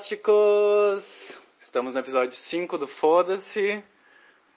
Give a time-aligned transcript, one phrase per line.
[0.00, 1.38] fodásticos!
[1.58, 3.84] Estamos no episódio 5 do Foda-se.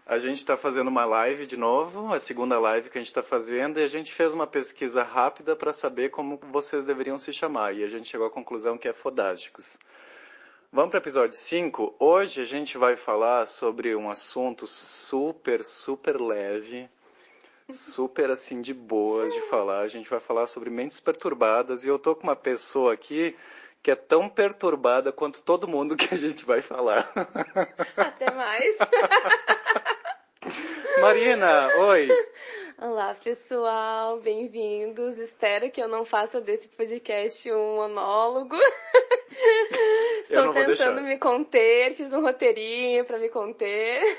[0.06, 3.22] A gente está fazendo uma live de novo, a segunda live que a gente está
[3.22, 7.74] fazendo, e a gente fez uma pesquisa rápida para saber como vocês deveriam se chamar,
[7.74, 9.78] e a gente chegou à conclusão que é Fodásticos.
[10.72, 11.96] Vamos para o episódio 5.
[12.00, 16.90] Hoje a gente vai falar sobre um assunto super, super leve,
[17.70, 19.82] super assim de boas de falar.
[19.82, 23.36] A gente vai falar sobre mentes perturbadas, e eu tô com uma pessoa aqui
[23.84, 27.12] que é tão perturbada quanto todo mundo que a gente vai falar.
[27.98, 28.78] Até mais.
[31.02, 32.08] Marina, oi!
[32.82, 35.18] Olá, pessoal, bem-vindos.
[35.18, 38.56] Espero que eu não faça desse podcast um monólogo.
[40.24, 40.86] Estou vou deixar.
[40.86, 44.18] tentando me conter, fiz um roteirinho para me conter.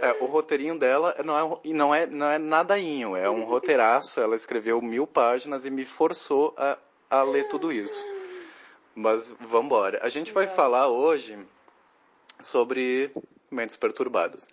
[0.00, 4.20] É, o roteirinho dela não é, não é, não é nadainho, é um roteiraço.
[4.20, 6.76] Ela escreveu mil páginas e me forçou a,
[7.10, 8.04] a ler tudo isso.
[8.94, 10.00] Mas vamos embora.
[10.02, 11.38] A gente vai falar hoje
[12.40, 13.10] sobre
[13.50, 14.48] mentes perturbadas.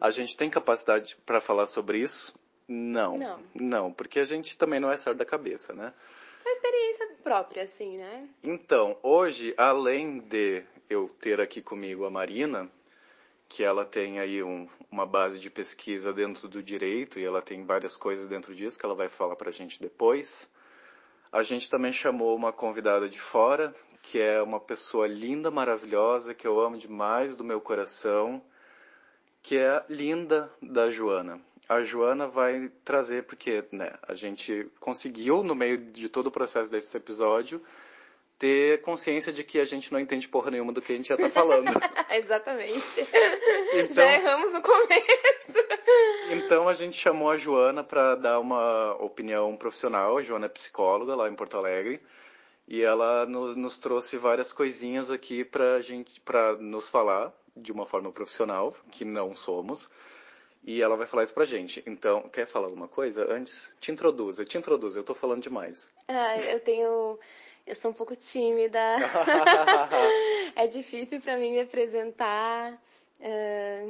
[0.00, 2.34] A gente tem capacidade para falar sobre isso?
[2.66, 3.16] Não.
[3.18, 3.40] Não.
[3.54, 5.92] Não, porque a gente também não é certo da cabeça, né?
[6.44, 8.28] Uma experiência própria, assim, né?
[8.42, 12.70] Então, hoje, além de eu ter aqui comigo a Marina,
[13.48, 17.64] que ela tem aí um- uma base de pesquisa dentro do direito e ela tem
[17.64, 20.50] várias coisas dentro disso que ela vai falar pra gente depois.
[21.34, 26.46] A gente também chamou uma convidada de fora, que é uma pessoa linda, maravilhosa, que
[26.46, 28.40] eu amo demais do meu coração,
[29.42, 31.40] que é a Linda da Joana.
[31.68, 36.70] A Joana vai trazer, porque né, a gente conseguiu, no meio de todo o processo
[36.70, 37.60] desse episódio,
[38.38, 41.16] ter consciência de que a gente não entende porra nenhuma do que a gente já
[41.16, 41.70] tá falando.
[42.10, 43.00] Exatamente.
[43.74, 45.04] Então- Já erramos no começo.
[46.30, 50.18] Então a gente chamou a Joana para dar uma opinião profissional.
[50.18, 52.00] A Joana é psicóloga lá em Porto Alegre
[52.66, 57.86] e ela nos, nos trouxe várias coisinhas aqui para gente, para nos falar de uma
[57.86, 59.90] forma profissional, que não somos.
[60.66, 61.82] E ela vai falar isso pra gente.
[61.86, 63.30] Então, quer falar alguma coisa?
[63.30, 64.98] Antes, te introduza, te introduza.
[64.98, 65.90] Eu tô falando demais.
[66.08, 67.18] Ah, eu tenho.
[67.66, 68.78] Eu sou um pouco tímida.
[70.56, 72.74] é difícil para mim me apresentar.
[73.20, 73.86] é,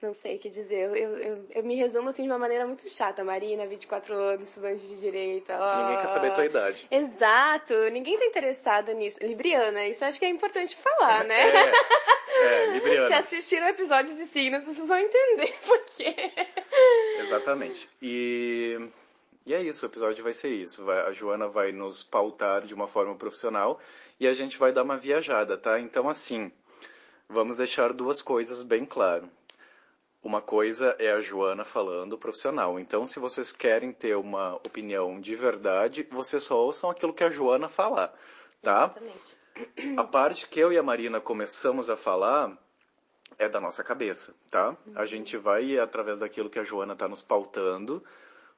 [0.00, 0.80] Não sei o que dizer.
[0.90, 3.22] Eu, eu, eu- me resumo assim de uma maneira muito chata.
[3.22, 5.52] Marina, 24 anos, estudante de direito.
[5.52, 6.88] Ninguém quer saber a tua idade.
[6.90, 9.18] Exato, ninguém tá interessado nisso.
[9.22, 11.40] Libriana, isso acho que é importante falar, né?
[11.40, 11.72] É,
[12.44, 13.16] é, Se Libriana.
[13.18, 16.14] assistiram o episódio de signos, vocês vão entender por quê.
[17.20, 17.88] Exatamente.
[18.02, 18.88] E,
[19.46, 20.84] e é isso, o episódio vai ser isso.
[20.84, 23.80] Vai- a Joana vai nos pautar de uma forma profissional
[24.18, 25.78] e a gente vai dar uma viajada, tá?
[25.80, 26.52] Então, assim,
[27.28, 29.28] vamos deixar duas coisas bem claras.
[30.22, 32.78] Uma coisa é a Joana falando profissional.
[32.78, 37.30] Então, se vocês querem ter uma opinião de verdade, vocês só ouçam aquilo que a
[37.30, 38.14] Joana falar,
[38.62, 38.94] tá?
[38.94, 39.42] Exatamente.
[39.96, 42.56] A parte que eu e a Marina começamos a falar
[43.38, 44.76] é da nossa cabeça, tá?
[44.94, 48.02] A gente vai através daquilo que a Joana está nos pautando,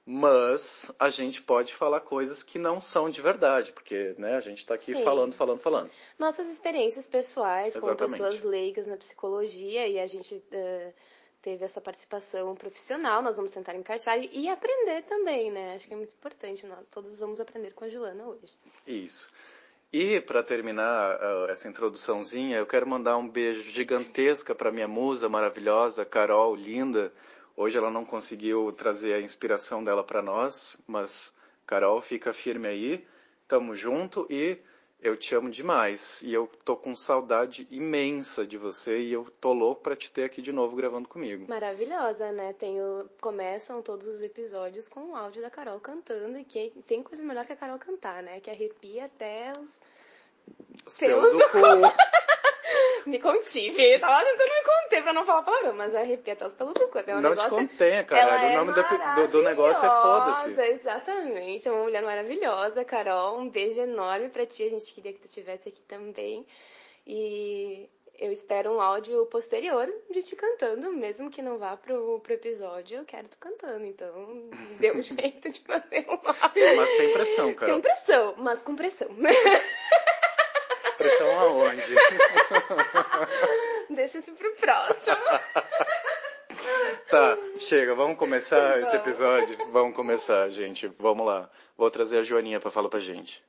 [0.07, 4.59] mas a gente pode falar coisas que não são de verdade, porque né, a gente
[4.59, 5.03] está aqui Sim.
[5.03, 5.91] falando, falando, falando.
[6.19, 8.13] Nossas experiências pessoais com Exatamente.
[8.13, 10.93] pessoas leigas na psicologia e a gente eh,
[11.41, 15.75] teve essa participação profissional, nós vamos tentar encaixar e, e aprender também, né?
[15.77, 18.59] Acho que é muito importante, nós todos vamos aprender com a Joana hoje.
[18.87, 19.31] Isso.
[19.93, 25.29] E para terminar ah, essa introduçãozinha, eu quero mandar um beijo gigantesca para minha musa
[25.29, 27.13] maravilhosa, Carol, linda.
[27.57, 31.35] Hoje ela não conseguiu trazer a inspiração dela para nós, mas
[31.67, 33.07] Carol, fica firme aí.
[33.47, 34.59] Tamo junto e
[35.01, 39.53] Eu te amo demais e eu tô com saudade imensa de você e eu tô
[39.53, 41.45] louco para te ter aqui de novo gravando comigo.
[41.47, 42.55] Maravilhosa, né?
[42.55, 43.09] Tenho...
[43.21, 47.45] Começam todos os episódios com o áudio da Carol cantando e que tem coisa melhor
[47.45, 48.41] que a Carol cantar, né?
[48.41, 49.79] Que arrepia até os,
[50.87, 51.59] Os pelos do cu.
[53.07, 56.73] Me contive, tava tentando me conter pra não falar palavrão, mas arrepia até os pelos
[56.75, 56.91] do.
[57.07, 58.45] É um Não te contenha, Ela caralho.
[58.45, 60.61] é o nome do, do, do negócio é foda-se.
[60.61, 63.39] Exatamente, é uma mulher maravilhosa, Carol.
[63.39, 64.63] Um beijo enorme pra ti.
[64.65, 66.47] A gente queria que tu estivesse aqui também.
[67.07, 72.33] E eu espero um áudio posterior de te cantando, mesmo que não vá pro, pro
[72.33, 72.99] episódio.
[73.01, 74.49] Eu quero tu cantando, então
[74.81, 76.77] dê um jeito de fazer um áudio.
[76.77, 77.75] Mas sem pressão, Carol.
[77.75, 79.09] Sem pressão, mas com pressão.
[80.97, 81.95] Pressão aonde?
[83.91, 85.17] Deixa isso pro próximo.
[87.11, 89.55] Tá, chega, vamos começar esse episódio?
[89.71, 90.91] Vamos começar, gente.
[90.99, 91.51] Vamos lá.
[91.77, 93.45] Vou trazer a Joaninha pra falar pra gente.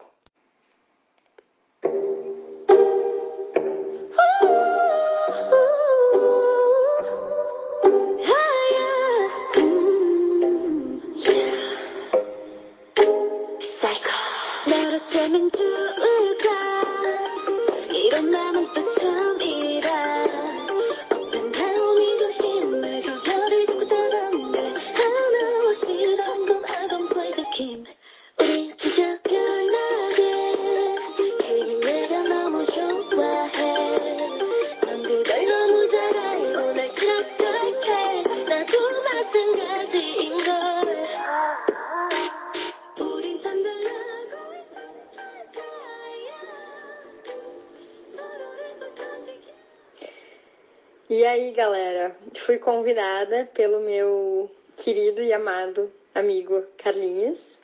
[52.75, 57.57] Convidada pelo meu querido e amado amigo Carlinhos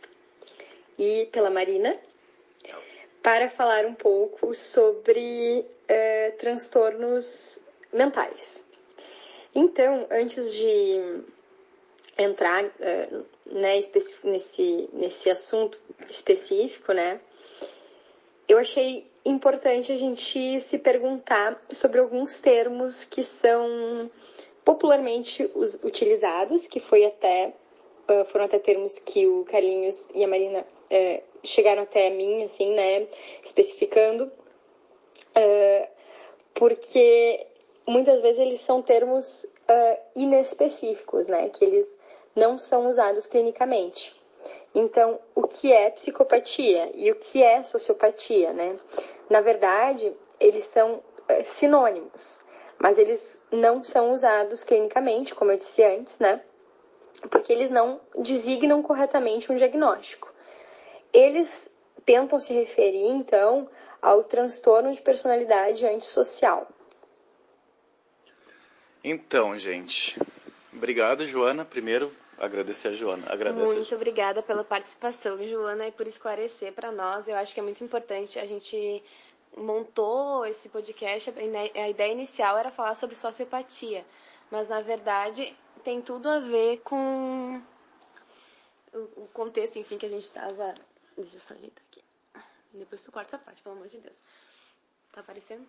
[0.97, 1.97] e pela Marina
[3.21, 7.59] para falar um pouco sobre eh, transtornos
[7.91, 8.63] mentais.
[9.53, 11.21] Então, antes de
[12.17, 13.09] entrar eh,
[13.47, 13.81] né,
[14.23, 15.77] nesse, nesse assunto
[16.09, 17.19] específico, né?
[18.47, 24.09] eu achei importante a gente se perguntar sobre alguns termos que são
[24.63, 25.49] popularmente
[25.83, 27.53] utilizados, que foi até
[28.27, 30.65] foram até termos que o Carlinhos e a Marina
[31.43, 33.07] chegaram até mim, assim, né,
[33.43, 34.31] especificando,
[36.53, 37.47] porque
[37.87, 39.45] muitas vezes eles são termos
[40.15, 41.87] inespecíficos, né, que eles
[42.35, 44.13] não são usados clinicamente.
[44.75, 48.77] Então, o que é psicopatia e o que é sociopatia, né?
[49.29, 51.01] Na verdade, eles são
[51.43, 52.39] sinônimos,
[52.79, 56.41] mas eles não são usados clinicamente, como eu disse antes, né?
[57.29, 60.31] Porque eles não designam corretamente um diagnóstico.
[61.13, 61.69] Eles
[62.05, 63.69] tentam se referir, então,
[64.01, 66.67] ao transtorno de personalidade antissocial.
[69.03, 70.19] Então, gente.
[70.73, 71.65] Obrigado, Joana.
[71.65, 73.25] Primeiro, agradecer a Joana.
[73.29, 77.27] Agradeço a Muito obrigada pela participação, Joana, e por esclarecer para nós.
[77.27, 78.39] Eu acho que é muito importante.
[78.39, 79.03] A gente
[79.57, 81.33] montou esse podcast,
[81.75, 84.05] a ideia inicial era falar sobre sociopatia,
[84.49, 87.61] mas na verdade tem tudo a ver com
[88.93, 90.73] o contexto, enfim, que a gente estava.
[91.17, 92.03] Deixa eu só ajeitar aqui.
[92.73, 94.15] Depois tu corta essa parte, pelo amor de Deus.
[95.11, 95.67] Tá aparecendo?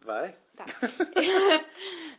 [0.00, 0.34] Vai?
[0.56, 0.64] Tá.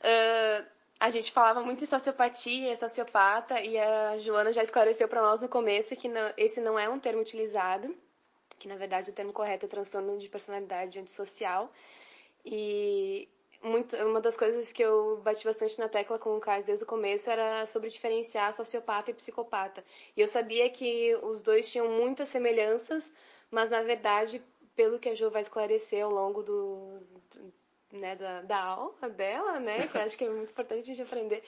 [0.02, 0.66] Ah,
[1.00, 5.50] a gente falava muito em sociopatia, sociopata, e a Joana já esclareceu para nós no
[5.50, 7.94] começo que não- esse não é um termo utilizado,
[8.60, 11.72] que na verdade o termo correto é transtorno de personalidade antissocial.
[12.46, 13.28] E
[13.62, 16.88] muito, uma das coisas que eu bati bastante na tecla com o Carlos desde o
[16.88, 19.84] começo era sobre diferenciar sociopata e psicopata.
[20.16, 23.14] E eu sabia que os dois tinham muitas semelhanças,
[23.52, 24.42] mas na verdade,
[24.76, 27.02] pelo que a Jo vai esclarecer ao longo do,
[27.92, 31.02] né, da, da aula dela, né, que eu acho que é muito importante a gente
[31.02, 31.44] aprender,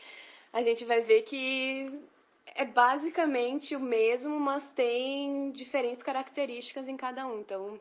[0.51, 1.89] a gente vai ver que
[2.45, 7.39] é basicamente o mesmo, mas tem diferentes características em cada um.
[7.39, 7.79] Então,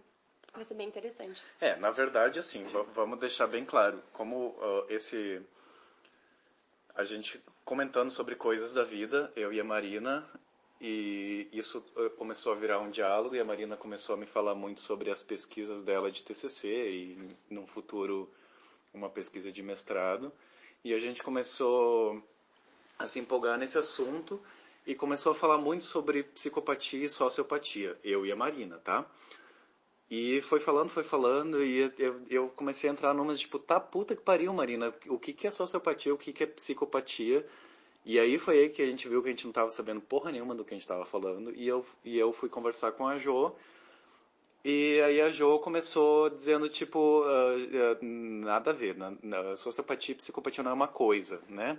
[0.54, 1.42] vai ser bem interessante.
[1.60, 5.40] É, na verdade, assim, va- vamos deixar bem claro, como ah, esse
[6.94, 10.26] a gente comentando sobre coisas da vida, eu e a Marina,
[10.80, 14.54] e isso ah, começou a virar um diálogo e a Marina começou a me falar
[14.54, 18.28] muito sobre as pesquisas dela de TCC e no futuro
[18.92, 20.32] uma pesquisa de mestrado,
[20.84, 22.20] e a gente começou
[23.00, 24.38] a se empolgar nesse assunto
[24.86, 29.06] e começou a falar muito sobre psicopatia e sociopatia, eu e a Marina, tá?
[30.10, 34.14] E foi falando, foi falando, e eu, eu comecei a entrar numas, tipo, tá, puta
[34.14, 37.46] que pariu, Marina, o que que é sociopatia, o que que é psicopatia?
[38.04, 40.30] E aí foi aí que a gente viu que a gente não tava sabendo porra
[40.30, 43.18] nenhuma do que a gente tava falando, e eu, e eu fui conversar com a
[43.18, 43.54] Jo,
[44.64, 47.54] E aí a Jo começou dizendo, tipo, ah,
[47.92, 48.96] ah, nada a ver,
[49.56, 51.78] sociopatia e psicopatia não é uma coisa, né?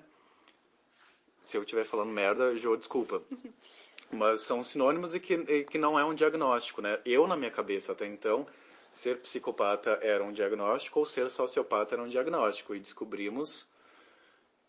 [1.43, 3.21] Se eu estiver falando merda, Jo, desculpa.
[4.11, 6.99] Mas são sinônimos e que, e que não é um diagnóstico, né?
[7.05, 8.45] Eu, na minha cabeça até então,
[8.91, 12.75] ser psicopata era um diagnóstico ou ser sociopata era um diagnóstico.
[12.75, 13.65] E descobrimos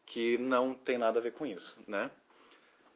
[0.06, 2.10] que não tem nada a ver com isso, né?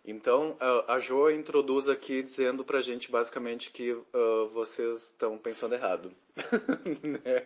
[0.05, 0.57] Então,
[0.87, 6.13] a- Jo introduz aqui dizendo pra gente basicamente que ah, vocês estão pensando errado.
[7.03, 7.45] né?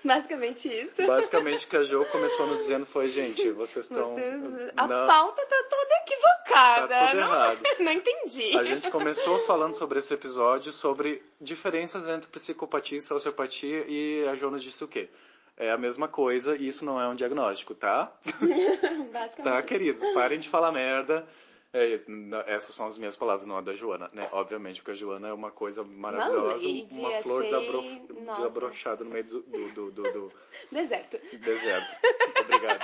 [0.04, 1.06] Basicamente isso.
[1.06, 4.14] Basicamente, o que a Jo começou nos dizendo foi, gente, vocês estão...
[4.14, 4.72] Vocês...
[4.76, 6.88] A não, pauta tá toda equivocada.
[6.88, 7.26] Tá tudo não...
[7.26, 7.60] errado.
[7.80, 8.56] não entendi.
[8.56, 14.34] A gente começou falando sobre esse episódio, sobre diferenças entre psicopatia e sociopatia, e a
[14.34, 15.08] Jo nos disse o quê?
[15.56, 18.10] É a mesma coisa e isso não é um diagnóstico, tá?
[19.12, 19.42] Basicamente.
[19.42, 21.26] Tá, queridos, parem de falar merda.
[21.72, 22.00] É,
[22.46, 24.28] essas são as minhas palavras, não a da Joana, né?
[24.32, 29.40] Obviamente, porque a Joana é uma coisa maravilhosa, uma flor achei- desabrochada no meio do,
[29.42, 30.32] do, do, do- do
[30.72, 31.16] Deserto.
[31.38, 31.96] deserto.
[32.40, 32.80] Obrigado.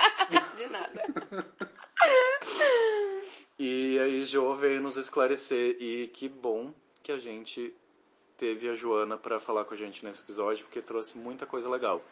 [0.55, 1.03] De nada.
[3.59, 7.73] E aí Jo veio nos esclarecer e que bom que a gente
[8.37, 12.03] teve a Joana para falar com a gente nesse episódio, porque trouxe muita coisa legal.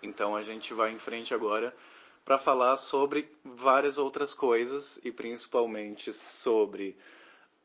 [0.00, 1.74] Então a gente vai em frente agora
[2.24, 6.96] para falar sobre várias outras coisas e principalmente sobre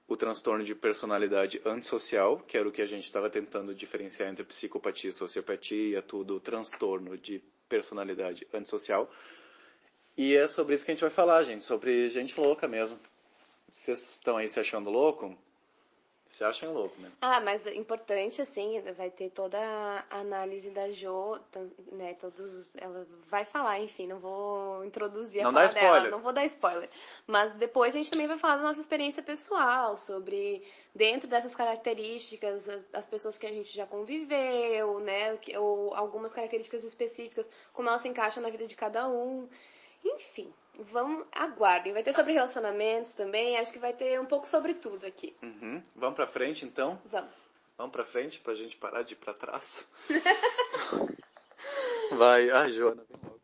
[0.08, 4.44] o transtorno de personalidade antissocial, que era o que a gente estava tentando diferenciar entre
[4.44, 9.12] psicopatia e sociopatia, tudo transtorno de personalidade antissocial.
[10.18, 12.98] E é sobre isso que a gente vai falar, gente, sobre gente louca mesmo.
[13.70, 15.38] Vocês estão aí se achando louco?
[16.30, 17.12] Se achem louco, né?
[17.22, 21.40] Ah, mas é importante, assim, vai ter toda a análise da Jo,
[21.92, 26.02] né, todos, ela vai falar, enfim, não vou introduzir a Não fala dá spoiler.
[26.02, 26.90] dela, não vou dar spoiler.
[27.26, 32.68] Mas depois a gente também vai falar da nossa experiência pessoal, sobre, dentro dessas características,
[32.94, 38.10] as pessoas que a gente já conviveu, né, ou algumas características específicas, como elas se
[38.10, 39.48] encaixam na vida de cada um.
[40.16, 40.54] Enfim,
[40.92, 41.94] vamos, aguardem.
[41.94, 45.36] Vai ter sobre relacionamentos também, acho que vai ter um pouco sobre tudo aqui.
[45.42, 45.82] Uhum.
[45.96, 47.00] Vamos pra frente, então?
[47.06, 47.32] Vamos.
[47.78, 49.88] Vamos pra frente pra gente parar de ir pra trás?
[52.12, 53.37] vai, a Joana, vem logo.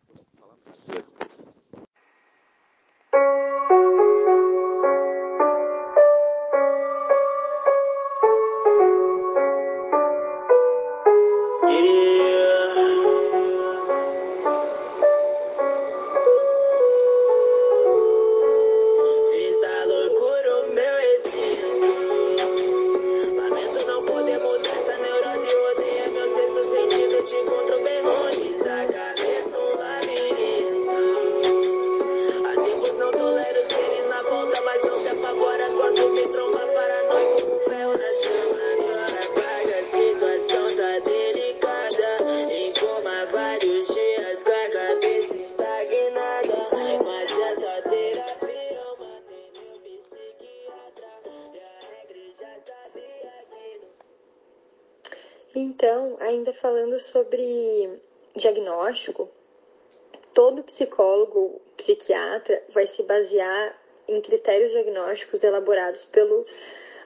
[60.73, 66.45] Psicólogo, psiquiatra vai se basear em critérios diagnósticos elaborados pelo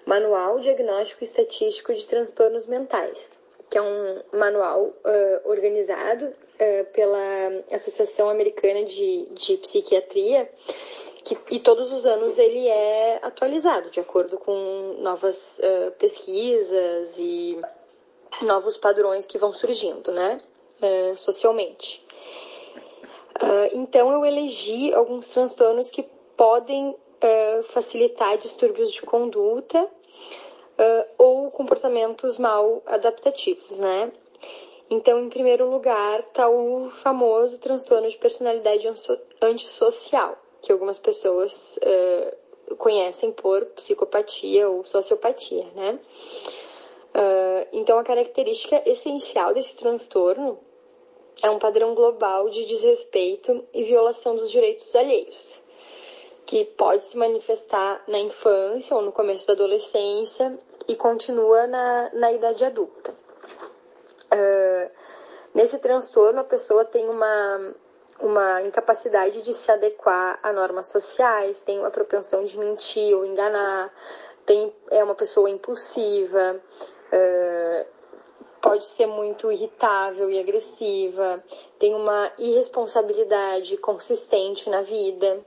[0.06, 3.30] Manual Diagnóstico Estatístico de Transtornos Mentais,
[3.70, 10.50] que é um manual eh, organizado eh, pela Associação Americana de, de Psiquiatria,
[11.26, 17.60] que, e todos os anos ele é atualizado de acordo com novas eh, pesquisas e
[18.42, 20.40] novos padrões que vão surgindo, né,
[21.16, 22.07] socialmente.
[23.40, 26.04] Ah, então, eu elegi alguns transtornos que
[26.36, 29.88] podem eh, facilitar distúrbios de conduta
[30.78, 34.12] ah, ou comportamentos mal adaptativos, né?
[34.90, 38.88] Então, em primeiro lugar, está o famoso transtorno de personalidade
[39.42, 42.34] antissocial, que algumas pessoas eh,
[42.78, 46.00] conhecem por psicopatia ou sociopatia, né?
[47.14, 50.58] Ah, então, a característica essencial desse transtorno
[51.42, 55.62] é um padrão global de desrespeito e violação dos direitos alheios,
[56.46, 62.32] que pode se manifestar na infância ou no começo da adolescência e continua na, na
[62.32, 63.14] idade adulta.
[64.32, 64.90] Ah,
[65.54, 67.74] nesse transtorno, a pessoa tem uma,
[68.20, 73.94] uma incapacidade de se adequar a normas sociais, tem uma propensão de mentir ou enganar,
[74.46, 76.62] tem, é uma pessoa impulsiva,
[77.12, 77.86] ah,
[78.68, 81.42] pode ser muito irritável e agressiva,
[81.80, 85.40] tem uma irresponsabilidade consistente na vida,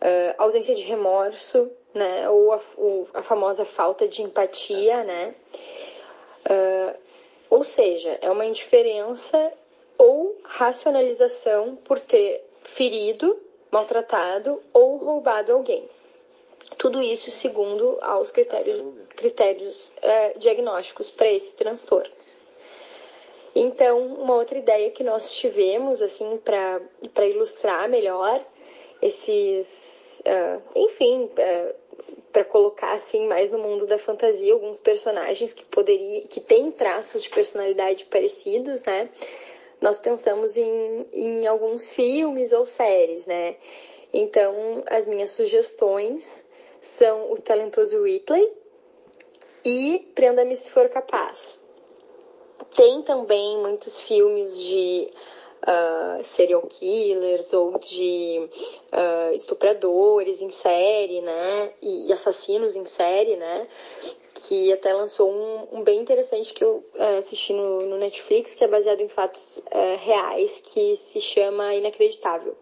[0.00, 5.34] ah, ausência de remorso, né, ou a, o- a famosa falta de empatia, né,
[6.44, 6.94] Ah,
[7.48, 9.38] ou seja, é uma indiferença
[9.96, 13.26] ou racionalização por ter ferido,
[13.70, 15.88] maltratado ou roubado alguém.
[16.76, 18.78] Tudo isso segundo aos critérios,
[19.16, 22.21] critérios eh, diagnósticos para esse transtorno.
[23.54, 28.44] Então, uma outra ideia que nós tivemos, assim, para ilustrar melhor
[29.00, 31.30] esses, ah, enfim,
[32.32, 37.22] para colocar assim mais no mundo da fantasia alguns personagens que poderia, que têm traços
[37.22, 39.10] de personalidade parecidos, né?
[39.80, 43.56] Nós pensamos em, em alguns filmes ou séries, né?
[44.12, 46.46] Então, as minhas sugestões
[46.80, 48.50] são o talentoso Ripley
[49.64, 51.61] e Prenda-me se for capaz.
[52.74, 55.12] Tem também muitos filmes de
[55.62, 58.48] uh, serial killers ou de
[58.92, 61.72] uh, estupradores em série, né?
[61.82, 63.68] E assassinos em série, né?
[64.34, 68.64] Que até lançou um, um bem interessante que eu uh, assisti no, no, Netflix, que
[68.64, 69.62] é baseado em fatos
[70.00, 72.56] reais, que se chama Inacreditável.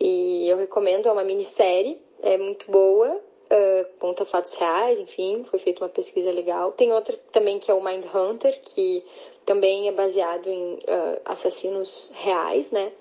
[0.00, 3.20] E eu recomendo, é uma minissérie, é muito boa,
[3.54, 6.72] Uh, conta fatos reais, enfim, foi feita uma pesquisa legal.
[6.72, 9.04] Tem outra também que é o Mind Hunter, que
[9.46, 12.92] também é baseado em uh, assassinos reais, né?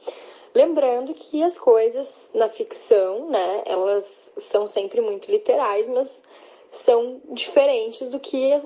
[0.54, 6.22] Lembrando que as coisas na ficção, né, elas são sempre muito literais, mas
[6.70, 8.62] são diferentes do que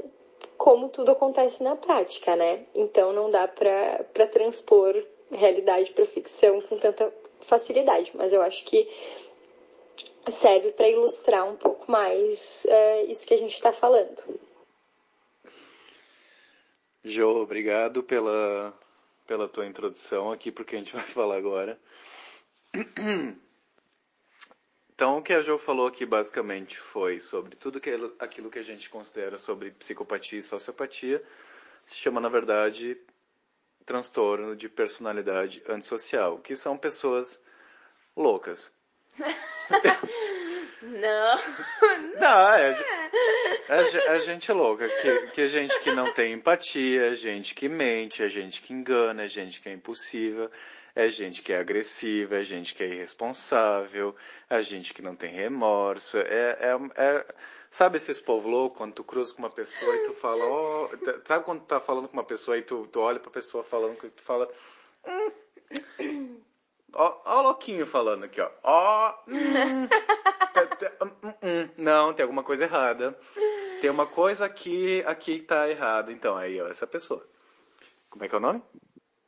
[0.58, 2.66] como tudo acontece na prática, né?
[2.76, 5.02] Então não dá para transpor
[5.32, 8.90] realidade para ficção com tanta facilidade, mas eu acho que
[10.32, 14.40] serve para ilustrar um pouco mais uh, isso que a gente está falando.
[17.04, 18.74] Jo, obrigado pela,
[19.26, 21.80] pela tua introdução aqui, porque a gente vai falar agora.
[24.94, 28.64] Então, o que a Jo falou aqui basicamente foi sobre tudo que, aquilo que a
[28.64, 31.22] gente considera sobre psicopatia e sociopatia,
[31.86, 32.98] se chama, na verdade,
[33.86, 37.40] transtorno de personalidade antissocial, que são pessoas
[38.16, 38.74] loucas.
[40.82, 41.40] Não.
[42.20, 42.72] Não, é,
[43.70, 47.70] é, é gente louca, que, que é gente que não tem empatia, é gente que
[47.70, 50.50] mente, é gente que engana, é gente que é impulsiva,
[50.96, 54.16] é gente que é agressiva, é gente que é irresponsável,
[54.50, 57.26] é gente que não tem remorso, é, é, é
[57.70, 60.90] sabe esses povo louco quando tu cruza com uma pessoa e tu fala, oh,
[61.26, 63.98] sabe quando tu tá falando com uma pessoa e tu, tu olha pra pessoa falando
[63.98, 64.50] que tu fala,
[65.06, 66.37] hum,
[66.94, 68.50] Ó, ó o louquinho falando aqui, ó.
[68.64, 69.14] Ó.
[71.00, 73.16] Hum, hum, hum, não, tem alguma coisa errada.
[73.80, 76.12] Tem uma coisa aqui, aqui tá errada.
[76.12, 77.24] Então, aí, ó, essa pessoa.
[78.10, 78.64] Como é que é o nome?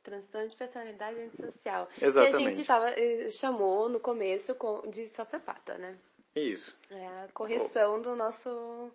[0.02, 1.88] Transtorno de personalidade antissocial.
[2.02, 2.38] Exatamente.
[2.38, 4.56] Que a gente tava, eh, chamou no começo
[4.88, 6.00] de sociopata, né?
[6.36, 6.80] Isso.
[6.90, 8.92] É a correção do nosso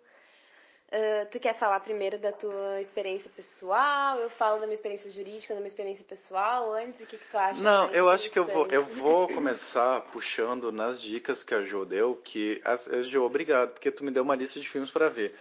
[0.95, 4.17] Uh, tu quer falar primeiro da tua experiência pessoal?
[4.17, 7.01] Eu falo da minha experiência jurídica, da minha experiência pessoal antes?
[7.01, 7.61] O que, que tu acha?
[7.61, 11.83] Não, eu acho que eu vou, eu vou começar puxando nas dicas que a Jo
[11.83, 15.09] deu, que a, a Jo, obrigado, porque tu me deu uma lista de filmes para
[15.09, 15.35] ver.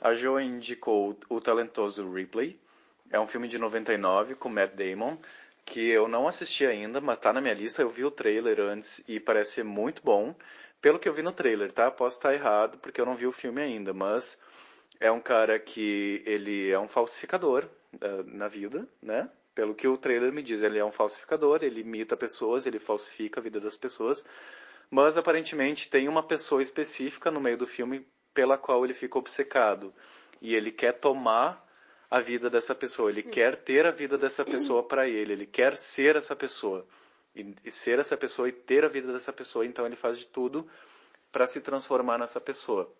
[0.00, 2.56] A Jo indicou o, o talentoso Ripley,
[3.10, 5.16] é um filme de 99 com Matt Damon,
[5.64, 7.82] que eu não assisti ainda, mas tá na minha lista.
[7.82, 10.36] Eu vi o trailer antes e parece ser muito bom.
[10.80, 11.90] Pelo que eu vi no trailer, tá?
[11.90, 14.38] Posso estar errado porque eu não vi o filme ainda, mas
[15.00, 19.28] é um cara que ele é um falsificador uh, na vida, né?
[19.54, 23.40] Pelo que o trailer me diz, ele é um falsificador, ele imita pessoas, ele falsifica
[23.40, 24.24] a vida das pessoas,
[24.90, 29.92] mas aparentemente tem uma pessoa específica no meio do filme pela qual ele fica obcecado.
[30.40, 31.66] E ele quer tomar
[32.10, 35.76] a vida dessa pessoa, ele quer ter a vida dessa pessoa para ele, ele quer
[35.76, 36.86] ser essa pessoa
[37.34, 40.26] e, e ser essa pessoa e ter a vida dessa pessoa, então ele faz de
[40.26, 40.68] tudo
[41.30, 42.92] para se transformar nessa pessoa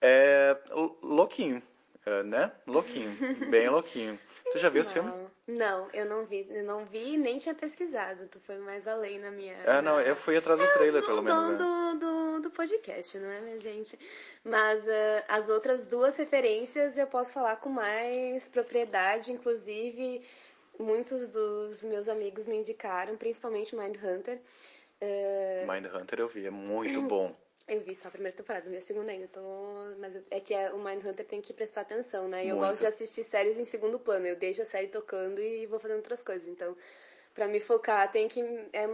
[0.00, 0.56] é
[1.02, 1.62] louquinho,
[2.04, 2.52] é, né?
[2.66, 3.10] Louquinho,
[3.50, 4.18] bem louquinho.
[4.52, 5.12] Tu já viu esse filme?
[5.46, 8.28] Não, eu não vi, eu não vi nem tinha pesquisado.
[8.28, 9.54] Tu foi mais além na minha.
[9.64, 11.48] É, não, eu fui atrás do trailer, pelo menos.
[11.48, 11.56] Né?
[11.56, 13.98] Do, do, do podcast, não é, minha gente?
[14.44, 20.22] Mas uh, as outras duas referências eu posso falar com mais propriedade, inclusive
[20.78, 24.40] muitos dos meus amigos me indicaram, principalmente Mindhunter.
[25.00, 25.70] Uh...
[25.70, 27.34] Mindhunter eu vi, é muito bom.
[27.68, 29.40] Eu vi só a primeira temporada, minha segunda ainda, tô...
[29.98, 32.44] mas é que é, o Mindhunter tem que prestar atenção, né?
[32.44, 32.68] Eu Muito.
[32.68, 35.96] gosto de assistir séries em segundo plano, eu deixo a série tocando e vou fazendo
[35.96, 36.46] outras coisas.
[36.46, 36.76] Então,
[37.34, 38.40] para me focar, tem que
[38.72, 38.86] é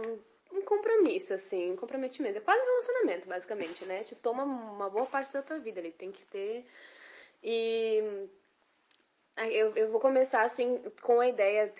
[0.51, 2.37] um compromisso, assim, um comprometimento.
[2.37, 4.03] É quase um relacionamento, basicamente, né?
[4.03, 6.65] Te toma uma boa parte da tua vida, ele tem que ter.
[7.43, 8.27] E
[9.37, 11.73] eu, eu vou começar, assim, com a ideia.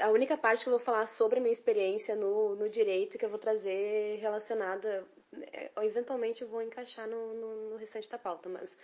[0.00, 3.24] A única parte que eu vou falar sobre a minha experiência no, no direito que
[3.24, 5.06] eu vou trazer relacionada
[5.52, 8.76] é, eventualmente eu vou encaixar no, no, no, restante da pauta, mas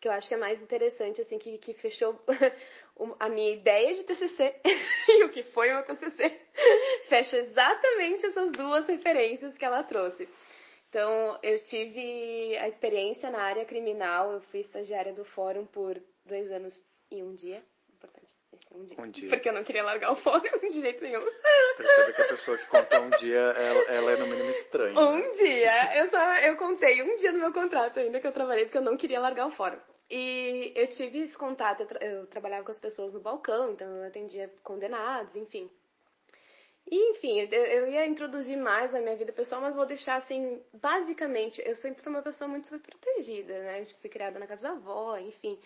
[0.00, 2.20] que eu acho que é mais interessante, assim, que, que fechou
[3.18, 4.54] a minha ideia de TCC
[5.08, 6.40] e o que foi o TCC.
[7.08, 10.28] Fecha exatamente essas duas referências que ela trouxe.
[10.88, 16.50] Então, eu tive a experiência na área criminal, eu fui estagiária do fórum por dois
[16.50, 17.64] anos e um dia.
[18.70, 18.96] Um dia.
[19.00, 19.28] Um dia.
[19.30, 21.24] Porque eu não queria largar o fórum de jeito nenhum.
[21.76, 24.92] Perceba que a pessoa que conta um dia, ela, ela é no mínimo estranha.
[24.94, 25.00] né?
[25.00, 25.96] Um dia.
[25.98, 28.82] Eu só eu contei um dia no meu contrato ainda que eu trabalhei porque eu
[28.82, 29.78] não queria largar o fórum.
[30.10, 33.88] E eu tive esse contato, eu, tra- eu trabalhava com as pessoas no balcão, então
[33.96, 35.68] eu atendia condenados, enfim.
[36.88, 40.62] E, enfim, eu, eu ia introduzir mais a minha vida pessoal, mas vou deixar assim,
[40.72, 43.80] basicamente, eu sempre fui uma pessoa muito superprotegida, né?
[43.80, 45.58] Eu fui criada na casa da avó, enfim.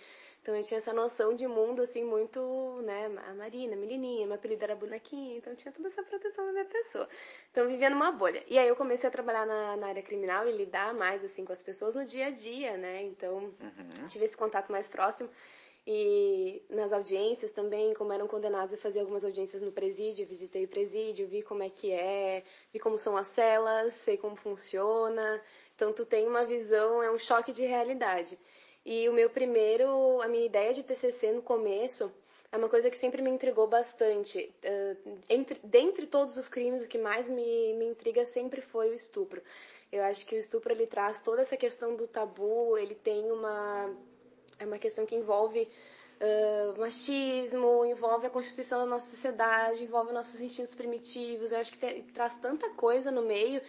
[0.50, 2.40] Então eu tinha essa noção de mundo, assim, muito,
[2.82, 3.06] né?
[3.28, 7.08] A Marina, menininha, meu apelido era bonequinha, então tinha toda essa proteção da minha pessoa.
[7.52, 8.42] Então eu vivia numa bolha.
[8.48, 11.52] E aí eu comecei a trabalhar na, na área criminal e lidar mais, assim, com
[11.52, 13.00] as pessoas no dia a dia, né?
[13.04, 13.54] Então
[14.08, 15.30] tive esse contato mais próximo.
[15.86, 20.68] E nas audiências também, como eram condenados, eu fazia algumas audiências no presídio, visitei o
[20.68, 25.40] presídio, vi como é que é, vi como são as celas, sei como funciona.
[25.76, 28.36] Então tu tem uma visão, é um choque de realidade.
[28.84, 32.12] E o meu primeiro, a minha ideia de TCC no começo
[32.50, 34.52] é uma coisa que sempre me intrigou bastante.
[34.62, 34.96] Eh,
[35.28, 39.42] entre, dentre todos os crimes, o que mais me, me intriga sempre foi o estupro.
[39.92, 43.94] Eu acho que o estupro ele traz toda essa questão do tabu, ele tem uma
[44.58, 45.68] é uma questão que envolve
[46.20, 51.50] ah, machismo, envolve a constituição da nossa sociedade, envolve nossos instintos primitivos.
[51.50, 53.60] Eu acho que traz tanta coisa no meio.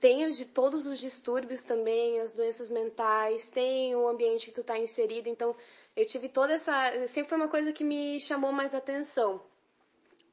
[0.00, 4.78] Tem de todos os distúrbios também, as doenças mentais, tem o ambiente que tu tá
[4.78, 5.28] inserido.
[5.28, 5.54] Então,
[5.94, 7.06] eu tive toda essa.
[7.06, 9.42] Sempre foi uma coisa que me chamou mais atenção.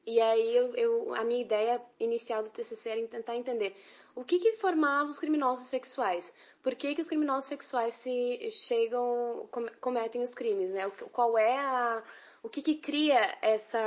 [0.06, 3.76] E aí eu, eu- a minha ideia inicial do TCC era tentar entender
[4.14, 9.46] o que, que formava os criminosos sexuais, por que, que os criminosos sexuais se chegam
[9.50, 10.90] come- cometem os crimes, né?
[11.12, 12.02] Qual é a
[12.42, 13.78] o que, que cria essa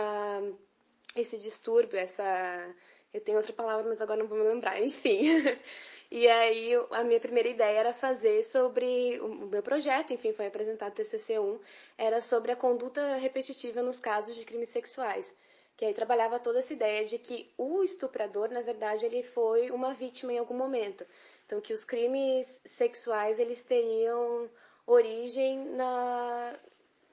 [1.15, 2.23] esse distúrbio, essa
[3.13, 5.21] eu tenho outra palavra, mas agora não vou me lembrar, enfim.
[6.13, 10.45] E aí a minha primeira ideia era fazer sobre o o meu projeto, enfim, foi
[10.47, 11.57] apresentado TCC1,
[11.97, 15.33] era sobre a conduta repetitiva nos casos de crimes sexuais.
[15.77, 19.93] Que aí trabalhava toda essa ideia de que o estuprador, na verdade, ele foi uma
[19.93, 21.05] vítima em algum momento.
[21.45, 24.49] Então que os crimes sexuais eles teriam
[24.85, 26.53] origem na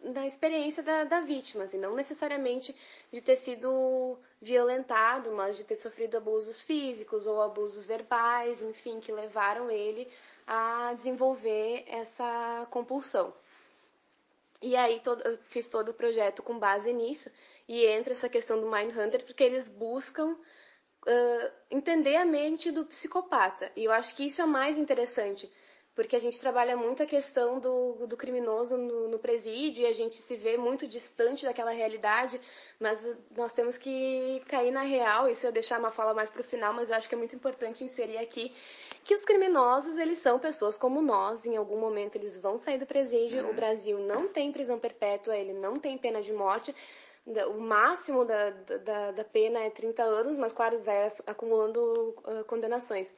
[0.03, 2.75] na experiência da, da vítima, assim, não necessariamente
[3.13, 9.13] de ter sido violentado, mas de ter sofrido abusos físicos ou abusos verbais, enfim, que
[9.13, 10.09] levaram ele
[10.47, 13.35] a desenvolver essa compulsão.
[14.63, 17.31] E aí todo, eu fiz todo o projeto com base nisso
[17.69, 20.37] e entra essa questão do Mindhunter porque eles buscam
[21.07, 23.71] ah, entender a mente do psicopata.
[23.77, 25.51] E eu acho que isso é mais interessante,
[25.99, 29.93] porque a gente trabalha muito a questão do, do criminoso no, no presídio e a
[29.93, 32.41] gente se vê muito distante daquela realidade,
[32.79, 33.05] mas
[33.37, 35.29] nós temos que cair na real.
[35.29, 37.35] Isso eu deixar uma fala mais para o final, mas eu acho que é muito
[37.35, 38.55] importante inserir aqui
[39.03, 41.45] que os criminosos eles são pessoas como nós.
[41.45, 43.51] Em algum momento eles vão sair do presídio.
[43.51, 46.73] O Brasil não tem prisão perpétua, ele não tem pena de morte.
[47.49, 52.45] O máximo da, da, da pena é 30 anos, mas claro, vai acu- acumulando ah,
[52.45, 53.13] condenações.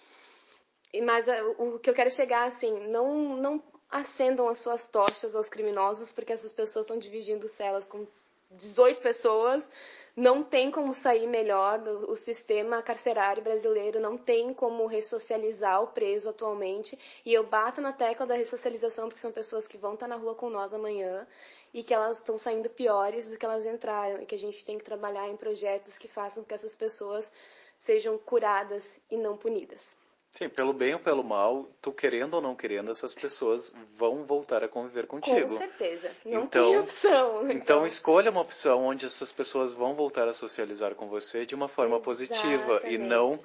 [1.04, 5.48] Mas ah, o que eu quero chegar, assim, não, não acendam as suas tochas aos
[5.48, 8.06] criminosos, porque essas pessoas estão dividindo celas com
[8.50, 9.70] 18 pessoas,
[10.16, 16.28] não tem como sair melhor, o sistema carcerário brasileiro não tem como ressocializar o preso
[16.28, 20.16] atualmente, e eu bato na tecla da ressocialização, porque são pessoas que vão estar na
[20.16, 21.26] rua com nós amanhã,
[21.72, 24.76] e que elas estão saindo piores do que elas entraram, e que a gente tem
[24.78, 27.30] que trabalhar em projetos que façam com que essas pessoas
[27.78, 29.99] sejam curadas e não punidas.
[30.32, 34.62] Sim, pelo bem ou pelo mal, tu querendo ou não querendo, essas pessoas vão voltar
[34.62, 35.48] a conviver contigo.
[35.48, 36.10] Com certeza.
[36.24, 37.50] Não Então- tem opção.
[37.50, 41.66] Então escolha uma opção onde essas pessoas vão voltar a socializar com você de uma
[41.68, 42.98] forma positiva e Exatamente.
[42.98, 43.40] não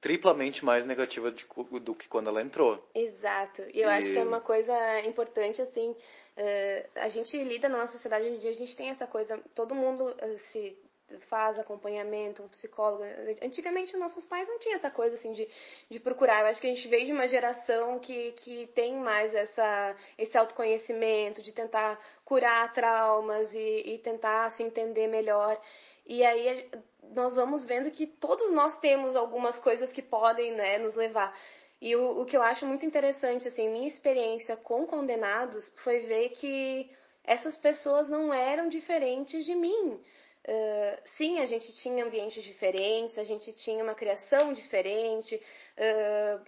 [0.00, 1.46] triplamente mais negativa de
[1.80, 2.86] do que quando ela entrou.
[2.94, 3.62] Exato.
[3.72, 5.94] E eu acho E- que é uma coisa importante, assim,
[6.36, 9.38] eh, a gente lida na nossa sociedade hoje em dia, a gente tem essa coisa,
[9.54, 10.76] todo mundo eh, se
[11.20, 13.02] faz acompanhamento, um psicólogo.
[13.42, 15.48] Antigamente, nossos pais não tinham essa coisa, assim, de,
[15.88, 16.40] de procurar.
[16.40, 20.36] Eu acho que a gente veio de uma geração que, que tem mais essa, esse
[20.36, 25.60] autoconhecimento, de tentar curar traumas e, e tentar se entender melhor.
[26.06, 26.68] E aí
[27.14, 31.36] nós vamos vendo que todos nós temos algumas coisas que podem né, nos levar.
[31.80, 36.30] E o, o que eu acho muito interessante, assim, minha experiência com condenados foi ver
[36.30, 36.90] que
[37.22, 40.00] essas pessoas não eram diferentes de mim.
[40.46, 45.40] Uh, sim, a gente tinha ambientes diferentes, a gente tinha uma criação diferente,
[45.78, 46.44] uh,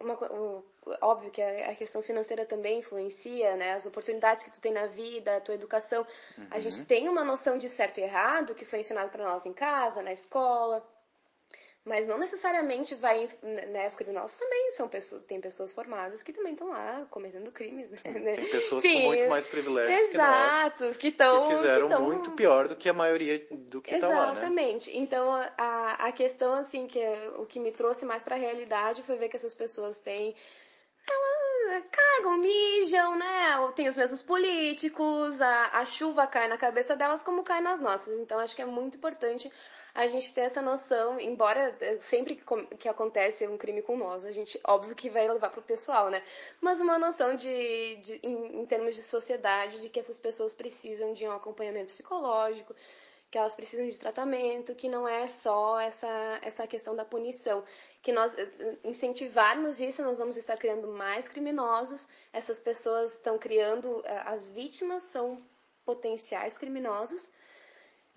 [0.00, 0.64] uma o-
[1.00, 3.72] óbvio que a, a questão financeira também influencia, né?
[3.72, 6.06] As oportunidades que tu tem na vida, a tua educação.
[6.50, 9.52] A gente tem uma noção de certo e errado que foi ensinado para nós em
[9.52, 10.86] casa, na escola.
[11.84, 16.52] Mas não necessariamente vai, né, os criminosos também são pessoas, tem pessoas formadas que também
[16.52, 18.00] estão lá cometendo crimes, né?
[18.02, 20.52] Tem pessoas Enfim, com muito mais privilégios que nós.
[20.52, 23.96] Exatos, que estão Que fizeram que tão- muito pior do que a maioria do que
[23.96, 24.32] tá lá, né?
[24.32, 24.94] Exatamente.
[24.98, 29.16] Então, a, a questão, assim, que é- o que me trouxe mais pra realidade foi
[29.16, 30.34] ver que essas pessoas têm.
[31.10, 33.58] Elas cagam, mijam, né?
[33.60, 37.80] Ou Tem os mesmos políticos, a, a chuva cai na cabeça delas como cai nas
[37.80, 38.18] nossas.
[38.18, 39.50] Então, acho que é muito importante
[39.98, 44.30] a gente ter essa noção, embora sempre que, que acontece um crime com nós, a
[44.30, 46.22] gente, óbvio que vai levar pro pessoal, né?
[46.60, 51.14] Mas uma noção de, de em, em termos de sociedade, de que essas pessoas precisam
[51.14, 52.76] de um acompanhamento psicológico,
[53.28, 57.64] que elas precisam de tratamento, que não é só essa, essa questão da punição.
[58.00, 63.36] Que nós eh, eh, incentivarmos isso, nós vamos estar criando mais criminosos, essas pessoas estão
[63.36, 65.42] criando, eh, as vítimas são
[65.84, 67.28] potenciais criminosos.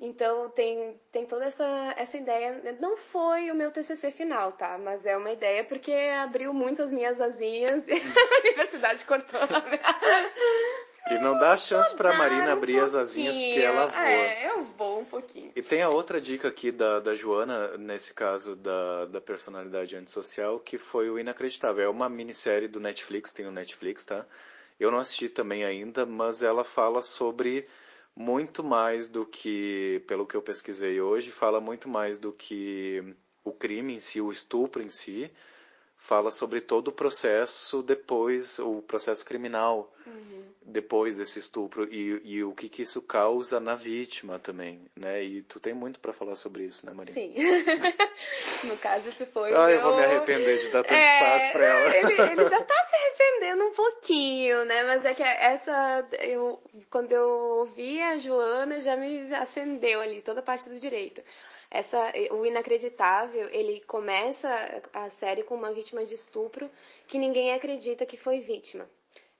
[0.01, 2.75] Então tem, tem toda essa, essa ideia.
[2.79, 4.75] Não foi o meu TCC final, tá?
[4.79, 7.95] Mas é uma ideia porque abriu muito as minhas asinhas e a
[8.49, 9.39] universidade cortou.
[11.07, 14.01] E não dá chance pra Dar Marina um abrir as asinhas porque ela voa.
[14.01, 15.51] É, eu vou um pouquinho.
[15.55, 20.59] E tem a outra dica aqui da, da Joana, nesse caso da, da personalidade antissocial,
[20.59, 21.83] que foi o Inacreditável.
[21.83, 24.25] É uma minissérie do Netflix, tem no Netflix, tá?
[24.79, 27.67] Eu não assisti também ainda, mas ela fala sobre
[28.15, 33.51] muito mais do que, pelo que eu pesquisei hoje, fala muito mais do que o
[33.53, 35.31] crime em si, o estupro em si.
[36.03, 39.93] Fala sobre todo o processo depois, o processo criminal
[40.63, 45.23] depois desse estupro e, e o que, que isso causa na vítima também, né?
[45.23, 47.13] E tu tem muito pra falar sobre isso, né, Marina?
[47.13, 47.35] Sim.
[48.67, 49.53] no caso, isso foi.
[49.53, 51.95] Ah, o eu vou me meu- arrepender de dar tanto É, espaço pra ela.
[51.95, 54.83] Ele, ele já tá se arrependendo um pouquinho, né?
[54.83, 56.07] Mas é que essa.
[56.19, 56.59] Eu,
[56.89, 61.21] quando eu ouvi a Joana, já me acendeu ali toda a parte do direito.
[61.73, 64.49] Essa, o Inacreditável, ele começa
[64.91, 66.69] a série com uma vítima de estupro
[67.07, 68.85] que ninguém acredita que foi vítima.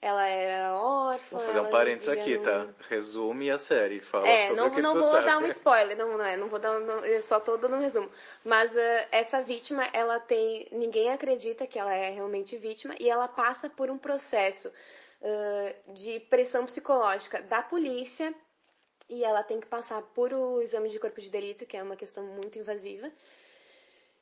[0.02, 1.38] Ela era órfã.
[1.38, 2.70] Vou fazer um parênteses aqui, tá?
[2.90, 5.26] Resume a série, fala é, sobre não, o que não tu vou sabe.
[5.26, 7.80] dar um spoiler, não, não, é, não vou dar, não, eu só tô dando um
[7.80, 8.10] resumo.
[8.46, 13.28] Mas eh, essa vítima, ela tem, ninguém acredita que ela é realmente vítima e ela
[13.28, 14.72] passa por um processo
[15.22, 18.34] eh, de pressão psicológica da polícia
[19.10, 21.96] e ela tem que passar por o exame de corpo de delito, que é uma
[21.96, 23.12] questão muito invasiva.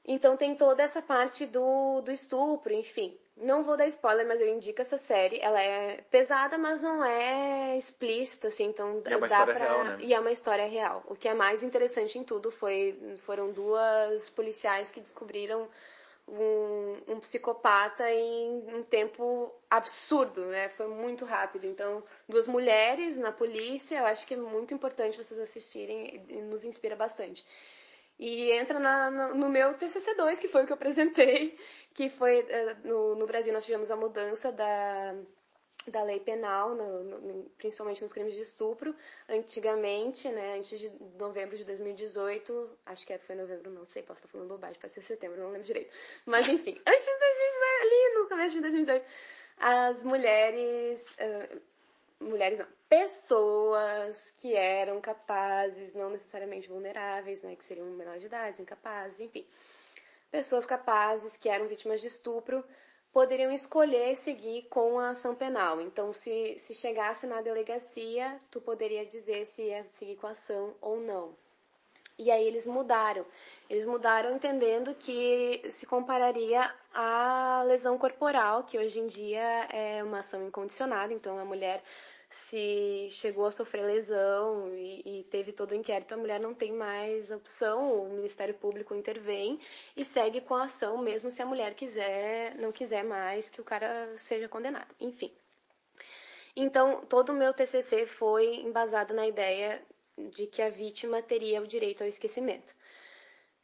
[0.06, 3.16] Então tem toda essa parte do, do estupro, enfim.
[3.38, 5.40] Não vou dar spoiler, mas eu indico essa série.
[5.40, 9.64] Ela é pesada, mas não é explícita, assim, então E é uma dá história pra...
[9.64, 9.98] real, né?
[10.02, 11.04] E é uma história real.
[11.08, 15.70] O que é mais interessante em tudo foi foram duas policiais que descobriram
[16.32, 20.70] um, um psicopata em um tempo absurdo, né?
[20.70, 21.66] Foi muito rápido.
[21.66, 26.64] Então, duas mulheres na polícia, eu acho que é muito importante vocês assistirem e nos
[26.64, 27.46] inspira bastante.
[28.20, 31.58] E entra na- no, meu TCC2, que foi o que eu apresentei,
[31.94, 35.16] que foi, eh, no, no Brasil nós tivemos a mudança da,
[35.88, 38.96] da lei penal, no- no- principalmente nos crimes de estupro.
[39.28, 44.30] Antigamente, né, antes de novembro de 2018, acho que foi novembro, não sei, posso estar
[44.30, 45.92] falando bobagem, pode ser setembro, não lembro direito.
[46.26, 49.06] Mas enfim, antes de 2018, ali no começo de 2018,
[49.58, 51.58] as mulheres, eh,
[52.20, 58.62] mulheres não, pessoas que eram capazes, não necessariamente vulneráveis, né, que seriam menores de idade,
[58.62, 59.46] incapazes, enfim,
[60.32, 62.64] pessoas capazes que eram vítimas de estupro
[63.12, 65.82] poderiam escolher seguir com a ação penal.
[65.82, 70.76] Então, se, se chegasse na delegacia, tu poderia dizer se ia seguir com a ação
[70.82, 71.36] ou não.
[72.18, 73.26] E aí eles mudaram.
[73.70, 80.20] Eles mudaram entendendo que se compararia à lesão corporal, que hoje em dia é uma
[80.20, 81.14] ação incondicionada.
[81.14, 81.82] Então, a mulher,
[82.40, 86.72] se chegou a sofrer lesão e, e teve todo o inquérito, a mulher não tem
[86.72, 88.04] mais opção.
[88.04, 89.60] O Ministério Público intervém
[89.96, 93.64] e segue com a ação, mesmo se a mulher quiser, não quiser mais que o
[93.64, 94.94] cara seja condenado.
[95.00, 95.32] Enfim.
[96.56, 99.82] Então, todo o meu TCC foi embasado na ideia
[100.18, 102.74] de que a vítima teria o direito ao esquecimento.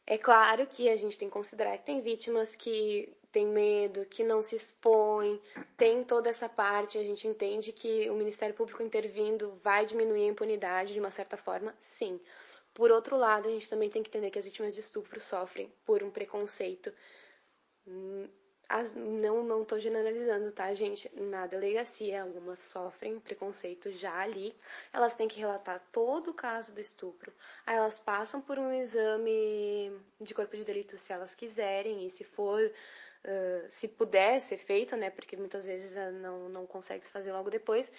[0.06, 4.24] É claro que a gente tem que considerar que tem vítimas que têm medo, que
[4.24, 5.38] não se expõem,
[5.76, 10.32] tem toda essa parte, a gente entende que o Ministério Público intervindo vai diminuir a
[10.32, 12.18] impunidade de uma certa forma, sim.
[12.72, 15.70] Por outro lado, a gente também tem que entender que as vítimas de estupro sofrem
[15.84, 16.90] por um preconceito
[18.68, 21.08] as- não não estou generalizando, tá, gente?
[21.14, 24.54] Na delegacia, algumas sofrem preconceito já ali.
[24.92, 27.32] Elas têm que relatar todo o caso do estupro.
[27.64, 32.24] Aí elas passam por um exame de corpo de delito se elas quiserem, e se
[32.24, 32.60] for
[33.68, 35.10] se puder ser feito, né?
[35.10, 37.92] Porque muitas vezes não, não consegue se fazer logo depois.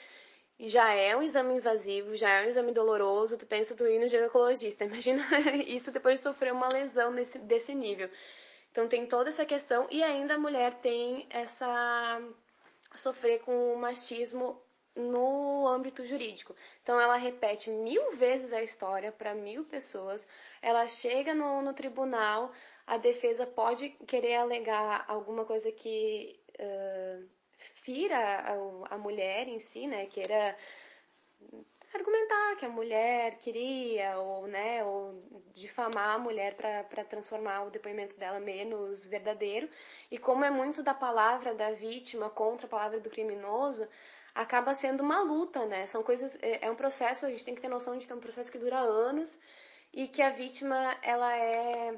[0.59, 3.99] E já é um exame invasivo, já é um exame doloroso, tu pensa tu ir
[3.99, 4.85] no ginecologista.
[4.85, 5.23] Imagina
[5.65, 8.09] isso depois de sofrer uma lesão nesse, desse nível.
[8.71, 12.21] Então tem toda essa questão e ainda a mulher tem essa
[12.95, 14.61] sofrer com o machismo
[14.95, 16.55] no âmbito jurídico.
[16.81, 20.27] Então ela repete mil vezes a história para mil pessoas.
[20.61, 22.51] Ela chega no, no, tribunal,
[22.87, 29.85] a defesa pode querer alegar alguma coisa que uh, fira a, a, mulher em si,
[29.85, 30.05] né?
[30.05, 30.57] Queira
[31.93, 35.21] argumentar que a mulher queria ou, né, ou
[35.53, 39.69] difamar a mulher para transformar o depoimento dela menos verdadeiro.
[40.09, 43.87] E como é muito da palavra da vítima contra a palavra do criminoso,
[44.33, 45.87] acaba sendo uma luta, né?
[45.87, 48.15] São coisas, é, é um processo, a gente tem que ter noção de que é
[48.15, 49.39] um processo que dura anos
[49.91, 51.97] e que a vítima, ela é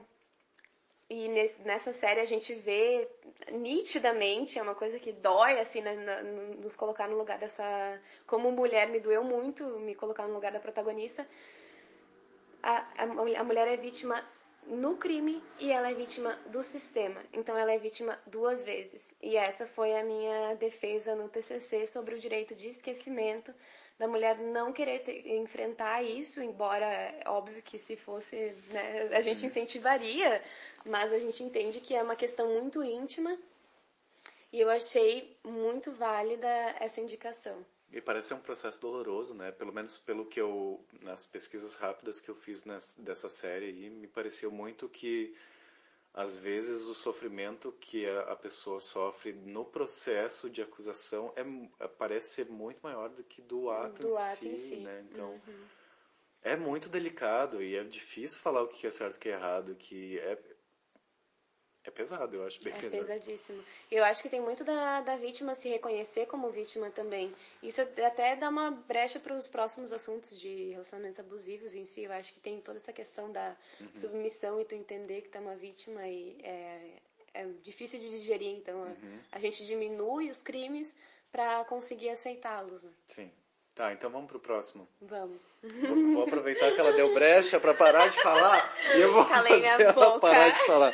[1.09, 1.27] e
[1.65, 3.07] nessa série a gente vê
[3.51, 5.95] nitidamente, é uma coisa que dói, assim, né,
[6.61, 7.63] nos colocar no lugar dessa.
[8.27, 11.27] Como mulher, me doeu muito me colocar no lugar da protagonista.
[12.61, 13.03] A, a,
[13.39, 14.23] a mulher é vítima
[14.67, 17.19] no crime e ela é vítima do sistema.
[17.33, 19.15] Então ela é vítima duas vezes.
[19.19, 23.51] E essa foi a minha defesa no TCC sobre o direito de esquecimento
[23.99, 29.21] da mulher não querer ter, enfrentar isso, embora é óbvio que se fosse, né, a
[29.21, 30.41] gente incentivaria,
[30.85, 33.37] mas a gente entende que é uma questão muito íntima.
[34.51, 36.47] E eu achei muito válida
[36.79, 37.63] essa indicação.
[37.91, 39.51] E parece ser um processo doloroso, né?
[39.51, 43.89] Pelo menos pelo que eu, nas pesquisas rápidas que eu fiz nessa, dessa série aí,
[43.89, 45.35] me pareceu muito que,
[46.13, 52.49] às vezes, o sofrimento que a, pessoa sofre no processo de acusação é, parece ser
[52.49, 55.05] muito maior do que do ato, do em, ato si, em si, né?
[55.09, 55.65] Então, uhum.
[56.41, 59.33] é muito delicado e é difícil falar o que é certo e o que é
[59.33, 60.37] errado, que é,
[61.89, 63.03] é pesado, eu acho bem é pesado.
[63.05, 63.63] pesadíssimo.
[63.91, 67.33] Eu acho que tem muito da, da vítima se reconhecer como vítima também.
[67.61, 72.03] Isso até dá uma brecha para os próximos assuntos de relacionamentos abusivos em si.
[72.03, 73.87] Eu acho que tem toda essa questão da Uhum.
[73.93, 76.89] submissão e tu entender que tu é uma vítima e é,
[77.33, 78.55] é difícil de digerir.
[78.55, 79.19] Então Uhum.
[79.31, 80.95] a gente diminui os crimes
[81.31, 82.83] para conseguir aceitá-los.
[82.83, 82.91] né?
[83.07, 83.31] Sim.
[83.75, 84.85] Tá, então vamos pro próximo.
[84.99, 85.39] Vamos.
[85.63, 89.61] Vou, vou aproveitar que ela deu brecha para parar de falar e eu vou Calei
[89.61, 90.19] fazer ela boca.
[90.19, 90.93] parar de falar.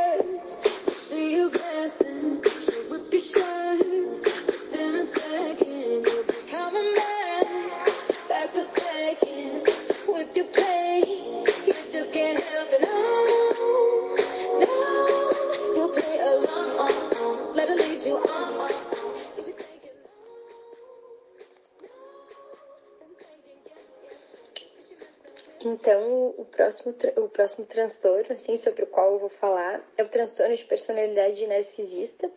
[25.81, 30.07] Então, o próximo, o próximo transtorno, assim, sobre o qual eu vou falar, é o
[30.07, 32.29] transtorno de personalidade narcisista,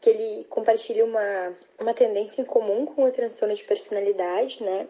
[0.00, 4.86] que ele compartilha uma, uma tendência em comum com o transtorno de personalidade, né?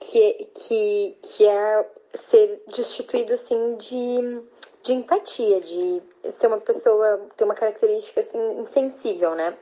[0.00, 4.42] Que, é- que, que é ser destituído, assim, de,
[4.82, 6.02] de empatia, de
[6.38, 9.56] ser uma pessoa, ter uma característica, assim, insensível, né?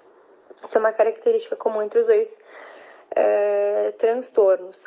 [0.65, 2.41] Isso é uma característica comum entre os dois
[3.15, 4.87] eh, transtornos.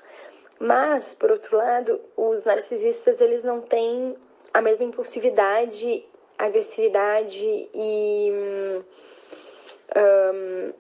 [0.62, 4.16] Mas, por outro lado, os narcisistas eles não têm
[4.54, 6.06] a mesma impulsividade,
[6.38, 8.84] agressividade e hum,
[9.96, 10.74] hum,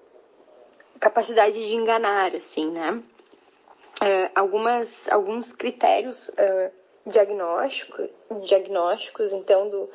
[0.99, 3.01] capacidade de enganar, assim, né?
[3.99, 6.69] É, algumas, alguns critérios é,
[7.07, 8.07] diagnóstico,
[8.43, 9.89] diagnósticos, então, do,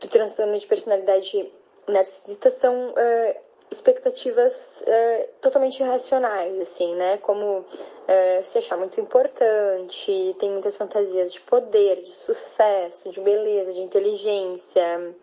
[0.00, 1.50] do transtorno de personalidade
[1.88, 3.40] narcisista são é,
[3.72, 7.18] expectativas é, totalmente irracionais, assim, né?
[7.18, 7.64] Como
[8.06, 13.80] é, se achar muito importante, tem muitas fantasias de poder, de sucesso, de beleza, de
[13.80, 15.14] inteligência.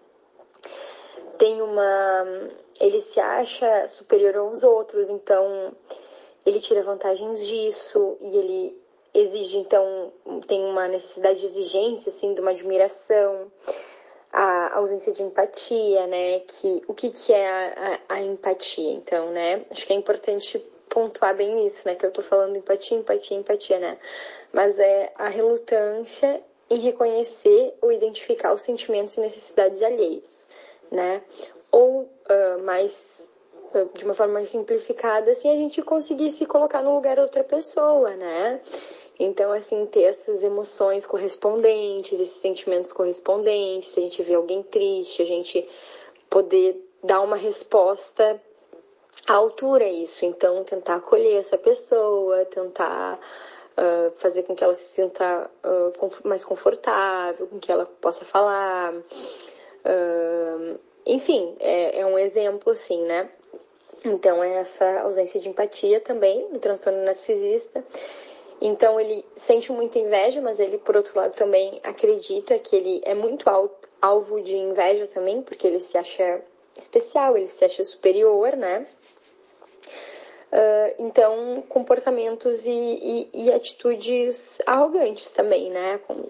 [1.37, 2.25] Tem uma.
[2.79, 5.73] Ele se acha superior aos outros, então
[6.45, 8.81] ele tira vantagens disso e ele
[9.13, 10.13] exige, então,
[10.47, 13.51] tem uma necessidade de exigência, assim, de uma admiração
[14.31, 16.39] a ausência de empatia, né?
[16.39, 19.65] Que, o que, que é a, a, a empatia, então, né?
[19.71, 20.59] Acho que é importante
[20.89, 21.95] pontuar bem isso, né?
[21.95, 23.97] Que eu tô falando empatia, empatia, empatia, né?
[24.51, 30.47] Mas é a relutância em reconhecer ou identificar os sentimentos e necessidades alheios,
[30.91, 31.21] né?
[31.71, 33.19] Ou uh, mais
[33.93, 37.43] de uma forma mais simplificada, assim, a gente conseguir se colocar no lugar da outra
[37.43, 38.59] pessoa, né?
[39.19, 45.21] Então, assim, ter essas emoções correspondentes, esses sentimentos correspondentes, se a gente vê alguém triste,
[45.21, 45.67] a gente
[46.29, 48.41] poder dar uma resposta
[49.27, 50.23] à altura a isso.
[50.23, 53.19] Então, tentar acolher essa pessoa, tentar
[53.77, 58.93] uh, fazer com que ela se sinta uh, mais confortável, com que ela possa falar.
[58.93, 63.29] Uh, enfim, é, é um exemplo, assim, né?
[64.05, 67.83] Então, é essa ausência de empatia também no transtorno narcisista.
[68.61, 73.13] Então, ele sente muita inveja, mas ele, por outro lado, também acredita que ele é
[73.13, 73.45] muito
[74.01, 76.41] alvo de inveja também, porque ele se acha
[76.77, 78.85] especial, ele se acha superior, né?
[80.51, 85.99] Uh, então, comportamentos e, e, e, atitudes arrogantes também, né?
[85.99, 86.29] Com,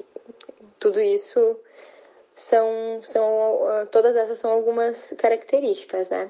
[0.77, 1.57] tudo isso
[2.35, 6.29] são, são uh, todas essas são algumas características, né?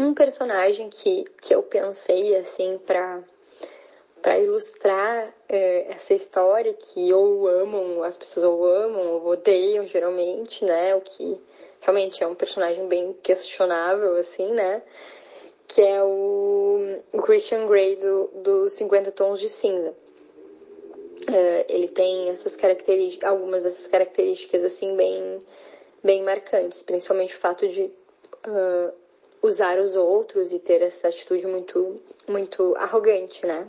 [0.00, 3.22] Um personagem que, que eu pensei assim para
[4.28, 10.66] para ilustrar é, essa história que ou amam, as pessoas ou amam ou odeiam geralmente,
[10.66, 10.94] né?
[10.94, 11.40] O que
[11.80, 14.82] realmente é um personagem bem questionável, assim, né?
[15.66, 19.94] que é o, Christian Grey do, do 50 Tons de Cinza.
[21.22, 25.42] Uh, ele tem essas características, algumas dessas características assim bem,
[26.04, 27.84] bem marcantes, principalmente o fato de
[28.46, 28.92] uh,
[29.40, 31.98] usar os outros e ter essa atitude muito,
[32.28, 33.66] muito arrogante, né?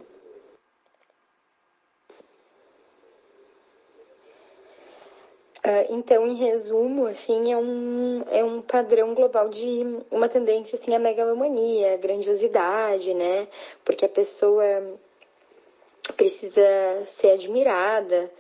[5.90, 11.00] Então, em resumo, assim, é um, é um padrão global de uma tendência, assim, à
[11.00, 13.48] megalomania, à grandiosidade, né?
[13.84, 14.64] Porque a pessoa
[16.16, 16.62] precisa
[17.06, 18.32] ser admirada,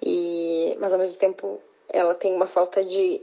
[0.00, 3.20] e, mas ao mesmo tempo ela tem uma falta de,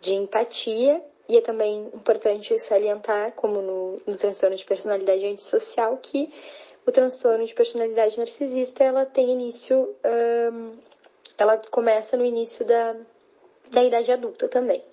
[0.00, 6.32] de empatia, e é também importante salientar, como no, no transtorno de personalidade antissocial, que
[6.86, 9.94] o transtorno de personalidade narcisista, ela tem início...
[10.52, 10.89] Um,
[11.42, 12.96] ela começa no início da,
[13.70, 14.84] da idade adulta também.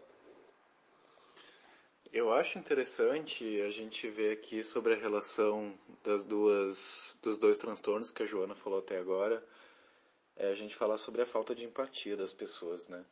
[2.12, 5.74] Eu acho interessante a gente ver aqui sobre a relação
[6.04, 9.43] das duas, dos dois transtornos que a Joana falou até agora,
[10.36, 13.04] é a gente falar sobre a falta de empatia das pessoas, né?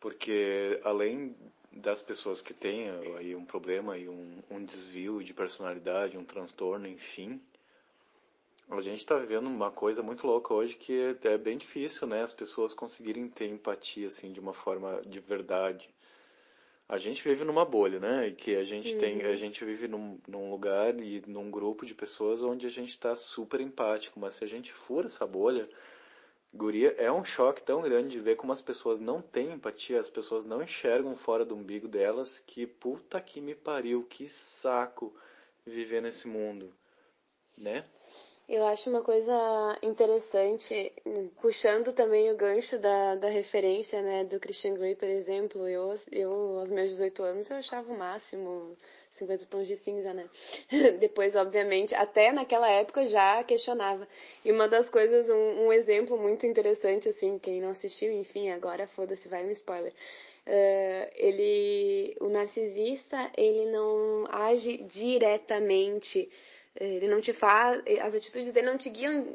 [0.00, 1.36] Porque além
[1.70, 6.88] das pessoas que têm aí um problema e um, um desvio de personalidade, um transtorno,
[6.88, 7.40] enfim,
[8.70, 12.22] a gente está vivendo uma coisa muito louca hoje que é bem difícil, né?
[12.22, 15.88] As pessoas conseguirem ter empatia, assim, de uma forma de verdade.
[16.86, 18.28] A gente vive numa bolha, né?
[18.28, 18.98] E que a gente uhum.
[18.98, 22.90] tem, a gente vive num, num, lugar e num grupo de pessoas onde a gente
[22.90, 25.68] está super empático, mas se a gente fura essa bolha,
[26.52, 30.10] guria, é um choque tão grande de ver como as pessoas não têm empatia, as
[30.10, 35.14] pessoas não enxergam fora do umbigo delas, que puta que me pariu, que saco
[35.64, 36.72] viver nesse mundo,
[37.56, 37.84] né?
[38.48, 40.90] Eu acho uma coisa interessante,
[41.38, 46.60] puxando também o gancho da, da referência, né, do Christian Grey, por exemplo, eu, eu,
[46.60, 48.74] aos meus 18 anos, eu achava o máximo
[49.16, 50.30] 50 tons de cinza, né?
[50.98, 54.08] Depois, obviamente, até naquela época já questionava.
[54.42, 58.86] E uma das coisas, um, um exemplo muito interessante, assim, quem não assistiu, enfim, agora
[58.86, 59.92] foda-se, vai um spoiler.
[60.46, 66.30] Uh, ele, o narcisista, ele não age diretamente
[66.80, 69.26] ele não te faz, as atitudes dele não te guiam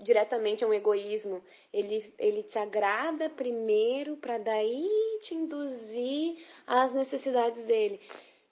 [0.00, 1.42] diretamente a um egoísmo.
[1.72, 4.88] Ele, ele te agrada primeiro para daí
[5.22, 8.00] te induzir às necessidades dele.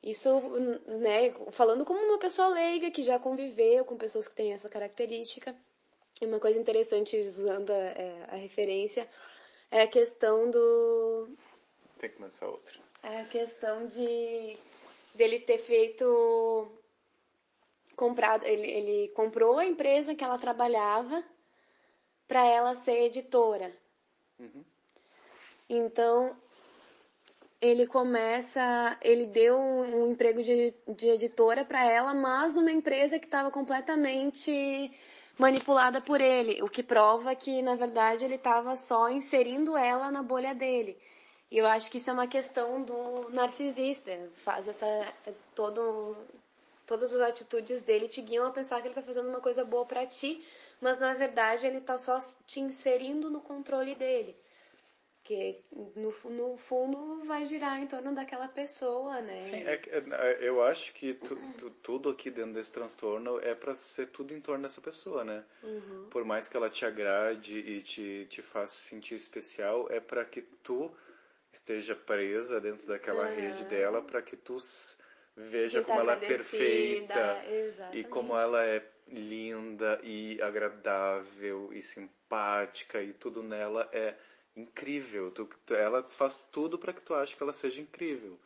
[0.02, 0.30] Isso,
[0.86, 5.54] né, falando como uma pessoa leiga que já conviveu com pessoas que têm essa característica.
[6.20, 9.08] E uma coisa interessante, usando a, é, a referência,
[9.70, 11.28] é a questão do.
[11.98, 12.78] Tem que começar outra.
[13.02, 14.56] É a questão de
[15.14, 16.68] dele ter feito
[17.98, 21.22] comprado, ele, ele comprou a empresa que ela trabalhava
[22.26, 23.74] para ela ser editora.
[24.38, 24.64] Uhum.
[25.68, 26.36] Então,
[27.60, 33.26] ele começa, ele deu um, emprego de, de editora para ela, mas numa empresa que
[33.26, 34.92] estava completamente
[35.36, 40.22] manipulada por ele, o que prova que na verdade ele estava só inserindo ela na
[40.22, 40.96] bolha dele.
[41.50, 44.86] E eu acho que isso é uma questão do narcisista, faz essa
[45.54, 46.16] todo
[46.88, 49.84] todas as atitudes dele te guiam a pensar que ele está fazendo uma coisa boa
[49.84, 50.42] para ti,
[50.80, 54.34] mas na verdade ele está só te inserindo no controle dele.
[55.22, 55.62] Que
[55.94, 59.38] no, no fundo vai girar em torno daquela pessoa, né?
[59.40, 63.74] Sim, é, é, eu acho que tu, tu, tudo aqui dentro desse transtorno é para
[63.76, 65.44] ser tudo em torno dessa pessoa, né?
[65.62, 66.06] Uhum.
[66.08, 70.40] Por mais que ela te agrade e te, te faça sentir especial, é para que
[70.40, 70.90] tu
[71.52, 73.36] esteja presa dentro daquela uhum.
[73.36, 74.56] rede dela, para que tu
[75.38, 77.98] veja como ela é perfeita Exatamente.
[77.98, 84.14] e como ela é linda e agradável e simpática e tudo nela é
[84.56, 85.30] incrível.
[85.30, 88.38] Tu, ela faz tudo para que tu ache que ela seja incrível.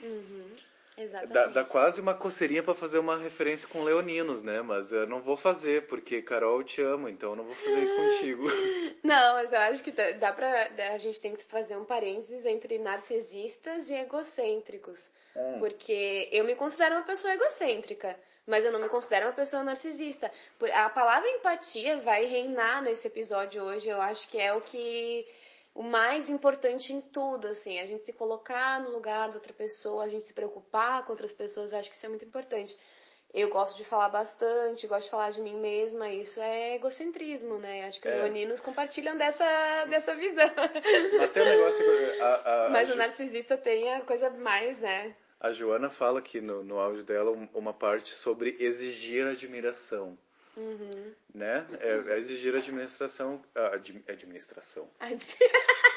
[0.00, 0.56] Uhum.
[0.98, 1.32] Exatamente.
[1.32, 4.60] Dá, dá quase uma coceirinha para fazer uma referência com leoninos, né?
[4.60, 7.84] Mas eu não vou fazer, porque Carol, eu te amo, então eu não vou fazer
[7.84, 8.44] isso contigo.
[9.02, 10.68] Não, mas eu acho que dá dá pra.
[10.92, 15.08] A gente tem que fazer um parênteses entre narcisistas e egocêntricos.
[15.58, 20.30] Porque eu me considero uma pessoa egocêntrica, mas eu não me considero uma pessoa narcisista.
[20.74, 23.88] A palavra empatia vai reinar nesse episódio hoje.
[23.88, 25.26] Eu acho que é o que.
[25.72, 30.02] O mais importante em tudo, assim, a gente se colocar no lugar da outra pessoa,
[30.02, 32.76] a gente se preocupar com outras pessoas, eu acho que isso é muito importante.
[33.32, 37.84] Eu gosto de falar bastante, gosto de falar de mim mesma, isso é egocentrismo, né?
[37.86, 38.16] Acho que os É.
[38.22, 40.50] leoninos compartilham dessa, dessa visão.
[41.22, 41.84] Até o negócio
[42.22, 45.14] a, a, a, Mas o Jo- narcisista tem a coisa mais, né?
[45.38, 50.18] a Joana fala aqui no, no áudio dela um- uma parte sobre exigir admiração.
[50.56, 51.12] Uhum.
[51.32, 51.64] Né?
[51.80, 53.40] É, é exigir administração.
[53.54, 54.90] a admi- administração.
[54.98, 55.16] Ai,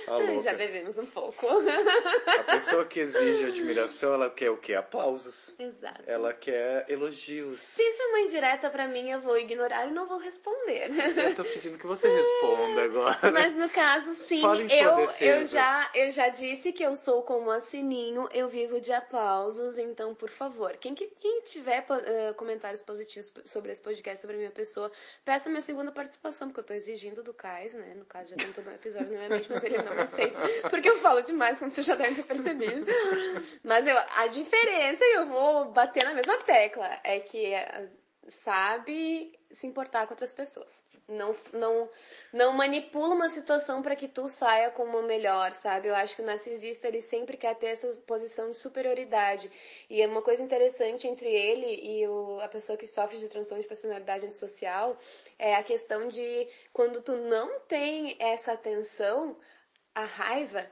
[0.08, 0.42] A louca.
[0.42, 1.46] Já bebemos um pouco.
[1.46, 4.74] A pessoa que exige admiração, ela quer o quê?
[4.74, 5.54] Aplausos.
[5.58, 6.02] Exato.
[6.06, 7.60] Ela quer elogios.
[7.60, 10.90] Se isso é uma indireta pra mim, eu vou ignorar e não vou responder.
[11.16, 13.30] Eu tô pedindo que você responda agora.
[13.32, 16.96] Mas no caso, sim, Fale em sua eu, eu, já, eu já disse que eu
[16.96, 21.84] sou como a Sininho, eu vivo de aplausos, então, por favor, quem, que- quem tiver
[22.04, 24.90] eh, comentários positivos sobre esse podcast, sobre a minha pessoa,
[25.24, 27.94] peça minha segunda participação, porque eu tô exigindo do Cais, né?
[27.96, 29.94] No caso, já tem todo um episódio na minha mente, mas ele não
[30.70, 32.86] porque eu falo demais, como você já deve ter percebido.
[33.62, 37.88] Mas eu, a diferença, e eu vou bater na mesma tecla, é que eh,
[38.28, 40.82] sabe se importar com outras pessoas.
[41.10, 41.90] Não, não,
[42.32, 45.88] não manipula uma situação para que tu saia como melhor, sabe?
[45.88, 49.50] Eu acho que o narcisista ele sempre quer ter essa posição de superioridade.
[49.88, 53.60] E é uma coisa interessante entre ele e o, a pessoa que sofre de transtorno
[53.60, 54.96] de personalidade antissocial
[55.36, 59.36] é a questão de quando tu não tem essa atenção,
[60.02, 60.66] a raiva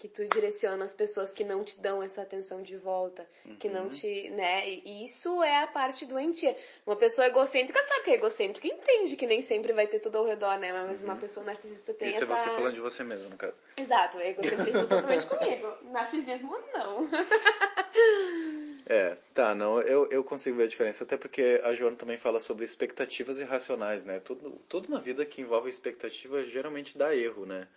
[0.00, 3.90] que tu direciona as pessoas que não te dão essa atenção de volta, que não
[3.90, 4.66] te, né?
[4.66, 6.56] E isso é a parte doentia.
[6.86, 10.24] Uma pessoa egocêntrica sabe que é egocêntrica, entende que nem sempre vai ter tudo ao
[10.24, 10.72] redor, né?
[10.72, 13.60] Mas uma pessoa narcisista tem Isso é essa você falando de você mesmo, no caso.
[13.76, 15.76] Exato, é egocentrismo totalmente comigo.
[15.90, 17.08] Narcisismo não.
[18.86, 22.40] É, tá, não, eu, eu consigo ver a diferença, até porque a Joana também fala
[22.40, 24.18] sobre expectativas irracionais, né?
[24.18, 27.68] Tudo, tudo na vida que envolve expectativa geralmente dá erro, né?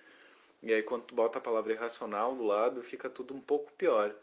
[0.63, 4.15] E aí quando tu bota a palavra irracional do lado, fica tudo um pouco pior.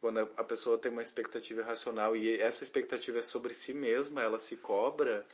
[0.00, 4.38] Quando a, pessoa tem uma expectativa irracional e essa expectativa é sobre si mesma, ela
[4.38, 5.26] se cobra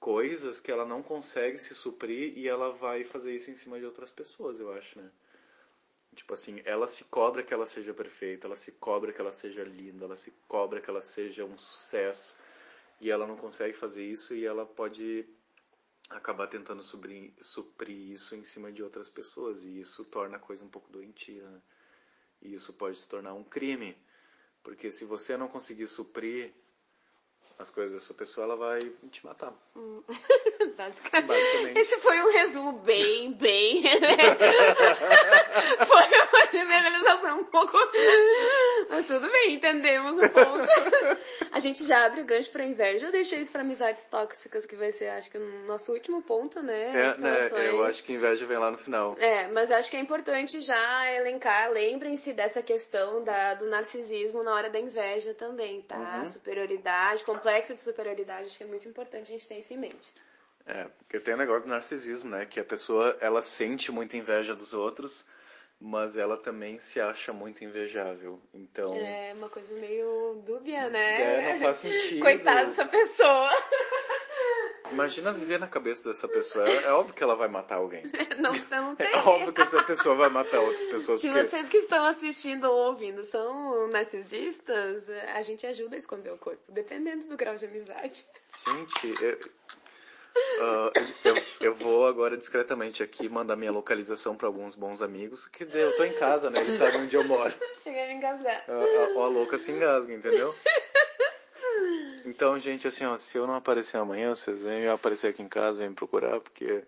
[0.00, 3.86] coisas que ela não consegue se suprir e ela vai fazer isso em cima de
[3.86, 5.08] outras pessoas, eu acho, né?
[6.14, 9.62] Tipo assim, ela se cobra que ela seja perfeita, ela se cobra que ela seja
[9.62, 12.36] linda, ela se cobra que ela seja um sucesso.
[13.00, 15.26] E ela não consegue fazer isso e ela pode
[16.10, 19.64] acabar tentando suprir, suprir isso em cima de outras pessoas.
[19.64, 21.42] E isso torna a coisa um pouco doentia.
[21.42, 21.60] Né?
[22.42, 23.96] E isso pode se tornar um crime.
[24.62, 26.52] Porque se você não conseguir suprir
[27.58, 29.52] as coisas dessa pessoa, ela vai te matar.
[30.76, 31.26] Basicamente.
[31.26, 31.78] Basicamente.
[31.78, 33.82] Esse foi um resumo bem, bem.
[35.86, 36.08] foi
[36.52, 37.76] generalização um pouco.
[38.88, 40.68] Mas tudo bem, entendemos o ponto.
[41.52, 43.06] A gente já abre o gancho pra inveja.
[43.06, 46.62] Eu deixei isso pra amizades tóxicas, que vai ser, acho que, o nosso último ponto,
[46.62, 46.90] né?
[46.90, 49.14] É, né, eu acho que inveja vem lá no final.
[49.18, 54.42] É, mas eu acho que é importante já elencar, lembrem-se dessa questão da, do narcisismo
[54.42, 56.20] na hora da inveja também, tá?
[56.20, 56.26] Uhum.
[56.26, 60.12] Superioridade, complexo de superioridade, acho que é muito importante a gente ter isso em mente.
[60.66, 62.46] É, porque tem o negócio do narcisismo, né?
[62.46, 65.26] Que a pessoa, ela sente muita inveja dos outros,
[65.82, 68.40] mas ela também se acha muito invejável.
[68.54, 71.50] Então, É uma coisa meio dúbia, né?
[71.50, 72.22] É, não faz sentido.
[72.22, 73.50] Coitada dessa pessoa.
[74.92, 76.68] imagina viver na cabeça dessa pessoa.
[76.68, 78.04] É, é óbvio que ela vai matar alguém.
[78.38, 79.06] Não, não tem.
[79.06, 81.20] É óbvio que essa pessoa vai matar outras pessoas.
[81.20, 81.44] Se porque...
[81.44, 86.60] vocês que estão assistindo ou ouvindo são narcisistas, a gente ajuda a esconder o corpo,
[86.68, 88.26] dependendo do grau de amizade.
[88.64, 89.38] Gente, eu,
[90.60, 90.92] ah,
[91.24, 95.48] eu, eu vou agora discretamente aqui mandar minha localização para alguns bons amigos.
[95.48, 96.60] Quer dizer, eu tô em casa, né?
[96.60, 97.52] Eles sabem onde eu moro.
[97.82, 98.64] Cheguei a me engasgar.
[98.68, 100.54] A, a, a louca se engasga, entendeu?
[102.24, 105.78] Então, gente, assim, ó, se eu não aparecer amanhã, vocês vêm aparecer aqui em casa,
[105.78, 106.84] vêm me procurar, porque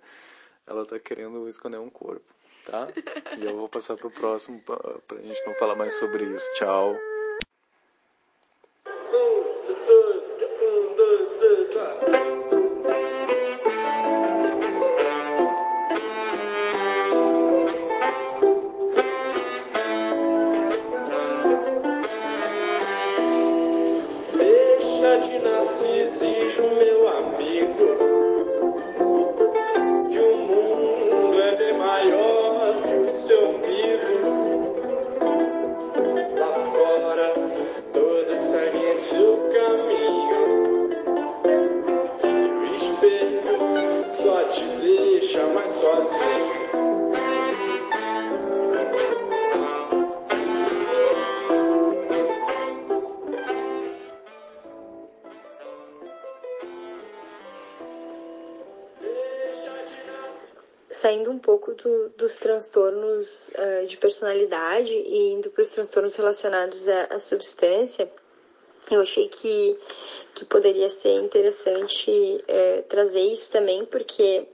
[0.66, 2.24] ela tá querendo esconder um corpo,
[2.64, 2.88] tá?
[3.36, 6.46] E eu vou passar pro próximo pra, pra gente não falar mais sobre isso.
[6.54, 6.96] Tchau.
[61.84, 68.10] Do, dos transtornos uh, de personalidade e indo para os transtornos relacionados à, à, substância,
[68.90, 69.78] eu achei que,
[70.34, 74.48] que poderia ser interessante uh, trazer isso também, porque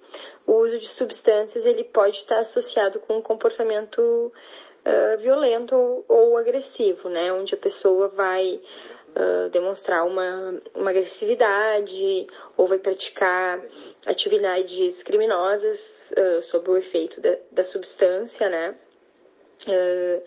[0.44, 6.36] o uso de substâncias ele pode estar associado com um comportamento uh, violento ou, ou,
[6.36, 7.32] agressivo, né?
[7.32, 8.60] Onde a pessoa vai
[9.50, 13.60] demonstrar uma, uma agressividade ou vai praticar
[14.06, 18.74] atividades criminosas uh, sob o efeito da, da substância, né?
[19.66, 20.22] Uh,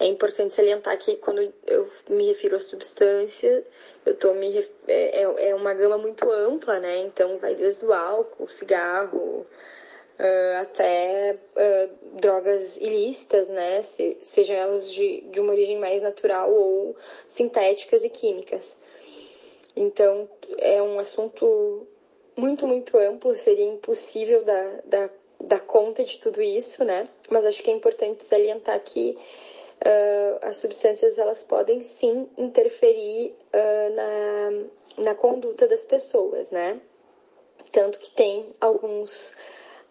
[0.00, 3.66] é importante salientar que quando eu me refiro à substância,
[4.06, 6.98] eu tô me é, é, é uma gama muito ampla, né?
[6.98, 9.44] Então vai desde o álcool, cigarro,
[10.18, 13.82] uh, até uh, drogas ilícitas, né?
[13.82, 18.76] Se, sejam elas de, de uma origem mais natural ou sintéticas e químicas.
[19.74, 20.28] Então
[20.58, 21.86] é um assunto
[22.36, 25.10] muito, muito amplo, seria impossível da, da
[25.40, 27.08] dar conta de tudo isso, né?
[27.30, 29.16] Mas acho que é importante salientar que
[29.78, 36.80] uh, as substâncias elas podem sim interferir uh, na, na conduta das pessoas, né?
[37.70, 39.34] Tanto que tem alguns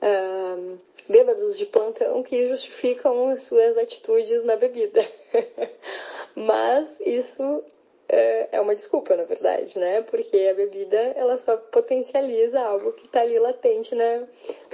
[0.02, 0.78] uh,
[1.08, 5.06] bêbados de plantão que justificam as suas atitudes na bebida.
[6.36, 7.64] Mas isso
[8.10, 10.01] é, é uma desculpa, na verdade, né?
[10.01, 14.20] Porque a bebida, ela só potencializa algo que está ali latente na,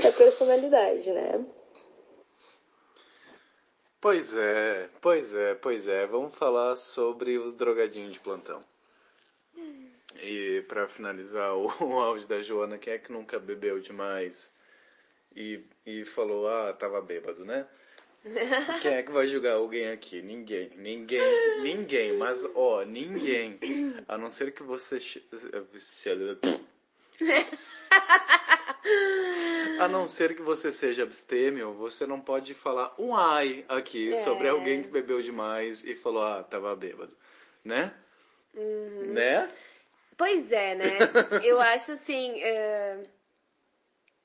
[0.04, 1.46] na personalidade, né?
[4.00, 6.06] Pois é, pois é, pois é.
[6.06, 8.64] Vamos falar sobre os drogadinhos de plantão.
[10.22, 14.52] E para finalizar o, o áudio da Joana, quem é que nunca bebeu demais
[15.36, 17.68] e, e falou, ah, tava bêbado, né?
[18.82, 20.22] Quem é que vai julgar alguém aqui?
[20.22, 20.72] Ninguém.
[20.78, 21.62] Ninguém.
[21.62, 22.18] Ninguém.
[22.18, 23.60] Mas, ó, ninguém.
[24.08, 24.98] A não ser que você.
[29.80, 34.16] A não ser que você seja abstêmio, você não pode falar um ai aqui é.
[34.24, 37.16] sobre alguém que bebeu demais e falou, ah, tava bêbado.
[37.64, 37.94] Né?
[38.56, 39.14] Uhum.
[39.14, 39.50] Né?
[40.16, 40.98] Pois é, né?
[41.44, 42.42] Eu acho assim.
[42.42, 43.13] Uh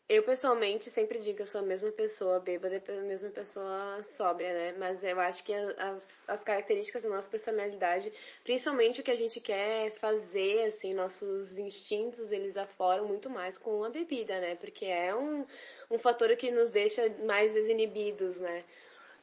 [0.08, 4.02] eu, pessoalmente, sempre digo que eu sou a mesma pessoa bêbada e a mesma pessoa
[4.02, 4.74] sóbria, né?
[4.78, 8.10] Mas eu acho que as, as características da nossa personalidade,
[8.42, 13.84] principalmente o que a gente quer fazer, assim, nossos instintos, eles afloram muito mais com
[13.84, 14.54] a bebida, né?
[14.54, 15.44] Porque é um,
[15.90, 18.64] um fator que nos deixa mais desinibidos, né?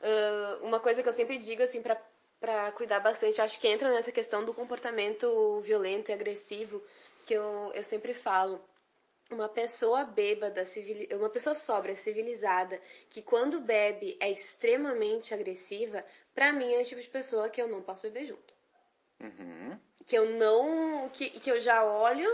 [0.02, 2.00] Uh, uma coisa que eu sempre digo, assim, pra,
[2.40, 6.80] pra cuidar bastante, acho que entra nessa questão do comportamento violento e agressivo,
[7.26, 8.62] que eu, eu sempre falo
[9.36, 11.08] uma pessoa bêbada, civil...
[11.18, 12.80] uma pessoa sóbria, civilizada,
[13.10, 17.68] que quando bebe é extremamente agressiva, pra mim é o tipo de pessoa que eu
[17.68, 18.54] não posso beber junto.
[19.22, 19.80] Uhum.
[20.06, 21.10] Que eu não.
[21.10, 22.28] Que, que eu já olho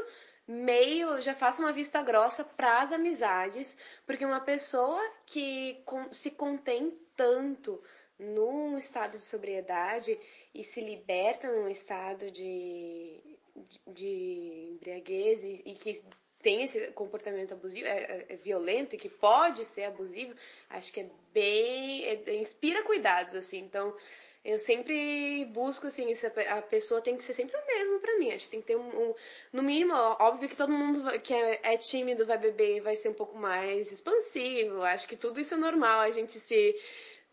[0.48, 1.20] meio.
[1.22, 7.82] Já faço uma vista grossa pras amizades, porque uma pessoa que se contém tanto
[8.18, 10.18] num estado de sobriedade
[10.54, 13.20] e se liberta num estado de,
[13.56, 16.04] de, de embriaguez e, e que
[16.42, 20.34] tem esse comportamento abusivo, é, é, é, violento e que pode ser abusivo,
[20.70, 22.06] acho que é bem.
[22.06, 23.60] É, é inspira cuidados, assim.
[23.60, 23.96] Então,
[24.44, 26.12] eu sempre busco, assim,
[26.50, 28.32] a pessoa tem que ser sempre o mesmo para mim.
[28.32, 29.16] Acho que tem que ter um, um,
[29.54, 33.14] No mínimo, óbvio que todo mundo que é, é tímido vai beber vai ser um
[33.14, 34.82] pouco mais expansivo.
[34.82, 36.76] Acho que tudo isso é normal, a gente se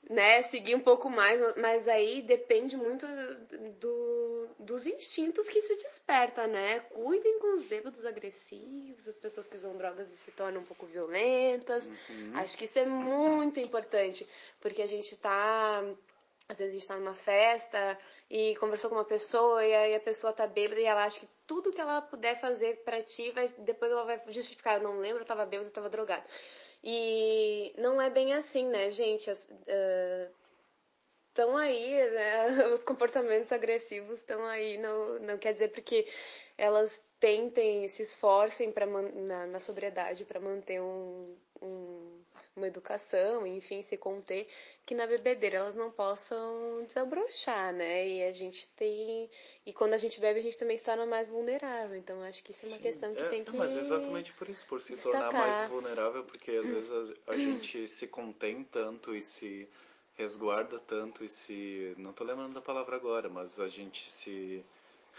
[0.09, 3.07] né, seguir um pouco mais, mas aí depende muito
[3.78, 6.80] do, dos instintos que se desperta, né?
[6.80, 10.86] Cuidem com os bêbados agressivos, as pessoas que usam drogas e se tornam um pouco
[10.86, 11.86] violentas.
[11.86, 12.32] Uhum.
[12.34, 14.26] Acho que isso é muito importante,
[14.61, 15.82] porque a gente tá.
[16.49, 17.99] Às vezes a gente tá numa festa
[18.30, 21.28] e conversou com uma pessoa e aí a pessoa tá bêbada e ela acha que
[21.46, 24.78] tudo que ela puder fazer para ti, vai, depois ela vai justificar.
[24.78, 26.24] Eu não lembro, eu tava bêbada, eu tava drogada.
[26.82, 29.30] E não é bem assim, né, gente?
[29.30, 29.54] Estão
[31.54, 32.48] uh, aí, né?
[32.72, 34.78] Os comportamentos agressivos estão aí.
[34.78, 36.06] Não, não quer dizer porque
[36.56, 42.20] elas tentem, se esforcem pra, na, na sobriedade para manter um, um,
[42.59, 44.46] uma educação, enfim, se conter,
[44.84, 48.06] que na bebedeira elas não possam desabrochar, né?
[48.06, 49.30] E a gente tem.
[49.64, 51.96] E quando a gente bebe, a gente também se torna mais vulnerável.
[51.96, 52.82] Então acho que isso é uma Sim.
[52.82, 53.56] questão que é, tem que.
[53.56, 55.30] Mas exatamente por isso, por se destacar.
[55.30, 59.68] tornar mais vulnerável, porque às vezes a, a gente se contém tanto e se
[60.16, 61.94] resguarda tanto e se.
[61.96, 64.64] Não tô lembrando da palavra agora, mas a gente se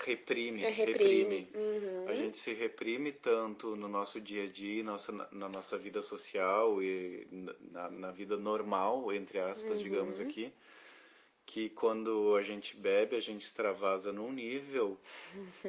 [0.05, 1.47] reprime, é reprime.
[1.47, 1.49] reprime.
[1.55, 2.07] Uhum.
[2.07, 6.81] A gente se reprime tanto no nosso dia a dia, nossa, na nossa vida social
[6.81, 7.27] e
[7.71, 9.83] na, na vida normal, entre aspas, uhum.
[9.83, 10.53] digamos aqui,
[11.45, 14.99] que quando a gente bebe, a gente extravasa num nível,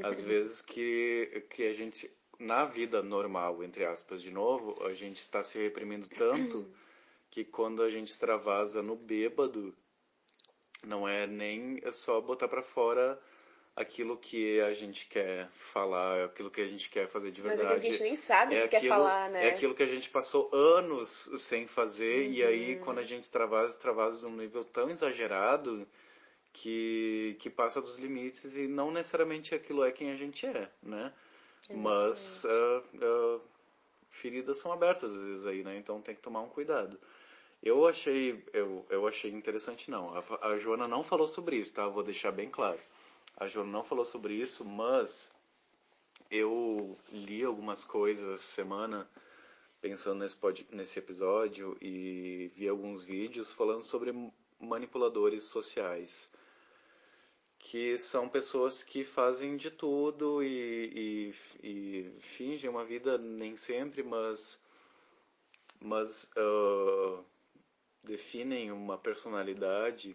[0.03, 5.21] às vezes que, que a gente, na vida normal, entre aspas, de novo, a gente
[5.21, 6.67] está se reprimindo tanto
[7.31, 9.75] que quando a gente extravasa no bêbado,
[10.87, 13.21] não é nem só botar para fora
[13.77, 17.77] aquilo que a gente quer falar, aquilo que a gente quer fazer de Mas verdade.
[17.77, 19.47] é que a gente nem sabe é o que aquilo, quer falar, né?
[19.47, 22.81] É aquilo que a gente passou anos sem fazer e aí Uhum.
[22.85, 25.87] quando a gente extravasa, extravasa de um nível tão exagerado
[26.53, 31.13] que, que passa dos limites e não necessariamente aquilo é quem a gente é, né?
[31.71, 33.39] Mas ah, ah,
[34.11, 35.77] feridas são abertas às vezes aí, né?
[35.79, 36.99] Então tem que tomar um cuidado.
[37.63, 40.17] Eu achei, eu, eu achei interessante não.
[40.17, 41.87] A, a Joana não falou sobre isso, tá?
[41.87, 42.79] Vou deixar bem claro.
[43.41, 45.33] A Joana não falou sobre isso, mas
[46.31, 49.11] eu li algumas coisas essa semana
[49.81, 54.13] pensando nesse, pod, nesse episódio e vi alguns vídeos falando sobre
[54.61, 56.31] manipuladores sociais
[57.59, 61.33] que são pessoas que fazem de tudo e,
[61.63, 64.61] e, e fingem uma vida nem sempre, mas
[65.81, 67.23] mas ah,
[68.03, 70.15] definem uma personalidade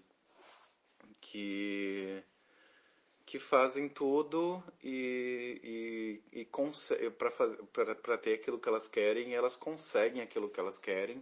[1.20, 2.24] que
[3.36, 10.48] que fazem tudo e, e, e para ter aquilo que elas querem, elas conseguem aquilo
[10.50, 11.22] que elas querem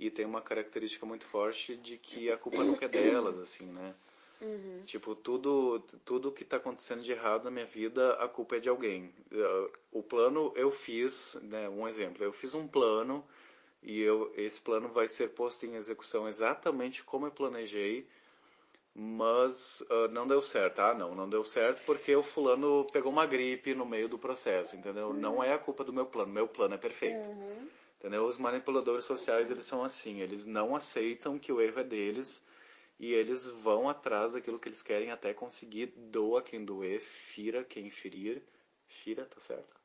[0.00, 3.94] e tem uma característica muito forte de que a culpa nunca é delas, assim, né?
[4.40, 4.84] Uhum.
[4.86, 8.70] Tipo, tudo, tudo que está acontecendo de errado na minha vida, a culpa é de
[8.70, 9.12] alguém.
[9.92, 13.22] O plano eu fiz, né, um exemplo, eu fiz um plano
[13.82, 18.06] e eu, esse plano vai ser posto em execução exatamente como eu planejei,
[18.94, 20.78] mas uh, não deu certo.
[20.80, 24.76] Ah, não, não deu certo porque o fulano pegou uma gripe no meio do processo,
[24.76, 25.12] entendeu?
[25.12, 27.28] Não é a culpa do meu plano, meu plano é perfeito.
[27.28, 27.68] Uhum.
[27.98, 28.24] Entendeu?
[28.24, 32.44] Os manipuladores sociais, eles são assim, eles não aceitam que o erro é deles
[32.98, 37.90] e eles vão atrás daquilo que eles querem até conseguir, doa quem doer, fira quem
[37.90, 38.42] ferir.
[38.86, 39.83] Fira, tá certo?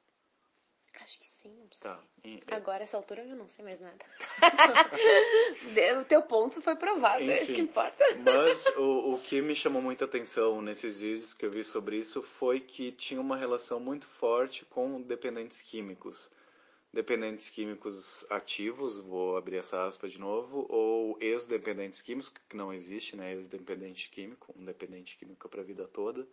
[1.10, 1.90] Acho que sim, não sei.
[1.90, 2.00] Tá.
[2.24, 3.98] E- Agora, essa altura, eu não sei mais nada.
[6.00, 7.62] o teu ponto foi provado, é isso que Enfim.
[7.64, 8.04] importa.
[8.24, 12.22] Mas o, o que me chamou muita atenção nesses vídeos que eu vi sobre isso
[12.22, 16.30] foi que tinha uma relação muito forte com dependentes químicos.
[16.94, 23.16] Dependentes químicos ativos, vou abrir essa aspa de novo, ou ex-dependentes químicos, que não existe,
[23.16, 23.34] né?
[23.34, 26.28] Ex-dependente químico, um dependente químico para a vida toda.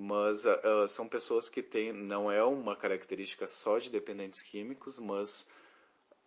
[0.00, 5.48] Mas ah, são pessoas que têm, não é uma característica só de dependentes químicos, mas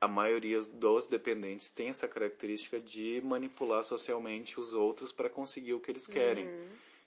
[0.01, 5.79] a maioria dos dependentes tem essa característica de manipular socialmente os outros para conseguir o
[5.79, 6.49] que eles querem.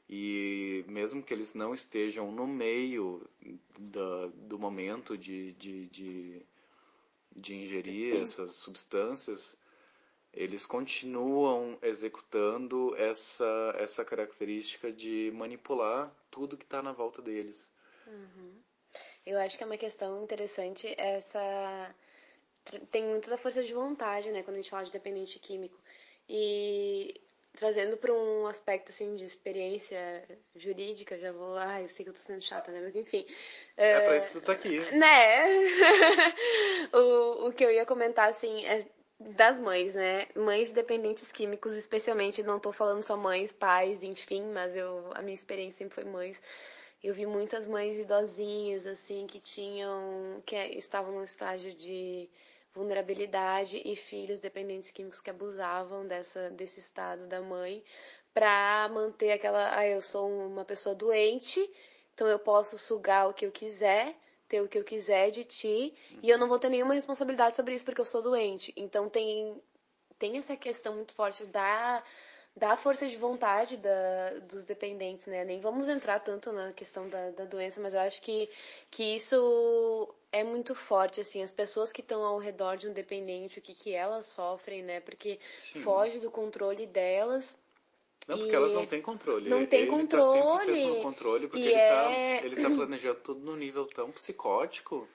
[0.08, 3.28] E mesmo que eles não estejam no meio
[3.78, 6.42] da, do momento de, de, de,
[7.34, 9.56] de ingerir essas substâncias,
[10.36, 17.72] eles continuam executando essa, essa característica de manipular tudo que está na volta deles.
[19.26, 21.94] Eu acho que é uma questão interessante essa.
[22.90, 25.78] Tem muito da força de vontade, né, quando a gente fala de dependente químico.
[26.28, 27.20] E
[27.56, 30.24] trazendo para um aspecto assim de experiência
[30.56, 31.56] jurídica, já vou.
[31.56, 32.80] Ai, eu sei que eu tô sendo chata, né?
[32.82, 33.24] Mas enfim.
[33.76, 34.78] É, para isso que tu tá aqui.
[34.78, 35.44] Né?
[36.92, 38.84] o, o que eu ia comentar, assim, é
[39.18, 40.28] das mães, né?
[40.34, 45.22] Mães de dependentes químicos, especialmente, não tô falando só mães, pais, enfim, mas eu, a
[45.22, 46.40] minha experiência sempre foi mães.
[47.02, 52.28] Eu vi muitas mães idosinhas, assim, que tinham, que estavam num estágio de
[52.74, 57.84] vulnerabilidade e filhos dependentes químicos que abusavam dessa, desse estado da mãe
[58.32, 61.60] pra manter aquela, ah, eu sou uma pessoa doente,
[62.14, 64.16] então eu posso sugar o que eu quiser,
[64.48, 67.74] ter o que eu quiser de ti, e eu não vou ter nenhuma responsabilidade sobre
[67.74, 68.72] isso porque eu sou doente.
[68.76, 69.60] Então tem,
[70.18, 72.02] tem essa questão muito forte da,
[72.56, 75.44] da força de vontade da, dos dependentes, né?
[75.44, 78.48] Nem vamos entrar tanto na questão da, da doença, mas eu acho que,
[78.90, 83.58] que isso é muito forte, assim, as pessoas que estão ao redor de um dependente,
[83.58, 85.00] o que, que elas sofrem, né?
[85.00, 85.80] Porque Sim.
[85.80, 87.56] foge do controle delas.
[88.26, 89.50] Não, porque E elas não têm controle.
[89.50, 90.22] não tem ele controle.
[90.40, 91.88] Tá 100% no controle porque E ele, é-
[92.40, 95.06] tá, ele tá planejando tudo num nível tão psicótico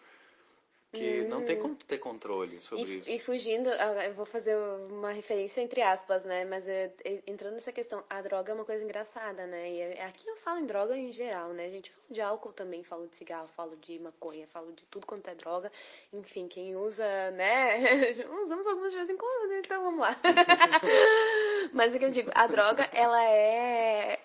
[0.91, 2.95] que não tem como tu ter controle sobre Hum.
[2.95, 3.12] E, isso.
[3.12, 4.55] e fugindo, ah, eu vou fazer
[4.89, 6.45] uma referência entre aspas, né?
[6.45, 6.91] Mas é,
[7.28, 9.72] entrando nessa questão, a droga é uma coisa engraçada, né?
[9.72, 11.68] E é- aqui eu falo em droga em geral, né?
[11.68, 15.05] A gente fala de álcool também, falo de cigarro, falo de maconha, falo de tudo
[15.05, 15.72] quanto é droga.
[16.12, 17.78] Enfim, quem usa, né?
[18.41, 19.60] Usamos algumas de vez em quando, né?
[19.64, 20.20] então vamos lá.
[21.74, 24.20] Mas o que eu digo, a droga, ela é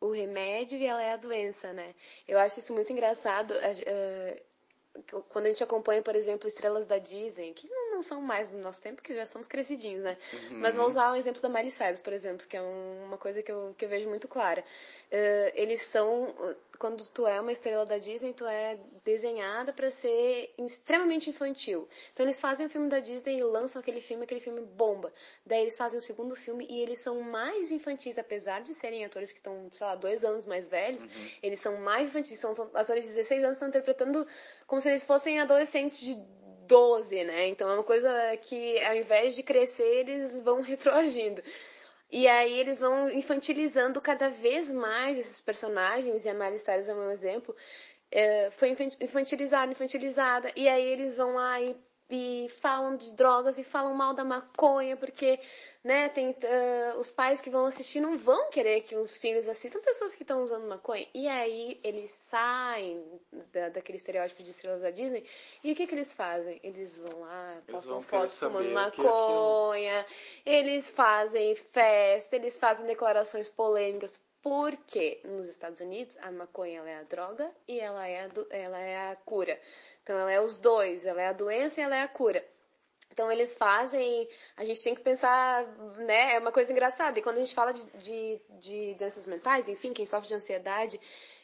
[0.00, 1.94] o remédio e ela é a doença, né?
[2.26, 3.54] Eu acho isso muito engraçado.
[3.54, 4.42] eh,
[5.28, 8.82] quando a gente acompanha, por exemplo, estrelas da Disney, que não são mais do nosso
[8.82, 10.16] tempo, que já somos crescidinhos, né?
[10.32, 10.58] Uhum.
[10.60, 13.42] Mas vou usar o exemplo da Miley Cyrus, por exemplo, que é um- uma coisa
[13.42, 14.64] que eu, que eu vejo muito clara.
[15.10, 16.34] Eh, eles são,
[16.78, 21.86] quando tu é uma estrela da Disney, tu é desenhada para ser extremamente infantil.
[22.12, 25.12] Então eles fazem o filme da Disney e lançam aquele filme, aquele filme bomba.
[25.44, 29.32] Daí eles fazem o segundo filme e eles são mais infantis, apesar de serem atores
[29.32, 31.06] que estão, sei lá, dois anos mais velhos,
[31.42, 34.26] eles são mais infantis, são atores de 16 anos, estão interpretando
[34.66, 36.14] como se eles fossem adolescentes de
[36.66, 37.48] 12, né?
[37.48, 41.42] Então é uma coisa que ao invés de crescer, eles vão retroagindo.
[42.10, 46.94] E aí eles vão infantilizando cada vez mais esses personagens, e a Miley Cyrus é
[46.94, 47.56] um exemplo,
[48.10, 51.74] é, foi infan- infantilizada, infantilizada, e aí eles vão lá e,
[52.10, 55.40] e falam de drogas e falam mal da maconha, porque
[55.84, 59.80] né, tem, ah, os pais que vão assistir não vão querer que os filhos assistam
[59.80, 61.06] pessoas que estão usando maconha.
[61.12, 63.04] E aí eles saem
[63.52, 65.24] da, daquele estereótipo de estrelas da Disney,
[65.64, 66.60] e o que, que eles fazem?
[66.62, 70.06] Eles vão lá, Eles postam fotos fumando que é maconha,
[70.46, 74.20] eles fazem festa, eles fazem declarações polêmicas.
[74.42, 78.80] Porque nos Estados Unidos a maconha é a droga e ela é a, do- ela
[78.80, 79.56] é a cura.
[80.02, 82.44] Então ela é os dois, ela é a doença e ela é a cura.
[83.12, 85.66] Então eles fazem, a gente tem que pensar,
[85.98, 86.34] né?
[86.34, 87.18] É uma coisa engraçada.
[87.18, 91.00] E quando a gente fala de, de, de doenças mentais, enfim, quem sofre de ansiedade,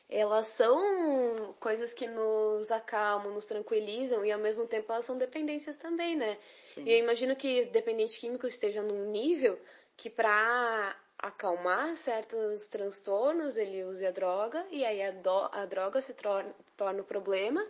[0.08, 5.76] elas são coisas que nos acalmam, nos tranquilizam e ao mesmo tempo elas são dependências
[5.76, 6.38] também, né?
[6.64, 6.84] Sim.
[6.86, 9.58] E eu imagino que dependente químico esteja num nível
[9.96, 16.00] que para acalmar certos transtornos ele use a droga e aí a, do- a droga
[16.00, 17.66] se torna, torna o problema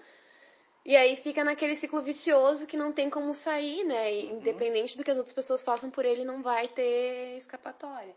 [0.88, 4.10] e aí fica naquele ciclo vicioso que não tem como sair, né?
[4.10, 8.16] E independente do que as outras pessoas façam por ele, não vai ter escapatória.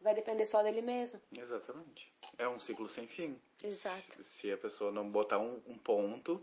[0.00, 1.20] Vai depender só dele mesmo.
[1.36, 2.12] Exatamente.
[2.38, 3.36] É um ciclo sem fim.
[3.60, 4.22] Exato.
[4.22, 6.40] Se, se a pessoa não botar um, um ponto,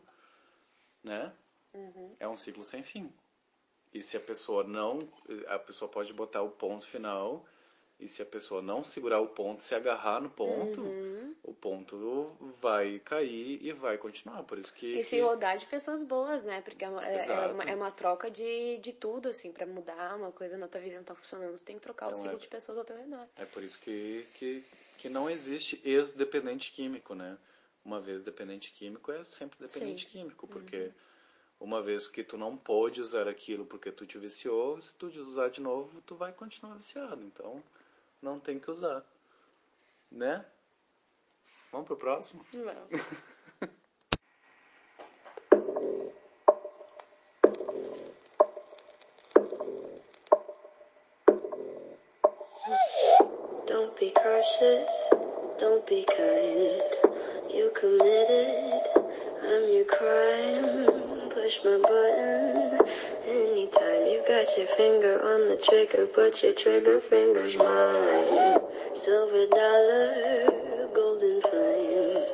[1.02, 1.32] né?
[1.74, 2.18] Uhum.
[2.20, 3.10] É um ciclo sem fim.
[3.94, 5.00] E se a pessoa não.
[5.48, 7.46] A pessoa pode botar o ponto final.
[8.02, 11.36] E se a pessoa não segurar o ponto, se agarrar no ponto, Uhum.
[11.44, 14.42] o ponto vai cair e vai continuar.
[14.44, 14.98] Por isso que.
[14.98, 16.62] E se que- rodar de pessoas boas, né?
[16.62, 20.16] Porque é uma, é- é uma, é uma troca de, de tudo, assim, pra mudar
[20.18, 21.56] uma coisa na tua vida não tá funcionando.
[21.58, 23.28] Tu tem que trocar o Então, ciclo é- de pessoas ao teu redor.
[23.38, 24.64] É por isso que, que,
[24.98, 27.38] que não existe ex-dependente químico, né?
[27.86, 30.10] Uma vez dependente químico é sempre dependente Sim.
[30.10, 30.92] químico, porque
[31.60, 35.50] uma vez que tu não pode usar aquilo porque tu te viciou, se tu usar
[35.50, 37.24] de novo, tu vai continuar viciado.
[37.24, 37.62] Então,
[38.22, 39.04] não tem que usar.
[40.12, 40.46] Né?
[41.72, 42.46] Vamos pro próximo?
[42.54, 42.88] Não.
[53.68, 54.90] Don't be cautious,
[55.58, 56.84] don't be kind.
[57.50, 58.84] You committed,
[59.44, 61.30] I'm your crime.
[61.30, 64.08] Push my button anytime.
[64.08, 68.60] You got your finger on the trigger, but your trigger finger's mine.
[68.94, 72.26] Silver dollar, golden flame.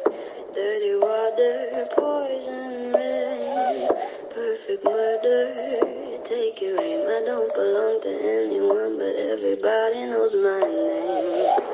[0.54, 3.88] Dirty water, poison rain.
[4.34, 7.02] Perfect murder, take your aim.
[7.06, 11.66] I don't belong to anyone, but everybody knows my name.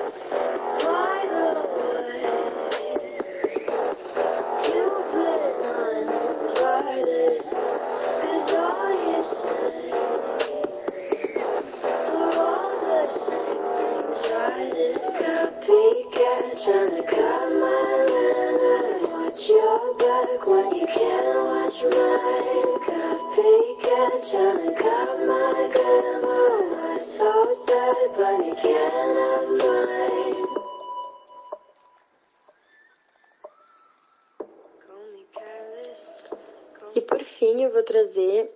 [36.96, 38.50] E por fim, eu vou trazer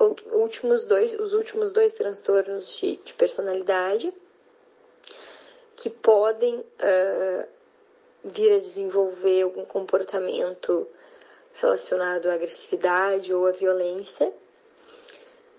[0.00, 4.12] o- últimos dois, os últimos dois transtornos de, de personalidade
[6.04, 7.48] podem eh,
[8.22, 10.86] vir a desenvolver algum comportamento
[11.54, 14.30] relacionado à agressividade ou à violência.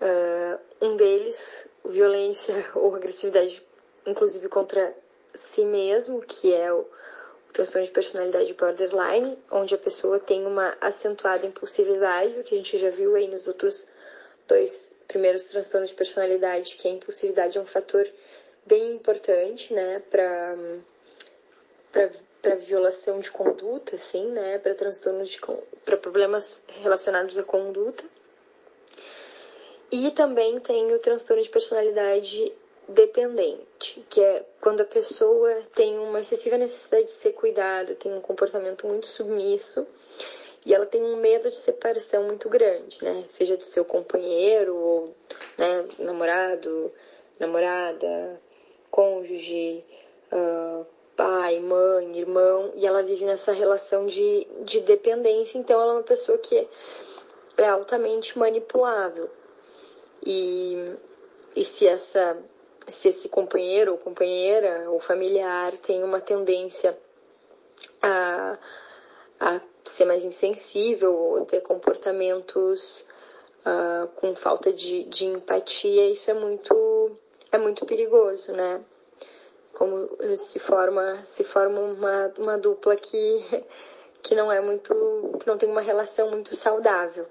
[0.00, 3.60] Eh, um deles, violência ou agressividade,
[4.06, 4.96] inclusive contra
[5.34, 10.76] si mesmo, que é o, o transtorno de personalidade borderline, onde a pessoa tem uma
[10.80, 13.88] acentuada impulsividade, o que a gente já viu aí nos outros
[14.46, 18.08] dois primeiros transtornos de personalidade, que a impulsividade é um fator
[18.66, 20.56] bem importante, né, para
[22.42, 25.40] para violação de conduta, assim, né, para transtornos de
[25.84, 28.04] para problemas relacionados à conduta.
[29.90, 32.52] E também tem o transtorno de personalidade
[32.88, 38.20] dependente, que é quando a pessoa tem uma excessiva necessidade de ser cuidada, tem um
[38.20, 39.86] comportamento muito submisso
[40.64, 43.24] e ela tem um medo de separação muito grande, né?
[43.30, 45.14] Seja do seu companheiro ou
[45.56, 46.92] né, namorado,
[47.38, 48.40] namorada,
[48.96, 49.84] cônjuge,
[50.32, 55.96] uh, pai, mãe, irmão, e ela vive nessa relação de, de dependência, então ela é
[55.96, 56.66] uma pessoa que
[57.58, 59.28] é altamente manipulável.
[60.24, 60.94] E,
[61.54, 62.42] e se essa
[62.88, 66.96] se esse companheiro ou companheira ou familiar tem uma tendência
[68.00, 68.56] a,
[69.40, 73.04] a ser mais insensível ou ter comportamentos
[73.66, 77.18] uh, com falta de, de empatia, isso é muito,
[77.56, 78.84] é muito perigoso, né?
[79.72, 83.64] Como se forma, se forma uma, uma dupla que,
[84.22, 87.26] que não é muito, que não tem uma relação muito saudável.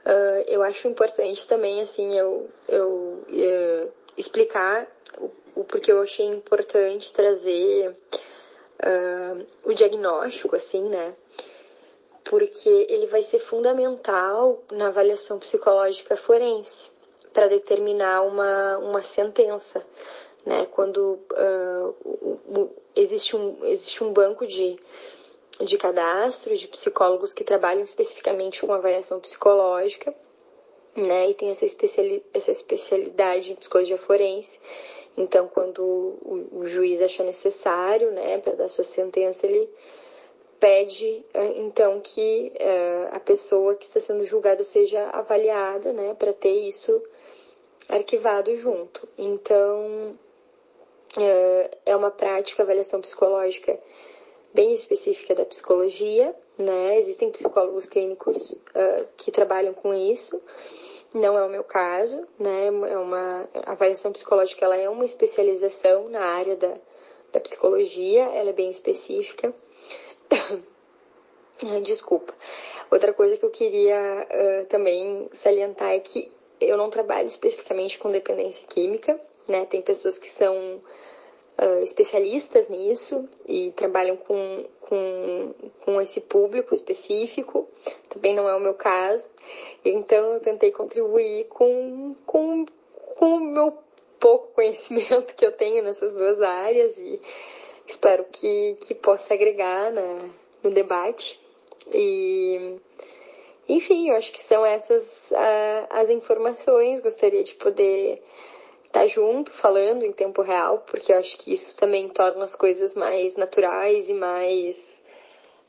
[0.00, 4.86] Uh, eu acho importante também, assim, eu, eu uh, explicar
[5.18, 5.30] o,
[5.60, 11.14] o porquê eu achei importante trazer uh, o diagnóstico, assim, né?
[12.24, 16.89] Porque ele vai ser fundamental na avaliação psicológica forense
[17.32, 19.84] para determinar uma, uma sentença,
[20.44, 20.66] né?
[20.66, 24.78] Quando uh, existe, um, existe um banco de,
[25.60, 30.14] de cadastro de psicólogos que trabalham especificamente com avaliação psicológica,
[30.96, 31.30] né?
[31.30, 34.58] E tem essa, especiali essa especialidade em psicologia forense.
[35.16, 39.68] Então, quando o, o juiz acha necessário, né, para dar sua sentença, ele
[40.60, 46.34] pede eh, então que uh, a pessoa que está sendo julgada seja avaliada, né, para
[46.34, 47.02] ter isso
[47.90, 49.08] arquivado junto.
[49.18, 50.16] Então,
[51.16, 53.78] uh, é uma prática, avaliação psicológica
[54.54, 56.98] bem específica da psicologia, né?
[56.98, 60.40] Existem psicólogos clínicos uh, que trabalham com isso.
[61.12, 62.66] Não é o meu caso, né?
[62.66, 66.74] É uma a avaliação psicológica, ela é uma especialização na área da,
[67.32, 69.52] da psicologia, ela é bem específica.
[71.84, 72.32] Desculpa.
[72.90, 76.30] Outra coisa que eu queria uh, também salientar é que
[76.60, 79.64] eu não trabalho especificamente com dependência química, né?
[79.66, 80.80] Tem pessoas que são
[81.58, 85.54] uh, especialistas nisso e trabalham com, com,
[85.84, 87.68] com esse público específico.
[88.08, 89.26] Também não é o meu caso.
[89.84, 92.66] Então eu tentei contribuir com, com,
[93.16, 93.78] com o meu
[94.18, 97.20] pouco conhecimento que eu tenho nessas duas áreas e
[97.86, 100.28] espero que, que possa agregar na,
[100.62, 101.40] no debate.
[101.92, 102.76] E,
[103.74, 107.00] enfim, eu acho que são essas uh, as informações.
[107.00, 108.22] Gostaria de poder
[108.84, 112.94] estar junto, falando em tempo real, porque eu acho que isso também torna as coisas
[112.94, 115.00] mais naturais e mais.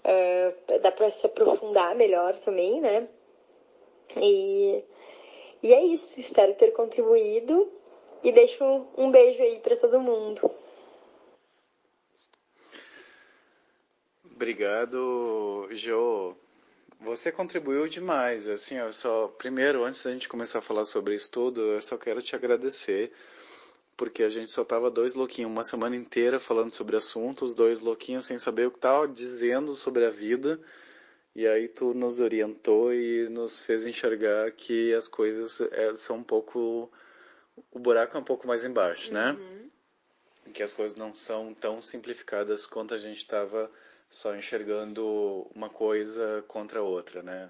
[0.04, 3.08] Uh, dá para se aprofundar melhor também, né?
[4.18, 4.84] E,
[5.62, 6.20] e é isso.
[6.20, 7.72] Espero ter contribuído
[8.24, 8.64] e deixo
[8.98, 10.50] um beijo aí para todo mundo.
[14.26, 16.36] Obrigado, Jo.
[17.02, 18.48] Você contribuiu demais.
[18.48, 21.98] Assim, eu só primeiro, antes da gente começar a falar sobre isso tudo, eu só
[21.98, 23.12] quero te agradecer
[23.98, 28.26] porque a gente só tava dois louquinhos uma semana inteira falando sobre assuntos, dois louquinhos
[28.26, 30.60] sem saber o que tava dizendo sobre a vida.
[31.36, 36.24] E aí tu nos orientou e nos fez enxergar que as coisas é, são um
[36.24, 36.92] pouco.
[37.72, 39.32] O buraco é um pouco mais embaixo, né?
[39.34, 40.52] Uhum.
[40.52, 43.70] Que as coisas não são tão simplificadas quanto a gente estava
[44.12, 47.50] só enxergando uma coisa contra a outra, né?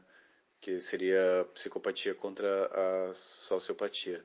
[0.61, 4.23] Que seria psicopatia contra a sociopatia.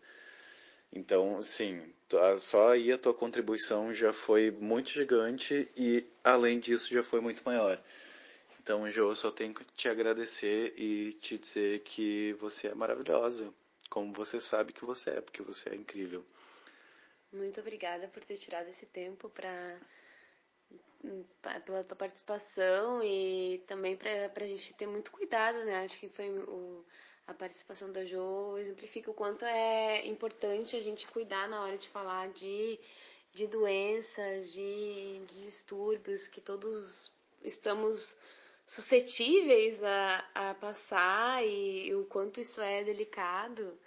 [0.93, 1.93] Então, sim,
[2.39, 7.43] só aí a tua contribuição já foi muito gigante e, além disso, já foi muito
[7.45, 7.83] maior.
[8.61, 13.53] Então, Jo, eu só tenho que te agradecer e te dizer que você é maravilhosa,
[13.89, 16.25] como você sabe que você é, porque você é incrível.
[17.33, 19.79] Muito obrigada por ter tirado esse tempo para
[21.65, 25.85] pela tua participação e também para a gente ter muito cuidado, né?
[25.85, 26.85] Acho que foi o,
[27.27, 31.89] a participação da Jo exemplifica o quanto é importante a gente cuidar na hora de
[31.89, 32.79] falar de,
[33.33, 37.13] de doenças, de, de distúrbios que todos
[37.43, 38.17] estamos
[38.65, 43.79] suscetíveis a, a passar e, e, o quanto isso é delicado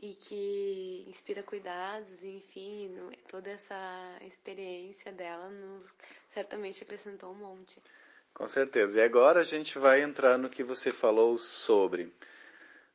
[0.00, 2.94] e que inspira cuidados, enfim,
[3.28, 3.76] toda essa
[4.22, 5.92] experiência dela nos
[6.32, 7.80] certamente acrescentou um monte.
[8.32, 8.98] Com certeza.
[9.00, 12.12] E agora a gente vai entrar no que você falou sobre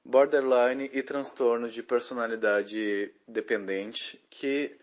[0.04, 4.78] borderline e transtorno de personalidade dependente, que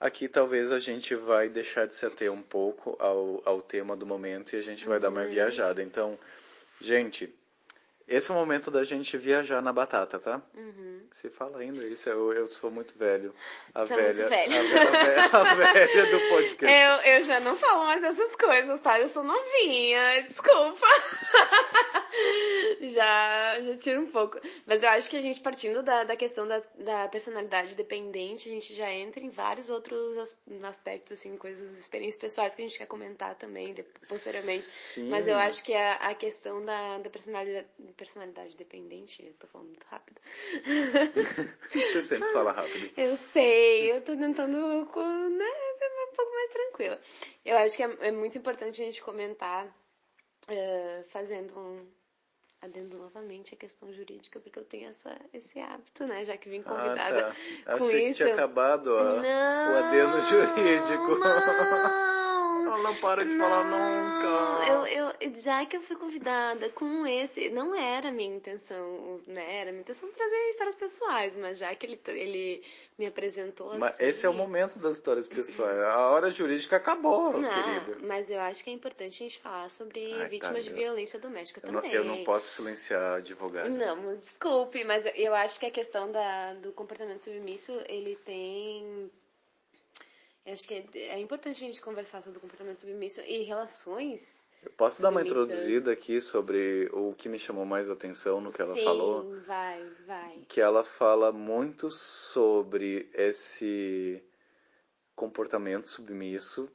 [0.00, 4.06] Aqui talvez a gente vai deixar de se ater um pouco ao, ao tema do
[4.06, 5.82] momento e a gente vai dar uma viajada.
[5.82, 6.16] Então,
[6.80, 7.28] gente,
[8.08, 10.40] Esse é o momento da gente viajar na batata, tá?
[10.56, 11.02] Uhum.
[11.12, 13.34] Se fala ainda isso, eu, eu sou muito velho.
[13.74, 14.54] A velha, muito velho.
[15.32, 16.64] A, a ve- a velha do podcast.
[17.06, 18.98] Eu, eu já não falo mais dessas coisas, tá?
[18.98, 20.86] Eu sou novinha, desculpa.
[22.98, 24.40] já, já tiro um pouco.
[24.66, 28.52] Mas eu acho que a gente, partindo da, da questão da, da personalidade dependente, a
[28.52, 32.76] gente já entra em vários outros as- aspectos, assim, coisas, experiências pessoais que a gente
[32.76, 33.74] quer comentar também
[34.08, 34.62] posteriormente.
[34.62, 35.08] Sim.
[35.08, 39.68] Mas eu acho que a, a questão da, da personalidade, personalidade dependente, eu tô falando
[39.68, 40.20] muito rápido.
[41.72, 42.90] Você sempre fala rápido.
[42.96, 47.00] Eu sei, eu tô tentando né, ser um pouco mais tranquila.
[47.44, 49.72] Eu acho que é, é muito importante a gente comentar,
[50.48, 51.97] eh, fazendo um
[52.60, 56.24] adendo novamente a questão jurídica, porque eu tenho essa, esse hábito, né?
[56.24, 57.34] Já que vim convidada ah,
[57.64, 57.78] tá.
[57.78, 58.22] com Achei que isso.
[58.22, 61.14] tinha acabado ó, Não, o adendo jurídico.
[61.16, 62.27] Não.
[62.78, 64.66] Ela não para de falar nunca.
[64.68, 69.60] Eu, eu, já que eu fui convidada com esse, não era a minha intenção, né?
[69.60, 72.64] Era a minha intenção trazer histórias pessoais, mas já que ele, ele
[72.96, 75.78] me apresentou Mas assim, esse é o momento das histórias pessoais.
[75.80, 77.98] A hora jurídica acabou, Não, querida.
[78.06, 80.82] mas eu acho que é importante a gente falar sobre Ai, vítimas de tá, eu-
[80.82, 81.94] violência doméstica Eu não, também.
[81.96, 83.68] eu não posso silenciar a advogada.
[83.68, 89.10] Não, desculpe, mas eu acho que a questão da, do comportamento submisso, ele tem.
[90.48, 94.42] Eu acho que é, é importante a gente conversar sobre o comportamento submisso e relações.
[94.62, 95.46] Eu posso dar uma Submissas.
[95.46, 99.40] introduzida aqui sobre o que me chamou mais atenção no que ela Sim, falou?
[99.46, 100.38] vai, vai.
[100.48, 104.22] que ela fala muito sobre esse
[105.14, 106.66] comportamento submisso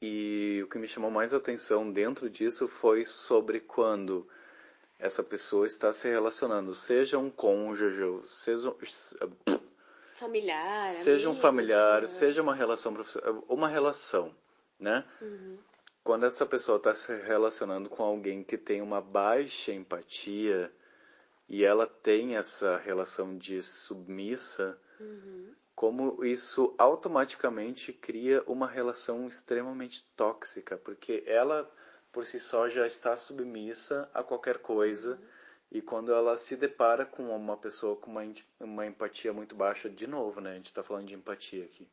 [0.00, 4.24] e o que me chamou mais atenção dentro disso foi sobre quando
[5.00, 8.72] essa pessoa está se relacionando, seja um cônjuge, seja,
[10.18, 10.90] Familiar.
[10.90, 12.06] seja um familiar, né?
[12.06, 14.34] seja uma relação profissional, uma relação,
[14.78, 15.04] né?
[15.20, 15.56] Uhum.
[16.02, 20.72] Quando essa pessoa está se relacionando com alguém que tem uma baixa empatia
[21.48, 25.52] e ela tem essa relação de submissa, Uhum.
[25.74, 31.70] como isso automaticamente cria uma relação extremamente tóxica, porque ela
[32.10, 35.20] por si só já está submissa a qualquer coisa
[35.70, 38.22] e quando ela se depara com uma pessoa com uma,
[38.60, 40.52] uma empatia muito baixa, de novo, né?
[40.52, 41.88] A gente está falando de empatia aqui.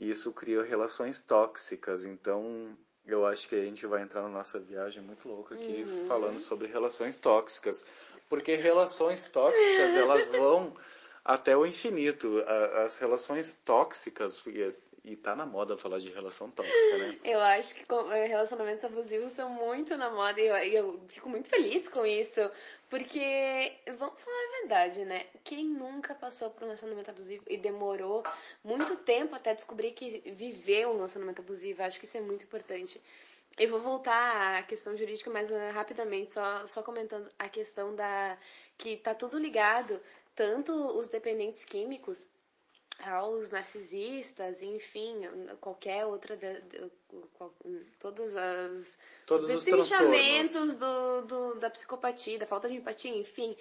[0.00, 5.02] Isso cria relações tóxicas, então eu acho que a gente vai entrar na nossa viagem
[5.02, 7.84] muito louca aqui falando sobre relações tóxicas,
[8.28, 10.76] porque relações tóxicas elas vão
[11.24, 12.44] até o infinito.
[12.84, 14.42] As relações tóxicas
[15.08, 17.18] e, tá na moda falar de relação tóxica, né?
[17.24, 21.48] Eu acho que eh, relacionamentos abusivos são muito na moda e eu, eu fico muito
[21.48, 22.50] feliz com isso.
[22.90, 25.26] Porque, vamos falar a verdade, né?
[25.44, 28.22] Quem nunca passou por um relacionamento abusivo e demorou
[28.64, 31.82] muito tempo até descobrir que viveu um relacionamento abusivo?
[31.82, 33.00] Acho que isso é muito importante.
[33.58, 38.38] Eu vou voltar à questão jurídica mais eh, rapidamente, só, só comentando a questão da.
[38.78, 40.00] que tá tudo ligado,
[40.34, 42.26] tanto os dependentes químicos
[42.98, 45.22] aos narcisistas, enfim,
[45.60, 46.90] qualquer outra, de- de-
[47.34, 47.54] qual-
[48.00, 53.56] todas as Todos os destrinchamentos do, do- da psicopatia, da falta de empatia, enfim,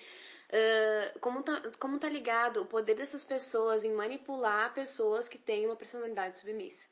[0.52, 5.66] ah, como, tá, como tá ligado o poder dessas pessoas em manipular pessoas que têm
[5.66, 6.88] uma personalidade submissa.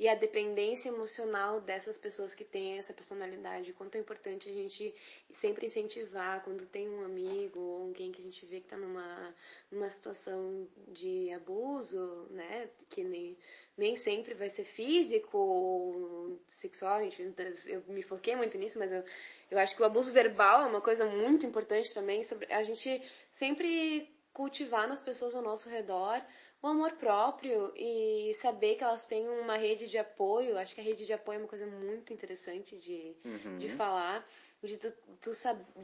[0.00, 3.74] E a dependência emocional dessas pessoas que têm essa personalidade.
[3.74, 4.94] Quanto é importante a gente
[5.30, 9.34] sempre incentivar quando tem um amigo ou alguém que a gente vê que está numa,
[9.70, 12.70] numa situação de abuso, né?
[12.88, 13.36] Que nem,
[13.76, 17.02] nem sempre vai ser físico ou sexual.
[17.02, 17.34] Gente,
[17.66, 19.04] eu me foquei muito nisso, mas eu,
[19.50, 22.24] eu acho que o abuso verbal é uma coisa muito importante também.
[22.24, 26.24] Sobre a gente sempre cultivar nas pessoas ao nosso redor
[26.62, 30.58] o amor próprio e saber que elas têm uma rede de apoio.
[30.58, 33.58] Acho que a rede de apoio é uma coisa muito interessante de, Uhum.
[33.58, 34.26] de falar,
[34.62, 35.30] de tu, tu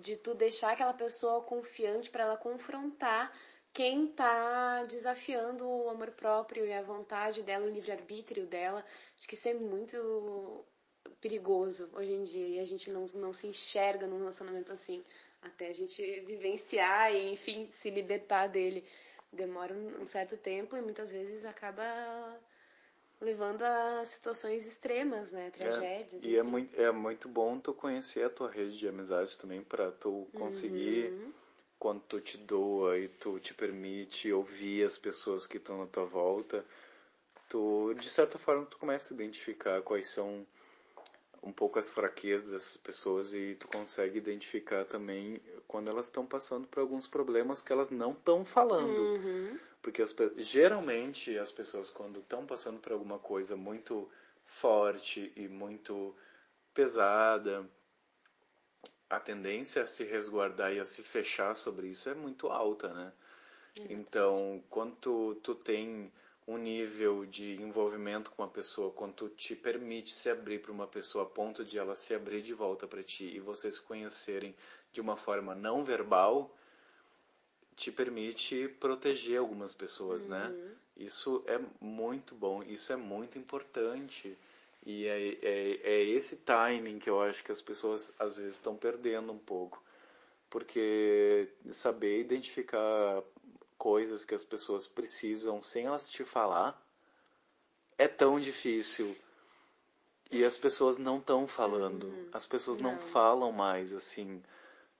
[0.00, 3.32] de tu deixar aquela pessoa confiante para ela confrontar
[3.72, 8.84] quem tá desafiando o amor próprio e a vontade dela, o livre-arbítrio dela.
[9.18, 10.64] Acho que isso é muito
[11.20, 15.02] perigoso hoje em dia e a gente não, não se enxerga num relacionamento assim.
[15.42, 18.84] Até a gente vivenciar e, enfim, se libertar dele.
[19.36, 21.84] Demora um certo tempo e muitas vezes acaba
[23.20, 25.50] levando a situações extremas, né?
[25.50, 26.22] Tragédias.
[26.24, 29.90] E é muito, é muito bom tu conhecer a tua rede de amizades também para
[29.92, 31.32] tu conseguir Uhum.
[31.78, 36.04] quando tu te doa e tu te permite ouvir as pessoas que estão na tua
[36.04, 36.64] volta,
[37.48, 40.46] tu de certa forma tu começa a identificar quais são
[41.46, 46.66] um pouco as fraquezas dessas pessoas e tu consegue identificar também quando elas estão passando
[46.66, 49.00] por alguns problemas que elas não estão falando.
[49.00, 49.58] Uhum.
[49.80, 54.10] Porque as geralmente as pessoas quando estão passando por alguma coisa muito
[54.44, 56.12] forte e muito
[56.74, 57.64] pesada,
[59.08, 63.12] a tendência a se resguardar e a se fechar sobre isso é muito alta, né?
[63.90, 66.10] Então, quando tu, tu tem
[66.46, 70.86] um nível de envolvimento com uma pessoa, quando tu te permite se abrir para uma
[70.86, 74.54] pessoa a ponto de ela se abrir de volta para ti e vocês se conhecerem
[74.92, 76.56] de uma forma não verbal,
[77.74, 80.54] te permite proteger algumas pessoas, né?
[80.96, 84.38] Isso é muito bom, isso é muito importante.
[84.84, 88.76] E é, é, é esse timing que eu acho que as pessoas às vezes estão
[88.76, 89.82] perdendo um pouco.
[90.48, 93.22] Porque saber identificar
[93.78, 96.80] coisas que as pessoas precisam sem elas te falar
[97.98, 99.16] é tão difícil.
[100.30, 102.28] E as pessoas não estão falando.
[102.32, 102.92] As pessoas não.
[102.92, 103.00] Não.
[103.10, 104.42] falam mais assim.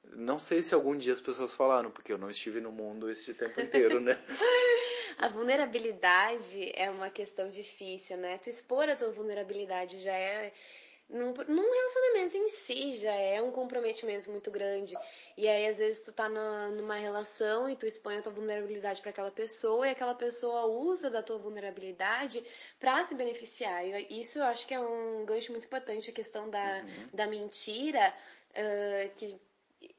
[0.05, 3.35] Não sei se algum dia as pessoas falaram, porque eu não estive no mundo esse
[3.35, 4.17] tempo inteiro, né?
[5.19, 8.37] A vulnerabilidade é uma questão difícil, né?
[8.37, 10.53] Tu expor a tua vulnerabilidade já é.
[11.09, 14.97] Num, num relacionamento em si já é um comprometimento muito grande.
[15.37, 19.01] E aí, às vezes, tu tá na, numa relação e tu expõe a tua vulnerabilidade
[19.01, 22.45] para aquela pessoa e aquela pessoa usa da tua vulnerabilidade
[22.81, 23.87] para se beneficiar.
[23.87, 26.85] E isso eu acho que é um gancho muito importante, a questão da,
[27.15, 28.13] da mentira,
[28.57, 29.39] ah, que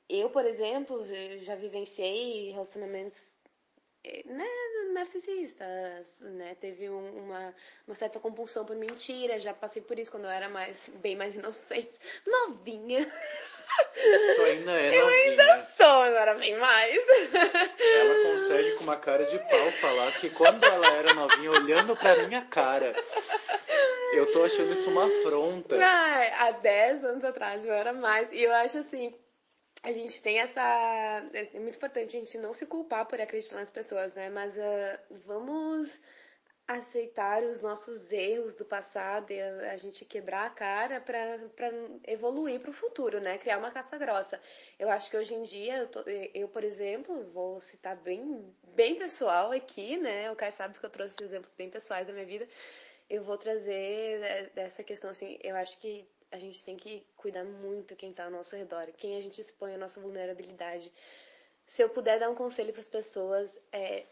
[0.10, 1.06] eu, por exemplo,
[1.42, 3.36] já vivenciei relacionamentos
[4.26, 4.46] né,
[4.94, 6.56] narcisistas, né?
[6.60, 7.56] Teve um- uma,
[7.88, 11.36] uma certa compulsão por mentira, já passei por isso quando eu era mais, bem mais
[11.36, 11.94] inocente,
[12.26, 13.06] novinha.
[14.36, 15.30] Tu ainda é Eu novinha.
[15.30, 16.98] ainda sou, era bem mais.
[17.80, 22.16] Ela consegue com uma cara de pau falar que quando ela era novinha, olhando pra
[22.28, 22.96] minha cara,
[24.14, 25.78] eu tô achando isso uma afronta.
[25.80, 28.32] Ai, há 10 anos atrás eu era mais.
[28.32, 29.14] E eu acho assim,
[29.88, 30.62] a gente tem essa.
[31.34, 34.30] É muito importante a gente não se culpar por acreditar nas pessoas, né?
[34.30, 36.02] Mas ah, vamos
[36.68, 41.38] aceitar os nossos erros do passado e a, a gente quebrar a cara pra
[42.06, 43.38] evoluir pro futuro, né?
[43.38, 44.42] Criar uma casca grossa.
[44.80, 46.04] Eu acho que hoje em dia, eu, tô-
[46.34, 50.30] eu, por exemplo, vou citar bem, bem pessoal aqui, né?
[50.32, 52.48] O Caio sabe que eu trouxe exemplos bem pessoais da minha vida.
[53.10, 57.44] Eu vou trazer eh, dessa questão, assim, eu acho que a gente tem que cuidar
[57.44, 60.92] muito quem tá ao nosso redor, quem a gente expõe a nossa vulnerabilidade.
[61.66, 64.06] Se eu puder dar um conselho para as pessoas, é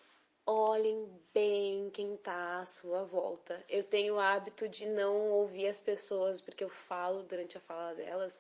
[0.46, 3.64] olhem bem quem tá à sua volta.
[3.68, 7.96] Eu tenho o hábito de não ouvir as pessoas porque eu falo durante a fala
[7.96, 8.40] delas.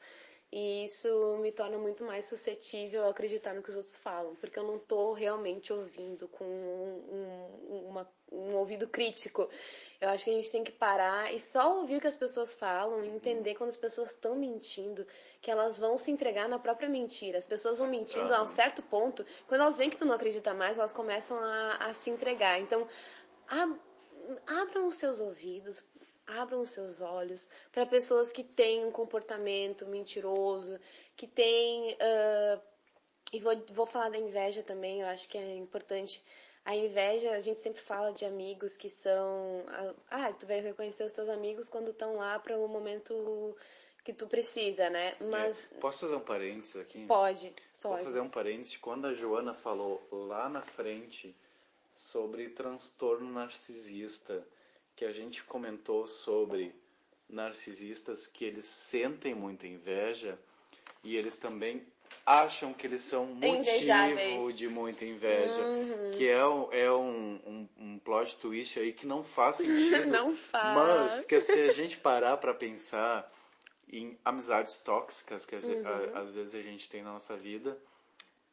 [0.58, 4.58] E isso me torna muito mais suscetível a acreditar no que os outros falam, porque
[4.58, 9.50] eu não tô realmente ouvindo com um, um- uma- um ouvido crítico.
[10.00, 12.54] Eu acho que a gente tem que parar e só ouvir o que as pessoas
[12.56, 15.06] falam e entender quando as pessoas estão mentindo,
[15.42, 17.38] que elas vão se entregar na própria mentira.
[17.38, 20.54] As pessoas vão mentindo a um certo ponto, quando elas veem que tu não acredita
[20.54, 22.62] mais, elas começam a, a se entregar.
[22.62, 22.88] Então,
[23.48, 23.78] ab-
[24.48, 25.86] abram os seus ouvidos,
[26.28, 30.80] abram os seus olhos para pessoas que têm um comportamento mentiroso,
[31.16, 31.96] que têm.
[32.00, 32.60] ah,
[33.34, 36.24] e vou, vou falar da inveja também, eu acho que é importante.
[36.64, 39.64] A inveja, a gente sempre fala de amigos que são.
[40.10, 43.56] Ah, tu vai reconhecer os teus amigos quando estão lá para o momento
[44.04, 45.16] que tu precisa, né?
[45.32, 47.06] Mas É, posso fazer um parênteses aqui?
[47.06, 48.04] pode, Vou pode.
[48.04, 48.78] fazer um parênteses.
[48.78, 51.36] Quando a Joana falou lá na frente
[51.92, 54.46] sobre transtorno narcisista,
[54.96, 56.74] que a gente comentou sobre
[57.30, 60.40] narcisistas que eles sentem muita inveja
[61.04, 61.86] e eles também
[62.26, 64.56] acham que eles são motivo Invejáveis.
[64.56, 65.60] de muita inveja.
[65.62, 66.12] Uhum.
[66.12, 70.08] Que é, um, é um, um, um plot twist aí que não faz sentido.
[70.08, 70.76] Não faz.
[70.76, 73.32] Mas que se a gente parar para pensar
[73.92, 75.88] em amizades tóxicas que a Uhum.
[76.16, 77.78] a- às vezes a gente tem na nossa vida,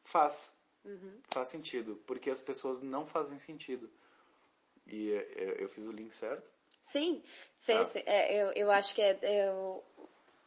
[0.03, 0.55] faz.
[0.83, 1.19] Uhum.
[1.29, 1.95] Faz sentido.
[2.05, 3.89] Porque as pessoas não fazem sentido.
[4.87, 6.49] E é, é, eu fiz o link certo?
[6.83, 7.23] Sim,
[7.59, 7.93] fez.
[7.93, 7.99] Tá.
[8.05, 9.81] É, eu, eu acho que é, é o-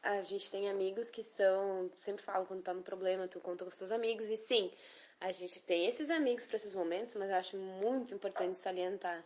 [0.03, 1.91] a gente tem amigos que são.
[1.95, 4.27] Sempre falam quando tá no problema, tu conta com os teus amigos.
[4.27, 4.71] E sim,
[5.21, 9.25] a gente tem esses amigos para esses momentos, mas eu acho muito importante salientar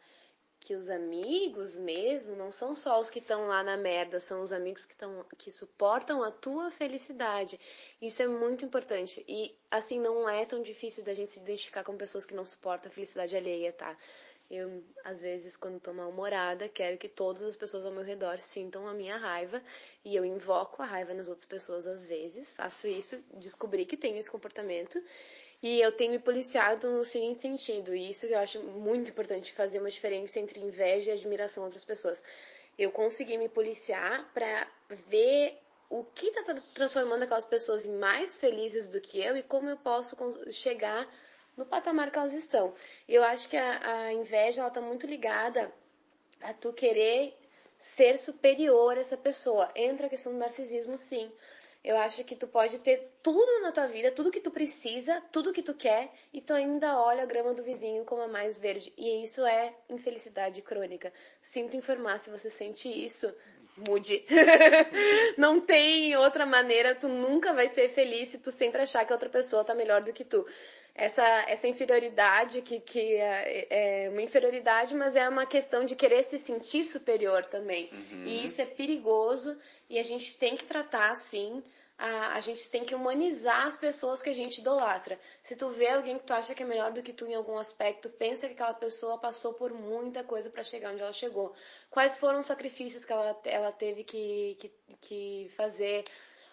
[0.60, 4.52] que os amigos mesmo não são só os que estão lá na merda, são os
[4.52, 4.94] amigos que
[5.38, 7.58] que suportam a tua felicidade.
[8.00, 9.24] Isso é muito importante.
[9.26, 12.90] E assim não é tão difícil da gente se identificar com pessoas que não suportam
[12.90, 13.96] a felicidade alheia, tá?
[14.50, 18.88] Eu, às vezes, quando tô mal-humorada, quero que todas as pessoas ao meu redor sintam
[18.88, 19.62] a minha raiva
[20.04, 22.52] e eu invoco a raiva nas outras pessoas às vezes.
[22.52, 25.00] Faço isso, descobri que tenho esse comportamento
[25.62, 29.78] e eu tenho me policiado no seguinte sentido, e isso eu acho muito importante, fazer
[29.78, 32.22] uma diferença entre inveja e admiração a outras pessoas.
[32.78, 34.66] Eu consegui me policiar pra
[35.08, 35.58] ver
[35.90, 39.76] o que está transformando aquelas pessoas em mais felizes do que eu e como eu
[39.76, 40.16] posso
[40.50, 41.06] chegar
[41.60, 42.74] no patamar que elas estão.
[43.06, 45.70] Eu acho que a, a inveja ela tá muito ligada
[46.40, 47.36] a tu querer
[47.78, 49.70] ser superior a essa pessoa.
[49.76, 51.30] Entra a questão do narcisismo, sim.
[51.84, 55.52] Eu acho que tu pode ter tudo na tua vida, tudo que tu precisa, tudo
[55.52, 58.92] que tu quer, e tu ainda olha a grama do vizinho como a mais verde.
[58.96, 61.12] E isso é infelicidade crônica.
[61.42, 63.34] Sinto informar se você sente isso,
[63.76, 64.24] mude.
[65.36, 69.16] Não tem outra maneira, tu nunca vai ser feliz se tu sempre achar que a
[69.16, 70.46] outra pessoa tá melhor do que tu.
[71.00, 76.22] Essa, essa inferioridade, que, que é, é uma inferioridade, mas é uma questão de querer
[76.22, 77.88] se sentir superior também.
[78.26, 79.56] E isso é perigoso
[79.88, 81.62] e a gente tem que tratar assim.
[81.96, 85.18] A, a gente tem que humanizar as pessoas que a gente idolatra.
[85.42, 87.56] Se tu vê alguém que tu acha que é melhor do que tu em algum
[87.56, 91.54] aspecto, pensa que aquela pessoa passou por muita coisa para chegar onde ela chegou.
[91.90, 94.70] Quais foram os sacrifícios que ela, ela teve que, que,
[95.00, 96.04] que fazer?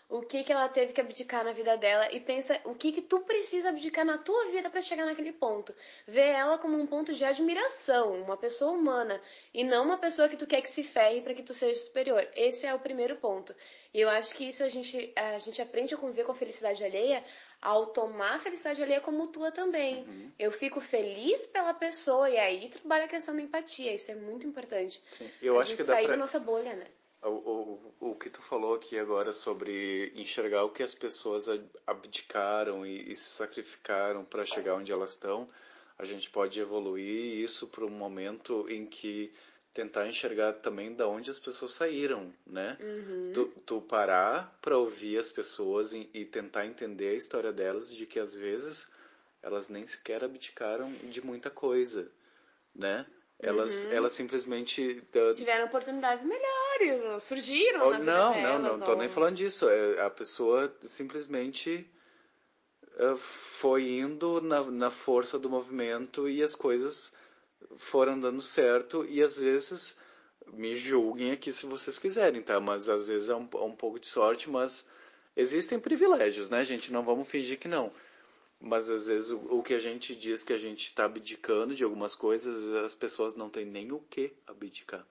[0.10, 3.02] O que, que ela teve que abdicar na vida dela e pensa o que, que
[3.02, 5.76] tu precisa abdicar na tua vida para chegar naquele ponto.
[6.08, 9.22] Vê ela como um ponto de admiração, uma pessoa humana,
[9.54, 12.26] e não uma pessoa que tu quer que se ferre para que tu seja superior.
[12.36, 13.54] Esse é o primeiro ponto.
[13.94, 16.84] E eu acho que isso a gente, a gente aprende a conviver com a felicidade
[16.84, 17.24] alheia
[17.62, 20.06] ao tomar a felicidade alheia como tua também.
[20.38, 23.94] Eu fico feliz pela pessoa e aí trabalha a questão da empatia.
[23.94, 25.02] Isso é muito importante.
[25.12, 25.30] Sim.
[25.42, 26.14] Eu a acho gente que dá sair pra...
[26.14, 26.88] da nossa bolha, né?
[27.24, 27.30] O,
[28.00, 32.86] o, o que tu falou aqui agora sobre enxergar o que as pessoas ab- abdicaram
[32.86, 35.50] e, e se sacrificaram para chegar onde elas estão,
[35.98, 39.34] a gente pode evoluir isso para um momento em que
[39.74, 42.78] tentar enxergar também da onde as pessoas saíram, né?
[43.34, 48.06] Tu, tu parar para ouvir as pessoas e, e tentar entender a história delas de
[48.06, 48.90] que às vezes
[49.42, 52.10] elas nem sequer abdicaram de muita coisa,
[52.76, 53.06] né?
[53.40, 55.02] Elas, elas simplesmente
[55.38, 56.57] Tiveram oportunidades melhores,
[57.20, 59.68] surgiram Oh, na vida não, não, não tô nem falando disso.
[59.70, 61.90] É, a pessoa simplesmente
[62.98, 67.14] eh, foi indo na, na força do movimento e as coisas
[67.78, 69.98] foram dando certo e às vezes
[70.54, 72.60] me julguem aqui se vocês quiserem, tá?
[72.60, 74.88] Mas às vezes é um, é um pouco de sorte, mas
[75.36, 76.92] existem privilégios, né, gente?
[76.92, 77.92] Não vamos fingir que não.
[78.60, 81.84] Mas às vezes o, o que a gente diz que a gente está abdicando de
[81.84, 85.06] algumas coisas, as pessoas não têm nem o que abdicar.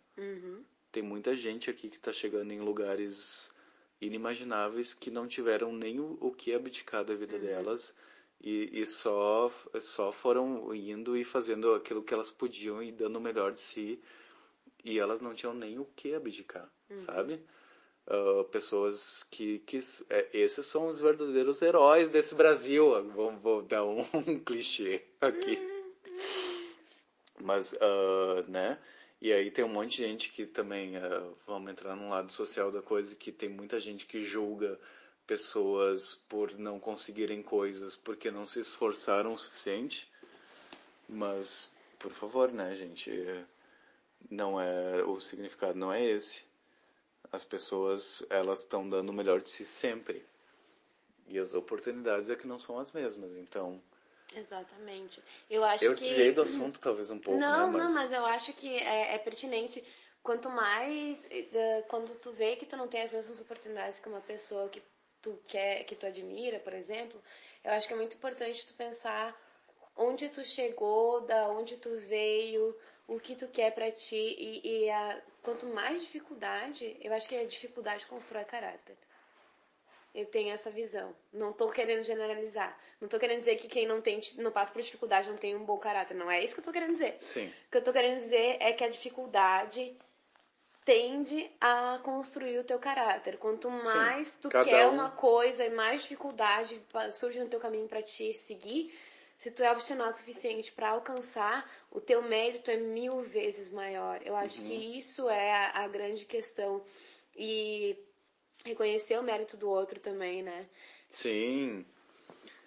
[0.97, 3.51] Tem muita gente aqui que está chegando em lugares
[4.01, 7.95] inimagináveis que não tiveram nem o, o que abdicar da vida delas
[8.41, 13.21] e, e só, só foram indo e fazendo aquilo que elas podiam e dando o
[13.21, 14.03] melhor de si
[14.83, 16.67] e elas não tinham nem o que abdicar,
[17.05, 17.45] sabe?
[18.07, 19.79] Ah, pessoas que, que
[20.09, 23.05] é, esses são os verdadeiros heróis desse Brasil.
[23.11, 24.03] Vou, vou dar um,
[24.47, 25.59] clichê aqui.
[27.39, 28.79] Mas, ah, né?
[29.21, 32.71] E aí tem um monte de gente que também, ah, vamos entrar num lado social
[32.71, 34.79] da coisa, que tem muita gente que julga
[35.27, 40.11] pessoas por não conseguirem coisas porque não se esforçaram o suficiente.
[41.09, 43.11] Mas, por favor, né, gente?
[44.31, 46.45] Não é o significado não é esse.
[47.33, 50.25] As pessoas elas estão dando o melhor de si sempre
[51.29, 53.37] e as oportunidades é que não são as mesmas.
[53.37, 53.83] Então,
[54.35, 55.23] Exatamente.
[55.49, 56.05] Eu acho eu que.
[56.05, 57.79] desviei do assunto talvez um pouco, não, né?
[57.79, 59.85] não, mas eu acho que é, é pertinente.
[60.23, 61.29] Quanto mais.
[61.89, 64.83] Quando tu vê que tu não tem as mesmas oportunidades que uma pessoa que
[65.23, 67.23] tu quer, que tu admira, por exemplo,
[67.65, 69.35] eu acho que é muito importante tu pensar
[69.97, 72.77] onde tu chegou, da onde tu veio,
[73.07, 74.17] o que tu quer pra ti.
[74.39, 78.97] E, e a, quanto mais dificuldade, eu acho que a dificuldade constrói caráter.
[80.17, 81.15] Eu tenho essa visão.
[81.33, 82.77] Não tô querendo generalizar.
[83.01, 85.63] Não tô querendo dizer que quem não tem, não passa por dificuldade não tem um
[85.65, 86.15] bom caráter.
[86.15, 87.19] Não é isso que eu tô querendo dizer.
[87.21, 87.47] Sim.
[87.69, 89.95] O que eu tô querendo dizer é que a dificuldade
[90.85, 93.37] tende a construir o teu caráter.
[93.39, 96.81] Quanto mais tu cada quer um- uma coisa e mais dificuldade
[97.13, 98.97] surge no teu caminho para te seguir,
[99.37, 104.21] se tu é obstinado o suficiente para alcançar, o teu mérito é mil vezes maior.
[104.25, 104.67] Eu acho Uhum.
[104.69, 106.83] que isso é a, a grande questão.
[107.37, 107.99] E
[108.67, 110.67] reconhecer o mérito do outro também, né?
[111.11, 111.85] Sim.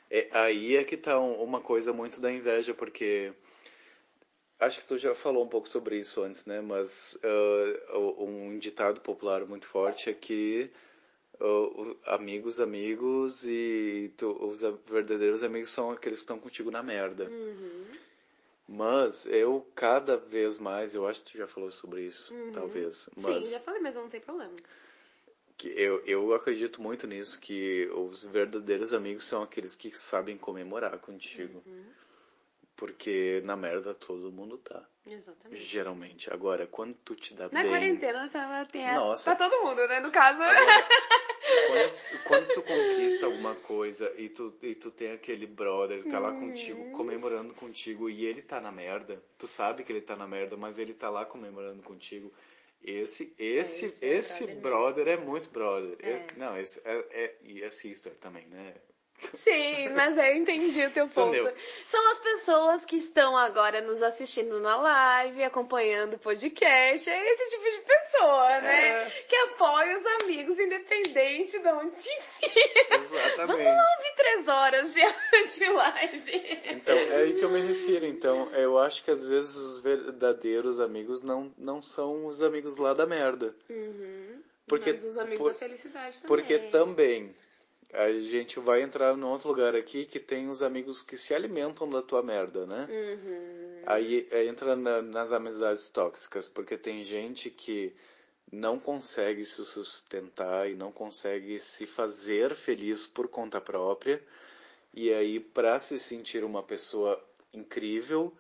[0.10, 3.32] É, aí é que tá um- uma coisa muito da inveja, porque
[4.60, 6.62] acho que tu já falou um pouco sobre isso antes, né?
[6.62, 7.18] Mas
[7.94, 10.70] o- um ditado popular muito forte é que
[11.40, 17.26] o- amigos, amigos e tu- os verdadeiros amigos são aqueles que estão contigo na merda.
[17.30, 17.86] Uhum.
[18.68, 23.10] Mas eu cada vez mais, eu acho que tu já falou sobre isso, talvez.
[23.16, 23.44] Mas Uhum.
[23.44, 24.54] Sim, já falei, mas não tem problema.
[25.60, 30.98] Que eu, eu acredito muito nisso, que os verdadeiros amigos são aqueles que sabem comemorar
[31.00, 31.62] contigo.
[31.66, 31.86] Uhum.
[32.78, 34.82] Porque na merda todo mundo tá.
[35.06, 35.62] Exatamente.
[35.66, 36.34] Geralmente.
[36.34, 37.70] Agora, quando tu te dá Na bem.
[37.72, 39.36] quarentena tava, tem a, Nossa.
[39.36, 40.00] pra todo mundo, né?
[40.00, 40.42] No caso.
[40.42, 40.86] Agora,
[41.68, 46.20] quando, quando tu conquista alguma coisa e tu, e tu tem aquele brother que tá
[46.20, 46.40] lá Uhum.
[46.40, 50.56] contigo, comemorando contigo, e ele tá na merda, tu sabe que ele tá na merda,
[50.56, 52.32] mas ele tá lá comemorando contigo,
[52.82, 55.98] Esse, esse, esse é esse brother brother é muito brother.
[56.02, 56.12] É.
[56.14, 58.74] Esse- não, esse é, é- e é sister também, né?
[59.34, 61.36] Sim, mas eu entendi o teu ponto.
[61.36, 61.54] Entendeu?
[61.86, 67.10] São as pessoas que estão agora nos assistindo na live, acompanhando o podcast.
[67.10, 68.90] É esse tipo de pessoa, né?
[69.08, 69.10] É.
[69.28, 72.10] Que apoia os amigos, independente de onde se.
[72.90, 73.64] Vamos Exatamente.
[73.64, 75.02] lá ouvir três horas de,
[75.60, 76.60] de live.
[76.66, 78.06] Então, é aí que eu me refiro.
[78.06, 82.94] Então, eu acho que às vezes os verdadeiros amigos não, não são os amigos lá
[82.94, 83.56] da merda.
[83.70, 84.42] Uhum.
[84.68, 86.28] Porque- Mas os amigos por- da felicidade também.
[86.28, 87.36] Porque também
[87.94, 91.90] a gente vai entrar num outro lugar aqui que tem os amigos que se alimentam
[91.90, 92.88] da tua merda, né?
[92.90, 93.84] Uhum.
[93.86, 97.96] Aí é, entra na- nas amizades tóxicas, porque tem gente que
[98.52, 104.22] não consegue se sustentar e não consegue se fazer feliz por conta própria.
[104.94, 108.34] E aí, para se sentir uma pessoa incrível,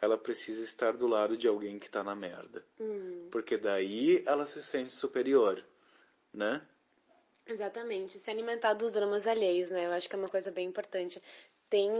[0.00, 2.64] ela precisa estar do lado de alguém que tá na merda.
[2.78, 3.28] Uhum.
[3.30, 5.62] Porque daí ela se sente superior,
[6.32, 6.62] né?
[7.46, 9.86] Exatamente, se alimentar dos dramas alheios, né?
[9.86, 11.20] Eu acho que é uma coisa bem importante.
[11.68, 11.90] Tem,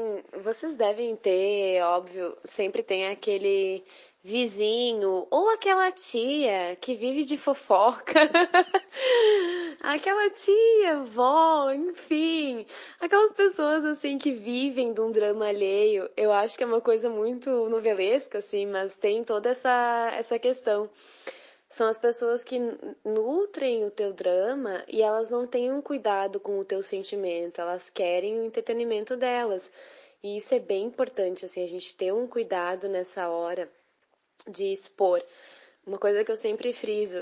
[0.43, 3.85] vocês devem ter, óbvio, sempre tem aquele
[4.23, 8.13] vizinho ou aquela tia que vive de fofoca.
[9.83, 12.65] aquela tia, vó, enfim,
[13.01, 16.09] aquelas pessoas assim que vivem de um drama alheio.
[16.17, 20.89] Eu acho que é uma coisa muito novelesca assim, mas tem toda essa essa questão
[21.73, 22.59] são as pessoas que
[23.03, 27.89] nutrem o teu drama e elas não têm um cuidado com o teu sentimento, elas
[27.89, 29.73] querem o entretenimento delas.
[30.23, 33.73] E isso é bem importante, assim, a gente ter um cuidado nessa hora
[34.47, 35.25] de expor.
[35.87, 37.19] Uma coisa que eu sempre friso,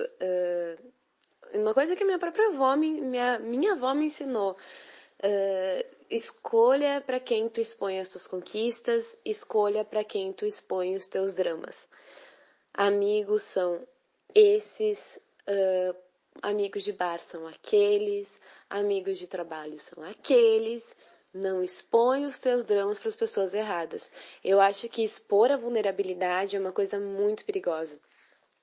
[1.55, 4.57] uma coisa que minha própria avó, minha, minha avó me ensinou.
[5.23, 11.07] Uh, escolha para quem tu expõe as tuas conquistas, escolha para quem tu expõe os
[11.07, 11.89] teus dramas.
[12.75, 13.87] Amigos são
[14.35, 15.97] esses, uh,
[16.43, 20.97] amigos de bar são aqueles, amigos de trabalho são aqueles.
[21.33, 24.11] Não expõe os seus dramas para as pessoas erradas.
[24.43, 28.01] Eu acho que expor a vulnerabilidade é uma coisa muito perigosa.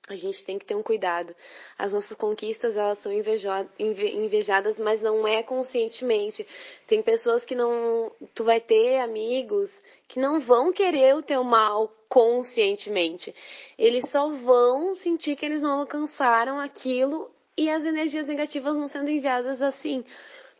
[0.08, 1.36] A gente tem que ter um cuidado.
[1.78, 6.46] As nossas conquistas, elas são invejadas, mas não é conscientemente.
[6.86, 8.10] Tem pessoas que não...
[8.34, 13.34] Tu vai ter amigos que não vão querer o teu mal conscientemente.
[13.78, 19.10] Eles só vão sentir que eles não alcançaram aquilo e as energias negativas vão sendo
[19.10, 20.04] enviadas assim.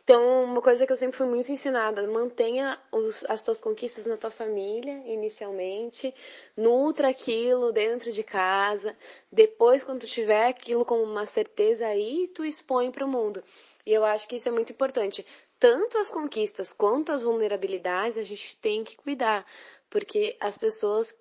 [0.09, 4.17] Então, uma coisa que eu sempre fui muito ensinada, mantenha os, as tuas conquistas na
[4.17, 6.11] tua família, inicialmente,
[6.57, 8.97] nutra aquilo dentro de casa,
[9.31, 13.43] depois, quando tu tiver aquilo como uma certeza aí, tu expõe para o mundo.
[13.85, 15.23] E eu acho que isso é muito importante.
[15.59, 19.45] Tanto as conquistas quanto as vulnerabilidades, a gente tem que cuidar,
[19.91, 21.15] porque as pessoas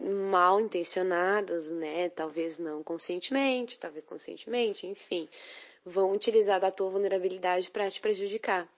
[0.00, 5.28] mal intencionadas, né, talvez não conscientemente, talvez conscientemente, enfim,
[5.86, 8.68] vão utilizar da tua vulnerabilidade para te prejudicar.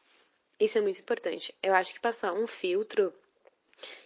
[0.60, 1.54] Isso é muito importante.
[1.62, 3.12] Eu acho que passar um filtro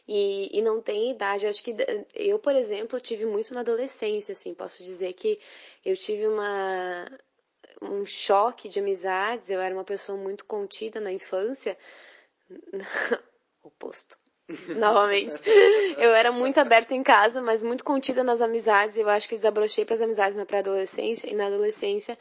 [0.07, 1.45] e, e não tem idade.
[1.45, 1.75] Eu acho que
[2.15, 5.41] eu, por exemplo, tive muito na adolescência, assim, posso dizer que
[5.85, 7.11] eu tive uma
[7.81, 9.51] um choque de amizades.
[9.51, 11.77] Eu era uma pessoa muito contida na infância.
[13.65, 14.17] Oposto.
[14.79, 15.41] Novamente.
[15.97, 18.97] Eu era muito aberta em casa, mas muito contida nas amizades.
[18.97, 22.17] Eu acho que desabrochei para as amizades na pré-adolescência e na adolescência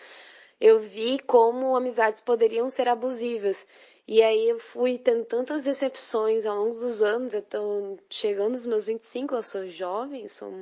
[0.62, 3.68] eu vi como amizades poderiam ser abusivas.
[4.08, 8.66] E aí eu fui tendo tantas decepções ao longo dos anos, eu tô chegando aos
[8.66, 10.54] meus 25, eu sou jovem, sou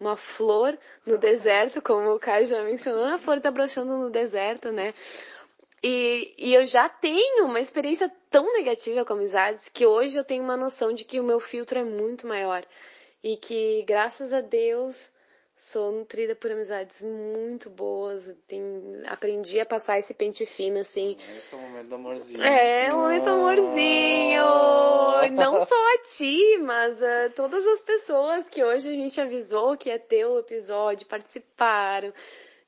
[0.00, 4.70] uma flor no deserto, como o Caio já mencionou, a flor tá brochando no deserto,
[4.72, 4.94] né?
[5.82, 10.42] E, e eu já tenho uma experiência tão negativa com amizades que hoje eu tenho
[10.42, 12.64] uma noção de que o meu filtro é muito maior.
[13.22, 15.10] E que, graças a Deus,
[15.64, 18.30] sou nutrida por amizades muito boas.
[18.46, 18.62] Tem,
[19.06, 21.16] aprendi a passar esse pente fino, assim.
[21.38, 22.44] Esse é o momento do amorzinho.
[22.44, 24.44] É, o momento amorzinho!
[25.32, 29.88] Não só a ti, mas a todas as pessoas que hoje a gente avisou que
[29.88, 32.12] ia ter o episódio, participaram.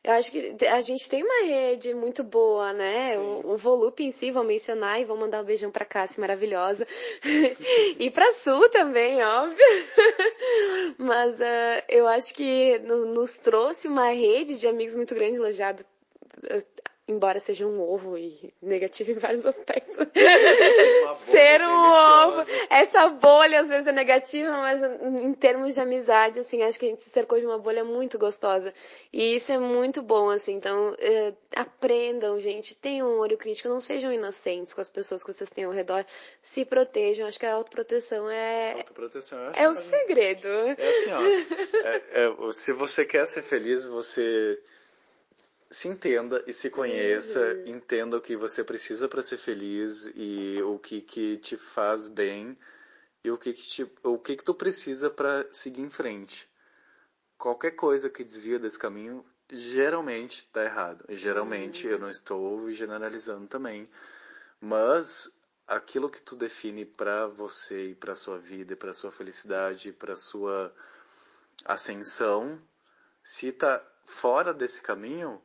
[0.06, 3.18] Eu acho que a gente tem uma rede muito boa, né?
[3.18, 6.86] O, o Volup em si, vou mencionar e vou mandar um beijão pra Cássia, maravilhosa.
[7.98, 9.58] e pra Sul também, óbvio.
[10.96, 15.84] Mas uh, eu acho que no, nos trouxe uma rede de amigos muito grande, elogiado.
[17.08, 19.96] Embora seja um ovo e negativo em vários aspectos,
[21.30, 22.66] ser um ovo, deliciosa.
[22.70, 24.80] essa bolha às vezes é negativa, mas
[25.22, 28.18] em termos de amizade, assim, acho que a gente se cercou de uma bolha muito
[28.18, 28.72] gostosa.
[29.12, 30.54] E isso é muito bom, assim.
[30.54, 35.32] Então, eh, aprendam, gente, tenham um olho crítico, não sejam inocentes com as pessoas que
[35.32, 36.04] vocês têm ao redor,
[36.42, 37.26] se protejam.
[37.26, 40.48] Acho que a autoproteção é, Autoproteção, eu acho é o que- segredo.
[40.48, 41.20] É assim, ó.
[41.86, 42.02] é-
[42.48, 44.58] é, se você quer ser feliz, você
[45.70, 47.66] se entenda e se conheça, Uhum.
[47.66, 52.56] entenda o que você precisa para ser feliz e o que que te faz bem
[53.24, 56.48] e o que que te, o que que tu precisa para seguir em frente.
[57.36, 61.04] Qualquer coisa que desvia desse caminho geralmente está errado.
[61.08, 63.88] E geralmente eu não estou generalizando também,
[64.60, 65.36] mas
[65.66, 70.16] aquilo que tu define para você e para sua vida, e para sua felicidade, para
[70.16, 70.72] sua
[71.64, 72.60] ascensão,
[73.22, 75.42] se tá fora desse caminho,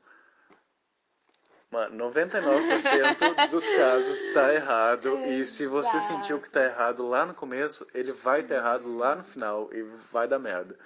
[1.72, 5.18] mano, 99% dos casos tá errado.
[5.26, 6.14] E se você Exato.
[6.14, 9.82] sentiu que tá errado lá no começo, ele vai estar errado lá no final e
[10.12, 10.78] vai dar merda.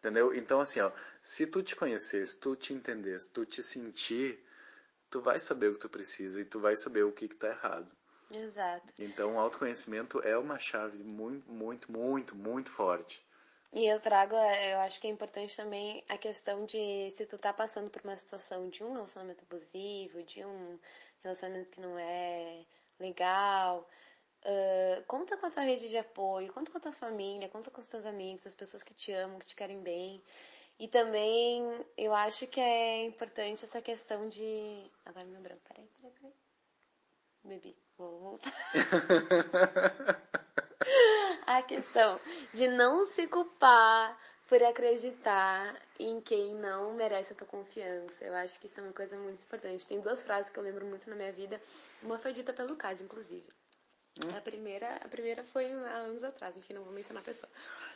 [0.00, 0.34] Entendeu?
[0.34, 0.90] Então, assim, ó,
[1.20, 4.44] se tu te conhecer, se tu te entender, se tu te sentir,
[5.08, 7.48] tu vai saber o que tu precisa e tu vai saber o que que tá
[7.48, 7.86] errado.
[8.28, 8.92] Exato.
[8.98, 13.24] Então, o autoconhecimento é uma chave muito, muito, muito, muito forte.
[13.72, 17.38] E eu trago, eh, eu acho que é importante também a questão de se tu
[17.38, 20.78] tá passando por uma situação de um relacionamento abusivo, de um
[21.22, 22.64] relacionamento que não é
[23.00, 23.88] legal,
[24.44, 27.80] ah, conta com a tua rede de apoio, conta com a tua família, conta com
[27.80, 30.22] os teus amigos, as pessoas que te amam, que te querem bem.
[30.78, 31.62] E também
[31.96, 34.90] eu acho que é importante essa questão de.
[35.04, 36.32] Agora meu branco, peraí, peraí, peraí.
[37.44, 38.52] Bebi, vou voltar.
[41.58, 42.18] a questão
[42.52, 44.18] de não se culpar
[44.48, 48.24] por acreditar em quem não merece a tua confiança.
[48.24, 49.86] Eu acho que isso é uma coisa muito importante.
[49.86, 51.60] Tem duas frases que eu lembro muito na minha vida.
[52.02, 53.48] Uma foi dita pelo Lucas, inclusive.
[54.36, 57.50] A primeira, a primeira foi há anos atrás, enfim, não vou mencionar a pessoa.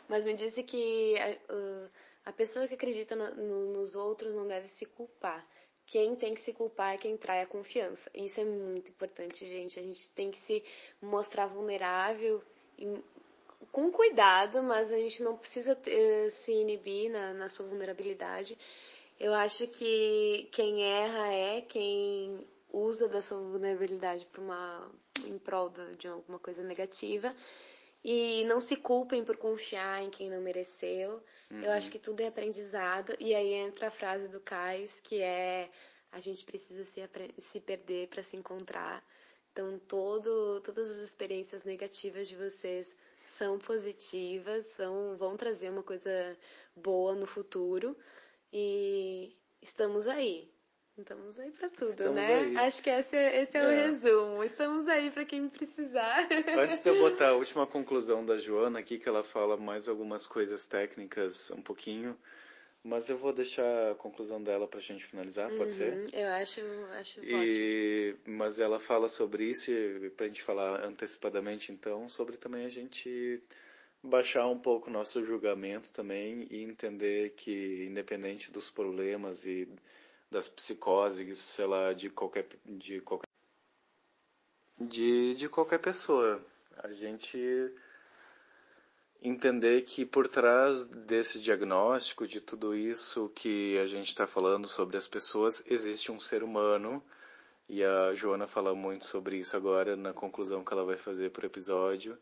[0.09, 1.91] Mas me disse que a, uh,
[2.25, 5.47] a pessoa que acredita na- no- nos outros não deve se culpar.
[5.85, 8.11] Quem tem que se culpar é quem trai a confiança.
[8.15, 9.79] Isso é muito importante, gente.
[9.79, 10.65] A gente tem que se
[11.03, 12.43] mostrar vulnerável
[13.73, 18.59] com cuidado, mas a gente não precisa eh, se inibir na, na sua vulnerabilidade.
[19.19, 24.91] Eu acho que quem erra é quem usa da sua vulnerabilidade para uma
[25.25, 27.35] em prol de alguma coisa negativa.
[28.05, 31.21] E não se culpem por confiar em quem não mereceu.
[31.51, 33.17] Eu acho que tudo é aprendizado.
[33.19, 35.69] E aí entra a frase do Cais, que é
[36.13, 37.01] a gente precisa se,
[37.39, 39.05] se perder para se encontrar.
[39.53, 42.95] Então, todo, todas as experiências negativas de vocês
[43.37, 46.37] são positivas, são, vão trazer uma coisa
[46.75, 47.97] boa no futuro.
[48.53, 50.51] E estamos aí.
[50.99, 52.35] Estamos aí para tudo, Estamos né?
[52.35, 52.57] aí.
[52.57, 53.87] Acho que esse é, esse é, o É.
[53.87, 54.43] resumo.
[54.43, 56.27] Estamos aí para quem precisar.
[56.59, 60.27] Antes de eu botar a última conclusão da Joana aqui, que ela fala mais algumas
[60.27, 62.17] coisas técnicas um pouquinho,
[62.87, 65.93] mas eu vou deixar a conclusão dela pra gente finalizar, pode ser?
[65.93, 66.61] Uhum, Eu acho,
[66.99, 67.43] acho ótimo.
[67.43, 72.71] E, mas ela fala sobre isso, e pra gente falar antecipadamente então, sobre também a
[72.71, 73.43] gente
[74.03, 79.69] baixar um pouco o nosso julgamento também e entender que independente dos problemas e
[80.31, 83.27] das psicoses, sei lá, de qualquer de qualquer
[84.79, 86.41] de, de qualquer pessoa,
[86.77, 87.39] a gente
[89.29, 94.97] entender que por trás desse diagnóstico, de tudo isso que a gente está falando sobre
[94.97, 97.03] as pessoas, existe um ser humano.
[97.69, 101.43] E a Joana fala muito sobre isso agora na conclusão que ela vai fazer para
[101.43, 102.17] o episódio.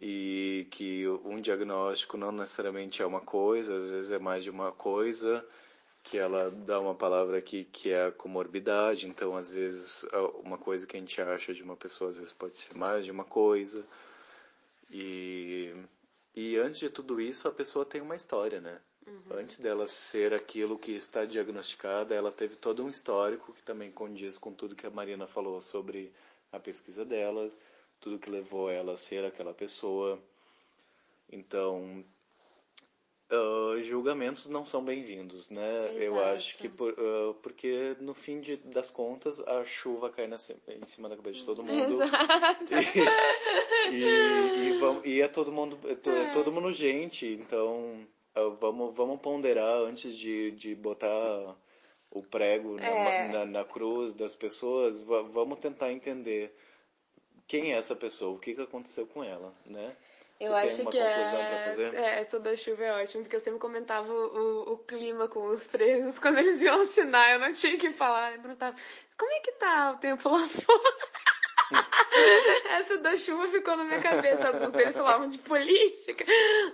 [0.00, 4.72] E que um diagnóstico não necessariamente é uma coisa, às vezes é mais de uma
[4.72, 5.46] coisa.
[6.02, 9.08] Que ela dá uma palavra aqui que é a comorbidade.
[9.08, 10.04] Então, às vezes,
[10.44, 13.12] uma coisa que a gente acha de uma pessoa, às vezes pode ser mais de
[13.12, 13.84] uma coisa.
[14.90, 15.72] E
[16.36, 18.78] e antes de tudo isso, a pessoa tem uma história, né?
[19.30, 24.36] Antes dela ser aquilo que está diagnosticada, ela teve todo um histórico que também condiz
[24.36, 26.12] com tudo que a Marina falou sobre
[26.52, 27.50] a pesquisa dela,
[28.00, 30.20] tudo que levou ela a ser aquela pessoa.
[31.30, 32.04] Então,
[33.30, 35.90] ah, julgamentos não são bem-vindos, né?
[35.94, 36.34] Eu Exato.
[36.34, 40.86] acho que por, ah, porque no fim de- das contas a chuva cai na em
[40.86, 41.98] cima da cabeça de todo mundo.
[43.90, 48.06] E, e, e, vamos- e é todo mundo é, to- é todo mundo gente, então
[48.34, 51.56] ah, vamos, vamos ponderar antes de, de botar
[52.10, 53.28] o prego na, É.
[53.32, 56.52] na, na cruz das pessoas, va- vamos tentar entender
[57.46, 59.96] quem é essa pessoa, o que, que aconteceu com ela, né?
[60.38, 61.14] Eu tem acho que é,
[61.94, 65.66] é, essa da chuva é ótimo, porque eu sempre comentava o, o clima com os
[65.66, 68.76] presos, quando eles iam assinar, eu não tinha que falar, eu perguntava,
[69.16, 70.96] como é que tá o tempo lá fora?
[72.78, 74.46] Essa da chuva ficou na minha cabeça.
[74.48, 76.24] Alguns deles falavam de política.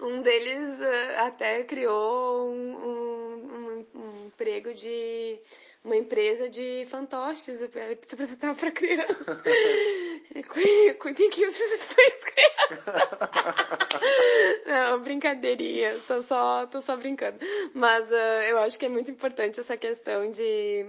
[0.02, 5.40] Um deles eh, até criou um, um- um- um emprego de
[5.84, 9.26] uma empresa de fantoches para apresentar para crianças.
[10.48, 12.94] Cu- Cuidem que vocês as crianças.
[14.66, 17.38] Não, brincadeirinha, tô só, tô só brincando.
[17.74, 20.86] Mas ah, eu acho que é muito importante essa questão de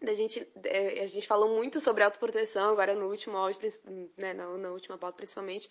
[0.00, 3.58] da gente, é, a gente falou muito sobre autoproteção agora no último áudio,
[4.16, 5.68] né, na, na última pauta principalmente,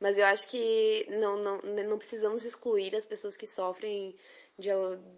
[0.00, 4.16] mas eu acho que não, não, não precisamos excluir as pessoas que sofrem
[4.58, 4.68] de,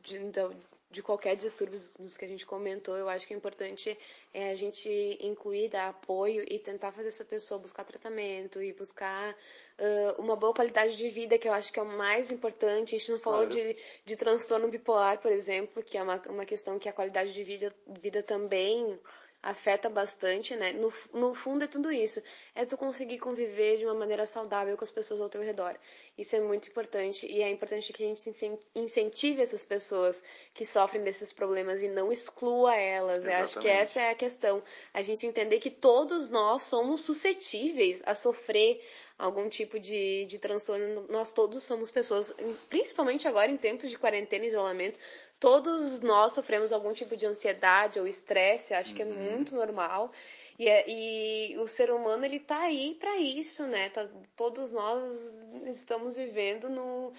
[0.03, 0.57] de, de,
[0.91, 2.97] de qualquer distúrbio dos que a gente comentou.
[2.97, 3.97] Eu acho que o importante
[4.35, 4.89] é a gente
[5.21, 9.37] incluir, dar apoio e tentar fazer essa pessoa buscar tratamento e buscar
[9.79, 12.95] ah, uma boa qualidade de vida, que eu acho que é o mais importante.
[12.95, 13.55] A gente não falou Claro.
[13.55, 17.45] de, de transtorno bipolar, por exemplo, que é uma, uma questão que a qualidade de
[17.45, 18.99] vida, vida também
[19.43, 20.73] afeta bastante, né?
[20.73, 22.23] No, no fundo é tudo isso.
[22.55, 25.77] É tu conseguir conviver de uma maneira saudável com as pessoas ao teu redor.
[26.19, 30.23] Isso é muito importante e é importante que a gente incen- incentive essas pessoas
[30.53, 33.25] que sofrem desses problemas e não exclua elas.
[33.25, 34.63] Eu acho que essa é a questão.
[34.93, 38.81] A gente entender que todos nós somos suscetíveis a sofrer
[39.19, 41.07] algum tipo de, de transtorno.
[41.09, 42.35] Nós todos somos pessoas,
[42.69, 44.99] principalmente agora em tempos de quarentena e isolamento,
[45.41, 50.13] todos nós sofremos algum tipo de ansiedade ou estresse, acho que é muito normal.
[50.59, 53.89] E, é- e o ser humano ele tá aí para isso, né?
[53.89, 54.07] Tá-
[54.37, 57.13] todos nós estamos vivendo no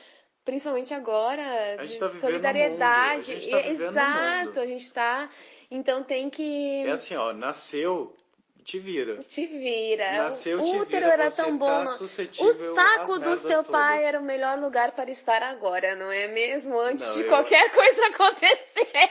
[0.45, 1.43] principalmente agora
[1.85, 3.31] gente de tá solidariedade.
[3.31, 5.29] a tá Exato, a gente tá
[5.71, 8.15] então tem que É assim, ó, nasceu,
[8.63, 9.23] te vira.
[9.23, 10.23] te vira.
[10.23, 11.65] Nasceu, o te útero vira, era tão bom.
[11.67, 14.07] tá não- suscetível o saco do seu pai todas.
[14.07, 16.79] era o melhor lugar para estar agora, não é mesmo?
[16.79, 19.09] Antes Não, de eu- qualquer coisa acontecer.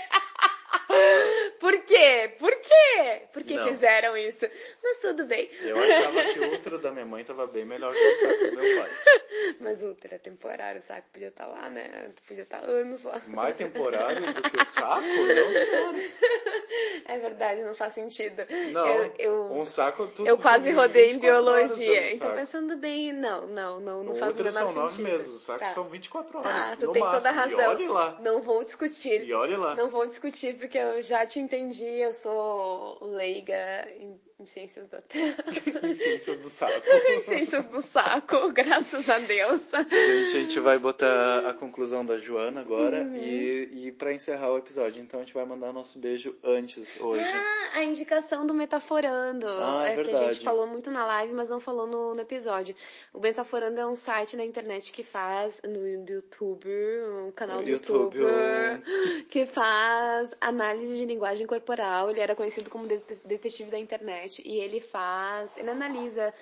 [1.61, 2.33] Por quê?
[2.39, 3.23] Por quê?
[3.33, 3.69] Por que Não.
[3.69, 4.47] fizeram isso?
[4.83, 5.49] Mas tudo bem.
[5.61, 8.57] Eu achava que o útero da minha mãe tava bem melhor que o saco do
[8.57, 8.91] meu pai.
[9.61, 12.11] Mas o útero é temporário, o saco podia estar lá, né?
[12.27, 13.21] Podia estar anos lá.
[13.29, 15.03] Mais temporário do que o saco?
[15.03, 15.95] Não.
[17.07, 18.45] É verdade, não faz sentido.
[18.73, 22.13] Não, Eu, eu, um saco tudo eu quase tudo rodei em 24 horas biologia.
[22.15, 22.39] Então, saco.
[22.39, 25.11] pensando bem, não, não, não, não O faz o menor são nove sentido.
[25.13, 25.75] meses, os sacos Tá.
[25.75, 26.53] são 24 horas.
[26.71, 27.19] Tá, tu tem máximo.
[27.23, 27.61] toda a razão.
[27.61, 28.19] E olhe lá.
[28.21, 29.25] Não vou discutir.
[29.25, 29.75] E olhe lá.
[29.75, 33.57] Não vou discutir porque eu já te entendi, eu sou leiga
[34.41, 35.45] em ciências da terra.
[35.85, 36.73] Em ciências do saco.
[37.11, 39.61] em ciências do saco, graças a Deus.
[39.91, 43.17] Gente, a gente vai botar a conclusão da Joana agora Uhum.
[43.17, 45.03] e, e para encerrar o episódio.
[45.03, 47.25] Então a gente vai mandar nosso beijo antes hoje.
[47.25, 49.47] Ah, a indicação do Metaforando.
[49.49, 50.35] Ah, é que a verdade.
[50.35, 52.75] gente falou muito na live, mas não falou no, no episódio.
[53.13, 56.69] O Metaforando é um site na internet que faz, no YouTube,
[57.27, 58.19] um canal no YouTube,
[59.29, 62.11] que faz análise de linguagem corporal.
[62.11, 64.30] Ele era conhecido como det- detetive da internet.
[64.39, 66.33] E ele faz, ele analisa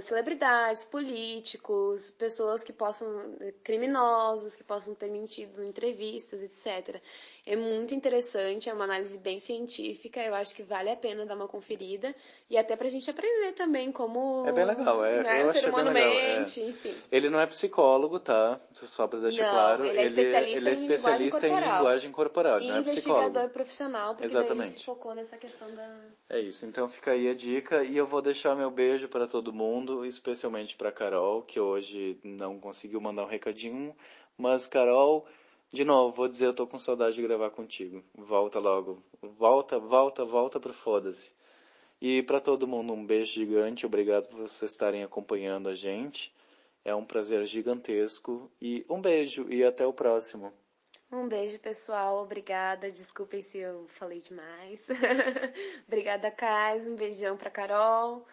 [0.00, 7.00] celebridades, políticos, pessoas que possam, criminosos, que possam ter mentido em entrevistas, etc.
[7.46, 11.34] É muito interessante, é uma análise bem científica, eu acho que vale a pena dar
[11.34, 12.14] uma conferida.
[12.48, 15.84] E até pra gente aprender também como É bem legal, é, né, eu o bem
[15.84, 16.38] legal, é.
[16.38, 16.94] mente, enfim.
[17.12, 18.58] Ele não é psicólogo, tá?
[18.72, 19.84] Só pra deixar Não, claro.
[19.84, 21.76] ele é especialista ele é em linguagem especialista em corporal.
[21.76, 23.52] linguagem corporal, E não é investigador psicólogo.
[23.52, 24.78] profissional, porque daí ele Exatamente.
[24.80, 26.00] se focou nessa questão da...
[26.30, 29.52] É isso, então fica aí a dica e eu vou deixar meu beijo para todo
[29.52, 33.94] mundo, especialmente para Carol, que hoje não conseguiu mandar um recadinho,
[34.38, 35.26] mas Carol,
[35.74, 38.04] de novo, vou dizer, eu tô com saudade de gravar contigo.
[38.14, 39.02] Volta logo.
[39.20, 41.32] Volta, volta, volta pro foda-se.
[42.00, 46.32] E para todo mundo um beijo gigante, obrigado por vocês estarem acompanhando a gente.
[46.84, 50.52] É um prazer gigantesco e um beijo e até o próximo.
[51.10, 52.22] Um beijo, pessoal.
[52.22, 52.88] Obrigada.
[52.92, 54.88] Desculpem se eu falei demais.
[55.88, 56.86] Obrigada, Kais.
[56.86, 58.24] Um beijão pra Carol.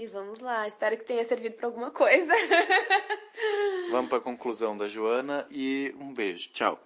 [0.00, 0.66] E vamos lá.
[0.66, 2.32] Espero que tenha servido pra alguma coisa.
[3.90, 6.48] Vamos para a conclusão da Joana e um beijo.
[6.54, 6.80] Tchau.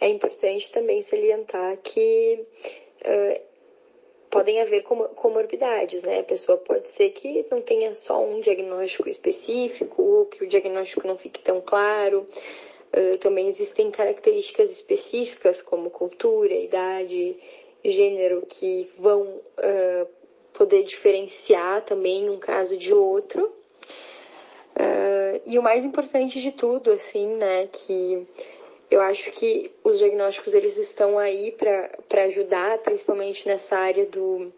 [0.00, 2.46] É importante também salientar que
[3.04, 3.42] eh,
[4.30, 6.20] podem haver com- comorbidades, né?
[6.20, 11.06] A pessoa pode ser que não tenha só um diagnóstico específico, ou que o diagnóstico
[11.06, 12.26] não fique tão claro.
[12.90, 17.36] Eh, também existem características específicas, como cultura, idade,
[17.90, 20.06] gênero, que vão eh,
[20.52, 23.52] poder diferenciar também um caso de outro.
[24.74, 28.26] Eh, e o mais importante de tudo, assim, né, que
[28.90, 34.52] eu acho que os diagnósticos eles estão aí para ajudar, principalmente nessa área do,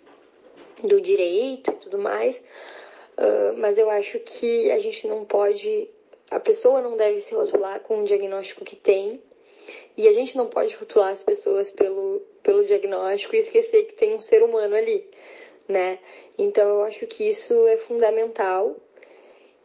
[0.82, 2.42] do direito e tudo mais,
[3.18, 5.90] Uh, mas eu acho que a gente não pode,
[6.30, 9.20] a pessoa não deve se rotular com o diagnóstico que tem,
[9.96, 14.14] e a gente não pode rotular as pessoas pelo, pelo diagnóstico e esquecer que tem
[14.14, 15.06] um ser humano ali,
[15.68, 15.98] né?
[16.38, 18.74] Então eu acho que isso é fundamental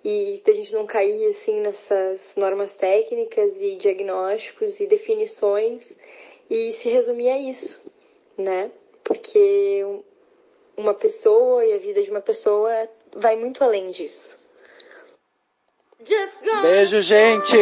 [0.03, 5.97] e a gente não cair assim nessas normas técnicas e diagnósticos e definições
[6.49, 7.81] e se resumir a isso,
[8.37, 8.69] né?
[9.01, 9.85] Porque
[10.75, 14.37] uma pessoa e a vida de uma pessoa vai muito além disso.
[16.61, 17.55] Beijo, gente!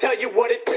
[0.00, 0.69] Tell you what it